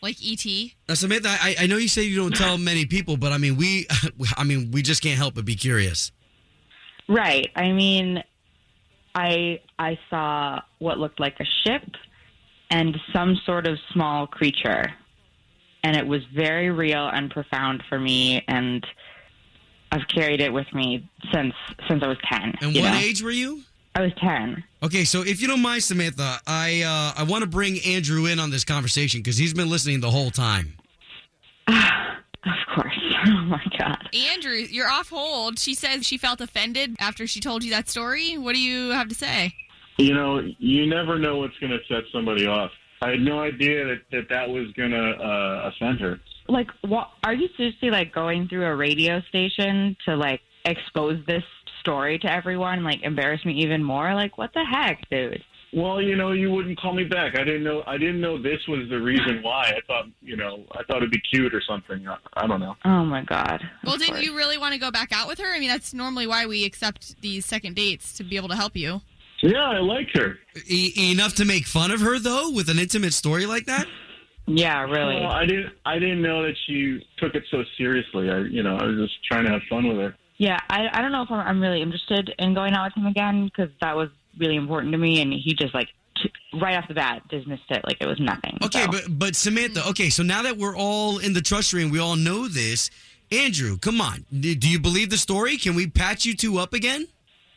Like 0.00 0.20
E 0.22 0.32
ET? 0.32 0.88
Now, 0.88 0.94
Samantha, 0.94 1.28
I, 1.28 1.56
I 1.60 1.66
know 1.66 1.76
you 1.76 1.88
say 1.88 2.02
you 2.02 2.16
don't 2.16 2.34
tell 2.34 2.58
many 2.58 2.86
people, 2.86 3.16
but 3.16 3.32
I 3.32 3.38
mean, 3.38 3.56
we, 3.56 3.86
I 4.36 4.44
mean, 4.44 4.70
we 4.72 4.82
just 4.82 5.02
can't 5.02 5.16
help 5.16 5.34
but 5.34 5.44
be 5.44 5.54
curious. 5.54 6.10
Right. 7.08 7.50
I 7.54 7.72
mean, 7.72 8.22
I 9.14 9.60
I 9.78 9.98
saw 10.10 10.60
what 10.78 10.98
looked 10.98 11.20
like 11.20 11.38
a 11.40 11.44
ship 11.64 11.82
and 12.70 12.96
some 13.12 13.36
sort 13.44 13.66
of 13.66 13.78
small 13.92 14.26
creature. 14.26 14.92
And 15.84 15.96
it 15.96 16.06
was 16.06 16.22
very 16.34 16.70
real 16.70 17.08
and 17.08 17.30
profound 17.30 17.82
for 17.88 17.98
me 17.98 18.44
and 18.46 18.86
I've 19.90 20.08
carried 20.08 20.40
it 20.40 20.52
with 20.52 20.72
me 20.72 21.08
since 21.32 21.54
since 21.88 22.02
I 22.02 22.08
was 22.08 22.16
10. 22.30 22.54
And 22.62 22.74
what 22.74 22.82
know? 22.82 22.94
age 22.94 23.22
were 23.22 23.30
you? 23.30 23.62
I 23.94 24.00
was 24.00 24.12
10. 24.20 24.64
Okay, 24.82 25.04
so 25.04 25.22
if 25.22 25.42
you 25.42 25.48
don't 25.48 25.60
mind, 25.60 25.82
Samantha, 25.82 26.40
I 26.46 26.82
uh, 26.82 27.20
I 27.20 27.24
want 27.24 27.42
to 27.42 27.48
bring 27.48 27.78
Andrew 27.86 28.26
in 28.26 28.38
on 28.38 28.50
this 28.50 28.64
conversation 28.64 29.20
because 29.20 29.36
he's 29.36 29.52
been 29.52 29.68
listening 29.68 30.00
the 30.00 30.10
whole 30.10 30.30
time. 30.30 30.74
Of 32.44 32.74
course. 32.74 32.98
Oh 33.24 33.44
my 33.44 33.62
god. 33.78 34.08
Andrew, 34.32 34.66
you're 34.68 34.90
off 34.90 35.10
hold. 35.10 35.56
She 35.56 35.74
says 35.74 36.04
she 36.04 36.18
felt 36.18 36.40
offended 36.40 36.96
after 36.98 37.24
she 37.28 37.38
told 37.38 37.62
you 37.62 37.70
that 37.70 37.88
story. 37.88 38.36
What 38.36 38.56
do 38.56 38.60
you 38.60 38.90
have 38.90 39.08
to 39.10 39.14
say? 39.14 39.54
You 39.96 40.12
know, 40.12 40.40
you 40.58 40.86
never 40.88 41.20
know 41.20 41.38
what's 41.38 41.56
going 41.58 41.70
to 41.70 41.78
set 41.86 42.02
somebody 42.12 42.46
off. 42.46 42.72
I 43.00 43.10
had 43.10 43.20
no 43.20 43.38
idea 43.38 43.84
that 43.84 44.00
that, 44.10 44.28
that 44.30 44.48
was 44.48 44.72
going 44.72 44.90
to 44.90 45.10
uh, 45.22 45.70
offend 45.70 46.00
her. 46.00 46.18
Like, 46.48 46.68
what? 46.80 47.10
Are 47.24 47.32
you 47.34 47.48
seriously 47.56 47.90
like 47.90 48.12
going 48.12 48.48
through 48.48 48.64
a 48.64 48.74
radio 48.74 49.20
station 49.28 49.96
to 50.06 50.16
like 50.16 50.40
expose 50.64 51.24
this 51.26 51.44
story 51.82 52.18
to 52.20 52.32
everyone, 52.32 52.84
like 52.84 53.02
embarrass 53.02 53.44
me 53.44 53.62
even 53.62 53.82
more? 53.82 54.14
Like, 54.14 54.38
what 54.38 54.50
the 54.54 54.64
heck, 54.64 55.08
dude? 55.10 55.42
Well, 55.74 56.02
you 56.02 56.16
know, 56.16 56.32
you 56.32 56.50
wouldn't 56.50 56.78
call 56.78 56.92
me 56.92 57.04
back. 57.04 57.38
I 57.38 57.44
didn't 57.44 57.64
know. 57.64 57.82
I 57.86 57.96
didn't 57.96 58.20
know 58.20 58.40
this 58.40 58.60
was 58.68 58.88
the 58.90 59.00
reason 59.00 59.40
why. 59.42 59.72
I 59.74 59.80
thought, 59.86 60.04
you 60.20 60.36
know, 60.36 60.64
I 60.72 60.82
thought 60.84 60.98
it'd 60.98 61.10
be 61.10 61.20
cute 61.32 61.54
or 61.54 61.62
something. 61.66 62.06
I, 62.06 62.16
I 62.34 62.46
don't 62.46 62.60
know. 62.60 62.76
Oh 62.84 63.04
my 63.04 63.22
god. 63.22 63.62
Well, 63.84 63.96
didn't 63.96 64.22
you 64.22 64.36
really 64.36 64.58
want 64.58 64.74
to 64.74 64.78
go 64.78 64.90
back 64.90 65.12
out 65.12 65.28
with 65.28 65.38
her? 65.38 65.52
I 65.52 65.58
mean, 65.58 65.68
that's 65.68 65.94
normally 65.94 66.26
why 66.26 66.46
we 66.46 66.64
accept 66.64 67.20
these 67.22 67.46
second 67.46 67.74
dates 67.74 68.12
to 68.18 68.24
be 68.24 68.36
able 68.36 68.48
to 68.48 68.56
help 68.56 68.76
you. 68.76 69.00
Yeah, 69.42 69.64
I 69.70 69.78
like 69.80 70.08
her. 70.14 70.38
E- 70.68 71.10
enough 71.10 71.34
to 71.36 71.44
make 71.44 71.66
fun 71.66 71.90
of 71.90 72.00
her 72.00 72.18
though, 72.18 72.50
with 72.52 72.68
an 72.68 72.78
intimate 72.78 73.12
story 73.14 73.46
like 73.46 73.66
that. 73.66 73.86
Yeah, 74.46 74.82
really. 74.82 75.20
Well, 75.20 75.30
I 75.30 75.46
didn't. 75.46 75.72
I 75.86 75.98
didn't 75.98 76.20
know 76.20 76.42
that 76.42 76.54
she 76.66 77.00
took 77.18 77.34
it 77.34 77.44
so 77.50 77.62
seriously. 77.78 78.28
I, 78.28 78.40
you 78.40 78.62
know, 78.62 78.76
I 78.76 78.84
was 78.84 78.96
just 78.98 79.24
trying 79.24 79.44
to 79.46 79.52
have 79.52 79.62
fun 79.70 79.88
with 79.88 79.96
her. 79.98 80.16
Yeah, 80.42 80.58
I, 80.68 80.88
I 80.92 81.00
don't 81.00 81.12
know 81.12 81.22
if 81.22 81.30
I'm, 81.30 81.38
I'm 81.38 81.60
really 81.60 81.80
interested 81.80 82.34
in 82.36 82.52
going 82.52 82.74
out 82.74 82.86
with 82.86 82.96
him 82.96 83.06
again 83.06 83.44
because 83.44 83.70
that 83.80 83.96
was 83.96 84.08
really 84.36 84.56
important 84.56 84.90
to 84.90 84.98
me, 84.98 85.22
and 85.22 85.32
he 85.32 85.54
just 85.54 85.72
like 85.72 85.86
t- 86.20 86.32
right 86.60 86.74
off 86.74 86.88
the 86.88 86.94
bat 86.94 87.22
dismissed 87.28 87.70
it 87.70 87.84
like 87.86 87.98
it 88.00 88.06
was 88.06 88.18
nothing. 88.18 88.58
Okay, 88.60 88.82
so. 88.82 88.90
but 88.90 89.04
but 89.08 89.36
Samantha, 89.36 89.86
okay, 89.90 90.10
so 90.10 90.24
now 90.24 90.42
that 90.42 90.58
we're 90.58 90.76
all 90.76 91.18
in 91.18 91.32
the 91.32 91.40
trust 91.40 91.70
tree 91.70 91.84
and 91.84 91.92
we 91.92 92.00
all 92.00 92.16
know 92.16 92.48
this, 92.48 92.90
Andrew, 93.30 93.78
come 93.78 94.00
on, 94.00 94.26
do 94.36 94.52
do 94.56 94.68
you 94.68 94.80
believe 94.80 95.10
the 95.10 95.16
story? 95.16 95.56
Can 95.56 95.76
we 95.76 95.86
patch 95.86 96.24
you 96.24 96.34
two 96.34 96.58
up 96.58 96.72
again? 96.74 97.06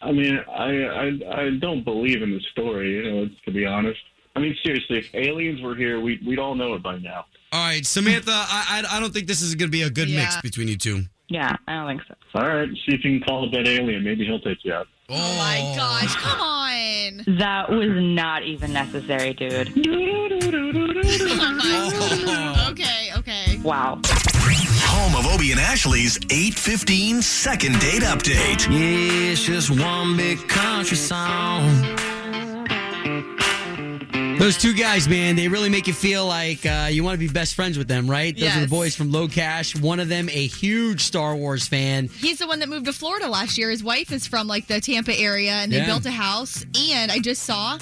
I 0.04 0.12
mean, 0.12 0.38
I, 0.48 0.84
I 0.84 1.06
I 1.42 1.50
don't 1.60 1.84
believe 1.84 2.22
in 2.22 2.30
the 2.34 2.42
story. 2.52 2.98
You 2.98 3.12
know, 3.12 3.30
to 3.46 3.52
be 3.52 3.66
honest. 3.66 4.00
I 4.36 4.42
mean, 4.42 4.56
seriously, 4.64 5.00
if 5.00 5.16
aliens 5.16 5.60
were 5.60 5.76
here, 5.76 6.00
we 6.00 6.22
we'd 6.24 6.38
all 6.38 6.54
know 6.54 6.76
it 6.76 6.84
by 6.84 7.00
now. 7.00 7.26
All 7.52 7.66
right, 7.66 7.84
Samantha, 7.84 8.30
I 8.32 8.84
I, 8.88 8.98
I 8.98 9.00
don't 9.00 9.12
think 9.12 9.26
this 9.26 9.42
is 9.42 9.56
going 9.56 9.70
to 9.70 9.76
be 9.76 9.82
a 9.82 9.90
good 9.90 10.10
mix 10.10 10.40
between 10.42 10.68
you 10.68 10.78
two. 10.78 11.06
Yeah, 11.28 11.56
I 11.68 11.74
don't 11.74 11.88
think 11.88 12.02
so. 12.08 12.40
All 12.40 12.48
right, 12.48 12.70
see 12.70 12.96
if 12.96 13.04
you 13.04 13.20
can 13.20 13.28
call 13.28 13.46
up 13.46 13.52
that 13.54 13.68
alien. 13.68 14.04
Maybe 14.04 14.26
he'll 14.26 14.40
take 14.40 14.64
you 14.64 14.74
out. 14.74 14.88
Oh 15.10 15.38
my 15.38 15.74
gosh, 15.76 16.16
come 16.16 16.40
on. 16.40 17.38
That 17.40 17.70
was 17.70 17.90
not 17.92 18.44
even 18.44 18.74
necessary, 18.74 19.34
dude. 19.34 19.72
Okay, 22.76 23.12
okay. 23.18 23.58
Wow. 23.64 24.02
Home 24.06 25.16
of 25.16 25.34
Obie 25.34 25.52
and 25.52 25.60
Ashley's 25.60 26.18
815 26.30 27.22
second 27.22 27.80
date 27.80 28.02
update. 28.02 28.68
Yeah, 28.70 29.32
it's 29.32 29.46
just 29.46 29.70
one 29.70 30.18
big 30.18 30.40
country 30.48 30.98
song. 30.98 31.96
Those 34.38 34.58
two 34.58 34.74
guys, 34.74 35.08
man, 35.08 35.36
they 35.36 35.48
really 35.48 35.70
make 35.70 35.88
you 35.88 35.94
feel 35.94 36.26
like 36.28 36.66
uh, 36.66 36.88
you 36.92 37.04
want 37.04 37.14
to 37.16 37.20
be 37.20 37.32
best 37.32 37.56
friends 37.56 37.78
with 37.78 37.88
them, 37.88 38.08
right? 38.10 38.38
Those 38.38 38.56
are 38.56 38.62
the 38.62 38.68
boys 38.68 38.96
from 38.96 39.12
LOCASH. 39.12 39.80
One 39.82 40.00
of 40.00 40.10
them, 40.10 40.28
a 40.30 40.48
huge 40.48 41.02
Star 41.02 41.36
Wars 41.36 41.68
fan. 41.68 42.10
He's 42.10 42.40
the 42.40 42.48
one 42.48 42.60
that 42.60 42.70
moved 42.70 42.86
to 42.86 42.94
Florida 42.94 43.28
last 43.30 43.58
year. 43.58 43.70
His 43.72 43.84
wife 43.84 44.12
is 44.12 44.28
from 44.28 44.48
like 44.48 44.68
the 44.68 44.82
Tampa 44.82 45.18
area, 45.18 45.52
and 45.52 45.72
they 45.72 45.78
Yeah. 45.78 45.86
built 45.86 46.06
a 46.06 46.12
house. 46.12 46.66
And 46.92 47.12
I 47.12 47.20
just 47.20 47.44
saw, 47.44 47.80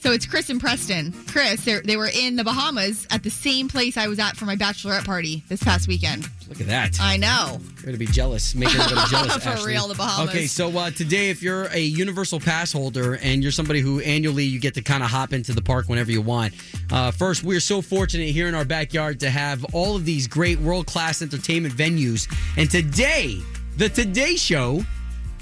so 0.00 0.12
it's 0.12 0.26
Chris 0.26 0.50
and 0.50 0.60
Preston. 0.60 1.12
Chris, 1.26 1.64
they 1.64 1.80
they 1.80 1.96
were 1.96 2.10
in 2.12 2.36
the 2.36 2.44
Bahamas 2.44 3.06
at 3.10 3.22
the 3.22 3.30
same 3.30 3.68
place 3.68 3.96
I 3.96 4.08
was 4.08 4.18
at 4.18 4.36
for 4.36 4.44
my 4.44 4.56
bachelorette 4.56 5.04
party 5.04 5.42
this 5.48 5.62
past 5.62 5.88
weekend. 5.88 6.28
Look 6.48 6.62
at 6.62 6.66
that. 6.68 6.98
I 7.00 7.18
know. 7.18 7.58
You're 7.60 7.82
going 7.82 7.92
to 7.92 7.98
be 7.98 8.06
jealous. 8.06 8.54
Make 8.54 8.74
everybody 8.74 9.06
jealous. 9.10 9.42
For 9.42 9.50
Ashley. 9.50 9.72
real, 9.72 9.88
the 9.88 9.94
Bahamas. 9.94 10.30
Okay, 10.30 10.46
so 10.46 10.76
uh, 10.78 10.90
today, 10.90 11.28
if 11.28 11.42
you're 11.42 11.64
a 11.64 11.78
Universal 11.78 12.40
Pass 12.40 12.72
holder 12.72 13.16
and 13.16 13.42
you're 13.42 13.52
somebody 13.52 13.80
who 13.80 14.00
annually 14.00 14.44
you 14.44 14.58
get 14.58 14.74
to 14.74 14.82
kind 14.82 15.02
of 15.02 15.10
hop 15.10 15.34
into 15.34 15.52
the 15.52 15.60
park 15.60 15.88
whenever 15.88 16.10
you 16.10 16.22
want, 16.22 16.54
uh, 16.90 17.10
first, 17.10 17.44
we're 17.44 17.60
so 17.60 17.82
fortunate 17.82 18.30
here 18.30 18.48
in 18.48 18.54
our 18.54 18.64
backyard 18.64 19.20
to 19.20 19.28
have 19.30 19.62
all 19.74 19.94
of 19.94 20.06
these 20.06 20.26
great 20.26 20.58
world 20.60 20.86
class 20.86 21.20
entertainment 21.20 21.74
venues. 21.74 22.26
And 22.56 22.70
today, 22.70 23.40
the 23.76 23.90
Today 23.90 24.36
Show 24.36 24.82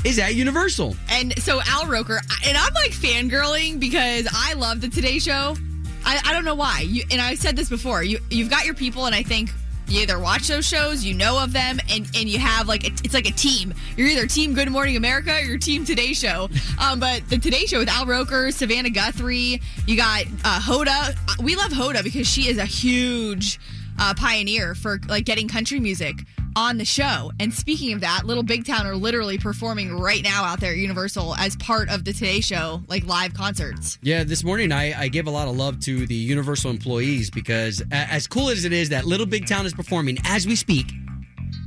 is 0.07 0.21
at 0.21 0.37
Universal. 0.37 0.97
And 1.09 1.37
so 1.43 1.61
Al 1.67 1.87
Roker, 1.87 2.21
and 2.47 2.57
I'm 2.57 2.73
like 2.75 2.93
fangirling 2.93 3.81
because 3.81 4.29
I 4.33 4.55
love 4.55 4.81
the 4.81 4.89
Today 4.89 5.19
Show. 5.19 5.57
I, 6.05 6.21
I 6.25 6.33
don't 6.33 6.45
know 6.45 6.55
why. 6.55 6.81
You, 6.87 7.03
and 7.11 7.21
I 7.21 7.35
said 7.35 7.57
this 7.57 7.69
before. 7.69 8.05
You 8.05 8.21
you've 8.31 8.49
got 8.49 8.65
your 8.65 8.75
people, 8.75 9.07
and 9.07 9.15
I 9.15 9.25
think 9.25 9.51
you 9.89 10.03
either 10.03 10.19
watch 10.21 10.47
those 10.47 10.65
shows, 10.65 11.05
you 11.05 11.13
know 11.13 11.43
of 11.43 11.53
them, 11.53 11.81
and 11.91 12.09
and 12.15 12.29
you 12.29 12.39
have 12.39 12.69
like 12.69 12.85
a, 12.85 12.93
it's 13.03 13.15
like 13.15 13.29
a 13.29 13.33
team. 13.33 13.75
You're 13.97 14.07
either 14.07 14.27
Team 14.27 14.55
Good 14.55 14.71
Morning 14.71 14.97
America 14.97 15.33
or 15.35 15.41
your 15.41 15.59
Team 15.59 15.85
Today 15.85 16.13
Show. 16.13 16.49
Um, 16.79 17.01
but 17.01 17.29
the 17.31 17.39
Today 17.39 17.65
Show 17.65 17.79
with 17.79 17.89
Al 17.89 18.05
Roker, 18.05 18.51
Savannah 18.51 18.91
Guthrie, 18.91 19.63
you 19.87 19.97
got 19.97 20.25
uh, 20.45 20.61
Hoda. 20.61 21.17
We 21.43 21.57
love 21.57 21.73
Hoda 21.73 22.05
because 22.05 22.29
she 22.29 22.49
is 22.49 22.59
a 22.59 22.67
huge 22.67 23.59
uh, 23.99 24.13
pioneer 24.15 24.75
for 24.75 25.01
like 25.09 25.25
getting 25.25 25.49
country 25.49 25.81
music 25.81 26.17
on 26.57 26.79
the 26.79 26.85
show. 26.85 27.31
And 27.39 27.53
speaking 27.53 27.93
of 27.93 28.01
that, 28.01 28.25
Little 28.25 28.43
Big 28.43 28.67
Town 28.67 28.87
are 28.87 28.97
literally 28.97 29.37
performing 29.37 29.97
right 29.97 30.23
now 30.23 30.43
out 30.43 30.59
there 30.59 30.73
at 30.73 30.79
Universal 30.79 31.37
as 31.37 31.55
part 31.57 31.91
of 31.91 32.05
the 32.05 32.15
Today 32.15 32.41
Show, 32.41 32.83
like 32.89 33.07
live 33.07 33.35
concerts. 33.35 33.99
Yeah, 34.03 34.25
this 34.25 34.43
morning 34.43 34.73
I, 34.73 35.03
I 35.03 35.09
gave 35.09 35.27
a 35.27 35.31
lot 35.31 35.49
of 35.49 35.57
love 35.57 35.79
to 35.81 36.07
the 36.07 36.15
Universal 36.15 36.71
employees 36.71 37.31
because 37.31 37.83
as 37.93 38.27
cool 38.27 38.49
as 38.49 38.65
it 38.65 38.73
is 38.73 38.89
that 38.89 39.05
Little 39.05 39.27
Big 39.27 39.47
Town 39.47 39.67
is 39.67 39.75
performing 39.75 40.17
as 40.25 40.47
we 40.47 40.57
speak, 40.57 40.87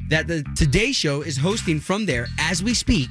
that 0.10 0.28
the 0.28 0.44
Today 0.56 0.92
Show 0.92 1.22
is 1.22 1.38
hosting 1.38 1.80
from 1.80 2.08
there 2.08 2.28
as 2.40 2.64
we 2.64 2.74
speak. 2.74 3.10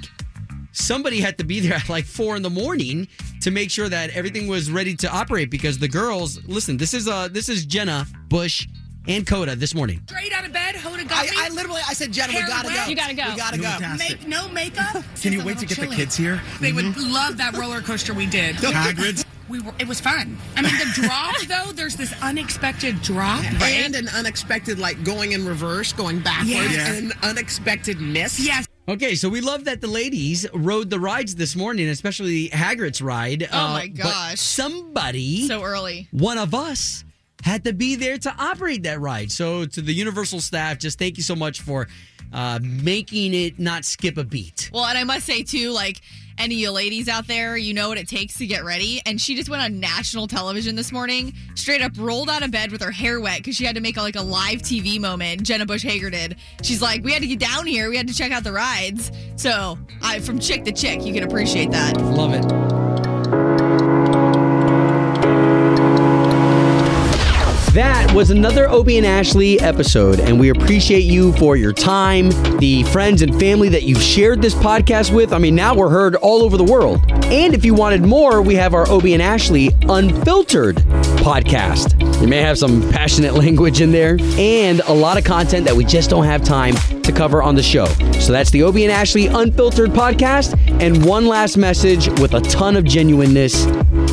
Somebody 0.72 1.20
had 1.20 1.38
to 1.38 1.44
be 1.44 1.60
there 1.60 1.74
at 1.74 1.88
like 1.88 2.04
four 2.04 2.36
in 2.36 2.42
the 2.42 2.50
morning 2.50 3.06
to 3.40 3.50
make 3.52 3.70
sure 3.70 3.88
that 3.88 4.10
everything 4.10 4.48
was 4.48 4.70
ready 4.70 4.94
to 4.96 5.10
operate 5.10 5.50
because 5.50 5.78
the 5.78 5.88
girls, 5.88 6.44
listen, 6.46 6.76
this 6.76 6.92
is 6.92 7.06
uh 7.08 7.28
this 7.28 7.48
is 7.48 7.64
Jenna 7.66 8.06
Bush 8.28 8.66
and 9.08 9.26
Hoda 9.26 9.54
this 9.54 9.74
morning. 9.74 10.02
Straight 10.06 10.32
out 10.32 10.44
of 10.44 10.52
bed, 10.52 10.74
Hoda 10.76 11.08
got 11.08 11.26
I, 11.26 11.30
me. 11.30 11.36
I 11.38 11.48
literally, 11.48 11.80
I 11.88 11.94
said, 11.94 12.12
Jenna, 12.12 12.32
we 12.34 12.40
gotta 12.46 12.68
wet. 12.68 12.76
go. 12.84 12.90
You 12.90 12.96
gotta 12.96 13.14
go. 13.14 13.24
We 13.30 13.36
gotta 13.36 13.58
go. 13.58 13.96
Make 13.96 14.26
no 14.28 14.48
makeup. 14.48 15.02
Can 15.20 15.32
you 15.32 15.44
wait 15.44 15.58
to 15.58 15.66
little 15.66 15.84
get 15.84 15.90
the 15.90 15.96
kids 15.96 16.16
here? 16.16 16.40
They 16.60 16.72
would 16.72 16.96
love 16.96 17.38
that 17.38 17.56
roller 17.56 17.80
coaster 17.80 18.14
we 18.14 18.26
did. 18.26 18.56
Hagrid's? 18.56 19.24
We 19.48 19.60
were. 19.60 19.72
It 19.78 19.88
was 19.88 19.98
fun. 19.98 20.36
I 20.56 20.60
mean, 20.60 20.76
the 20.76 20.84
drop 20.92 21.34
though. 21.48 21.72
There's 21.72 21.96
this 21.96 22.12
unexpected 22.20 23.00
drop, 23.00 23.42
And 23.62 23.94
an 23.96 24.06
unexpected, 24.08 24.78
like 24.78 25.02
going 25.04 25.32
in 25.32 25.46
reverse, 25.46 25.90
going 25.94 26.20
backwards, 26.20 26.50
Yeah. 26.76 26.92
and 26.92 27.12
an 27.12 27.18
unexpected 27.22 27.98
miss. 27.98 28.38
Yes. 28.38 28.66
Okay, 28.90 29.14
so 29.14 29.30
we 29.30 29.40
love 29.40 29.64
that 29.64 29.80
the 29.80 29.86
ladies 29.86 30.46
rode 30.52 30.90
the 30.90 31.00
rides 31.00 31.34
this 31.34 31.56
morning, 31.56 31.88
especially 31.88 32.50
Hagrid's 32.50 33.00
ride. 33.00 33.44
Uh, 33.44 33.46
Oh 33.52 33.68
my 33.72 33.88
but 33.96 34.02
gosh. 34.02 34.38
somebody 34.40 35.46
So 35.48 35.62
early. 35.62 36.08
one 36.10 36.36
of 36.36 36.54
us 36.54 37.04
had 37.42 37.64
to 37.64 37.72
be 37.72 37.96
there 37.96 38.18
to 38.18 38.34
operate 38.38 38.82
that 38.84 39.00
ride. 39.00 39.30
So 39.30 39.64
to 39.64 39.80
the 39.80 39.92
Universal 39.92 40.40
staff, 40.40 40.78
just 40.78 40.98
thank 40.98 41.16
you 41.16 41.22
so 41.22 41.36
much 41.36 41.60
for 41.60 41.88
uh, 42.32 42.58
making 42.62 43.34
it 43.34 43.58
not 43.58 43.84
skip 43.84 44.16
a 44.18 44.24
beat. 44.24 44.70
Well, 44.72 44.84
and 44.84 44.98
I 44.98 45.04
must 45.04 45.24
say 45.24 45.42
too, 45.42 45.70
like 45.70 46.00
any 46.38 46.54
of 46.56 46.60
you 46.60 46.70
ladies 46.70 47.08
out 47.08 47.26
there, 47.26 47.56
you 47.56 47.74
know 47.74 47.88
what 47.88 47.98
it 47.98 48.08
takes 48.08 48.38
to 48.38 48.46
get 48.46 48.64
ready. 48.64 49.00
And 49.06 49.20
she 49.20 49.34
just 49.34 49.48
went 49.48 49.62
on 49.62 49.80
national 49.80 50.28
television 50.28 50.76
this 50.76 50.92
morning, 50.92 51.34
straight 51.54 51.82
up 51.82 51.92
rolled 51.96 52.30
out 52.30 52.42
of 52.42 52.50
bed 52.50 52.70
with 52.70 52.82
her 52.82 52.90
hair 52.90 53.20
wet 53.20 53.38
because 53.38 53.56
she 53.56 53.64
had 53.64 53.74
to 53.74 53.80
make 53.80 53.96
a, 53.96 54.02
like 54.02 54.16
a 54.16 54.22
live 54.22 54.62
TV 54.62 55.00
moment. 55.00 55.42
Jenna 55.42 55.66
Bush 55.66 55.82
Hager 55.82 56.10
did. 56.10 56.36
She's 56.62 56.82
like, 56.82 57.02
we 57.02 57.12
had 57.12 57.22
to 57.22 57.28
get 57.28 57.40
down 57.40 57.66
here, 57.66 57.88
we 57.90 57.96
had 57.96 58.08
to 58.08 58.14
check 58.14 58.30
out 58.30 58.44
the 58.44 58.52
rides. 58.52 59.10
So, 59.36 59.78
I 60.02 60.20
from 60.20 60.38
chick 60.38 60.64
to 60.64 60.72
chick, 60.72 61.04
you 61.04 61.12
can 61.12 61.24
appreciate 61.24 61.70
that. 61.70 61.96
Love 61.96 62.34
it. 62.34 62.67
Was 68.18 68.30
another 68.30 68.68
Obie 68.68 68.98
and 68.98 69.06
Ashley 69.06 69.60
episode, 69.60 70.18
and 70.18 70.40
we 70.40 70.48
appreciate 70.48 71.04
you 71.04 71.32
for 71.34 71.54
your 71.54 71.72
time, 71.72 72.30
the 72.58 72.82
friends 72.90 73.22
and 73.22 73.38
family 73.38 73.68
that 73.68 73.84
you've 73.84 74.02
shared 74.02 74.42
this 74.42 74.56
podcast 74.56 75.14
with. 75.14 75.32
I 75.32 75.38
mean, 75.38 75.54
now 75.54 75.72
we're 75.72 75.88
heard 75.88 76.16
all 76.16 76.42
over 76.42 76.56
the 76.56 76.64
world. 76.64 77.00
And 77.26 77.54
if 77.54 77.64
you 77.64 77.74
wanted 77.74 78.04
more, 78.04 78.42
we 78.42 78.56
have 78.56 78.74
our 78.74 78.90
Obie 78.90 79.14
and 79.14 79.22
Ashley 79.22 79.70
Unfiltered 79.82 80.78
podcast. 81.18 82.20
You 82.20 82.26
may 82.26 82.40
have 82.40 82.58
some 82.58 82.90
passionate 82.90 83.34
language 83.44 83.80
in 83.80 83.92
there 83.92 84.16
and 84.36 84.80
a 84.80 84.92
lot 84.92 85.16
of 85.16 85.22
content 85.22 85.64
that 85.66 85.76
we 85.76 85.84
just 85.84 86.10
don't 86.10 86.24
have 86.24 86.42
time 86.42 86.74
to 87.02 87.12
cover 87.12 87.40
on 87.40 87.54
the 87.54 87.62
show. 87.62 87.86
So 88.18 88.32
that's 88.32 88.50
the 88.50 88.64
Obie 88.64 88.82
and 88.82 88.92
Ashley 88.92 89.28
Unfiltered 89.28 89.90
podcast. 89.90 90.58
And 90.82 91.04
one 91.04 91.28
last 91.28 91.56
message 91.56 92.08
with 92.18 92.34
a 92.34 92.40
ton 92.40 92.74
of 92.74 92.82
genuineness. 92.82 93.64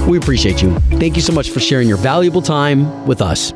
We 0.05 0.19
appreciate 0.19 0.61
you. 0.61 0.77
Thank 0.99 1.15
you 1.15 1.23
so 1.23 1.33
much 1.33 1.49
for 1.49 1.59
sharing 1.59 1.87
your 1.87 1.97
valuable 1.97 2.43
time 2.43 3.07
with 3.07 3.19
us. 3.19 3.51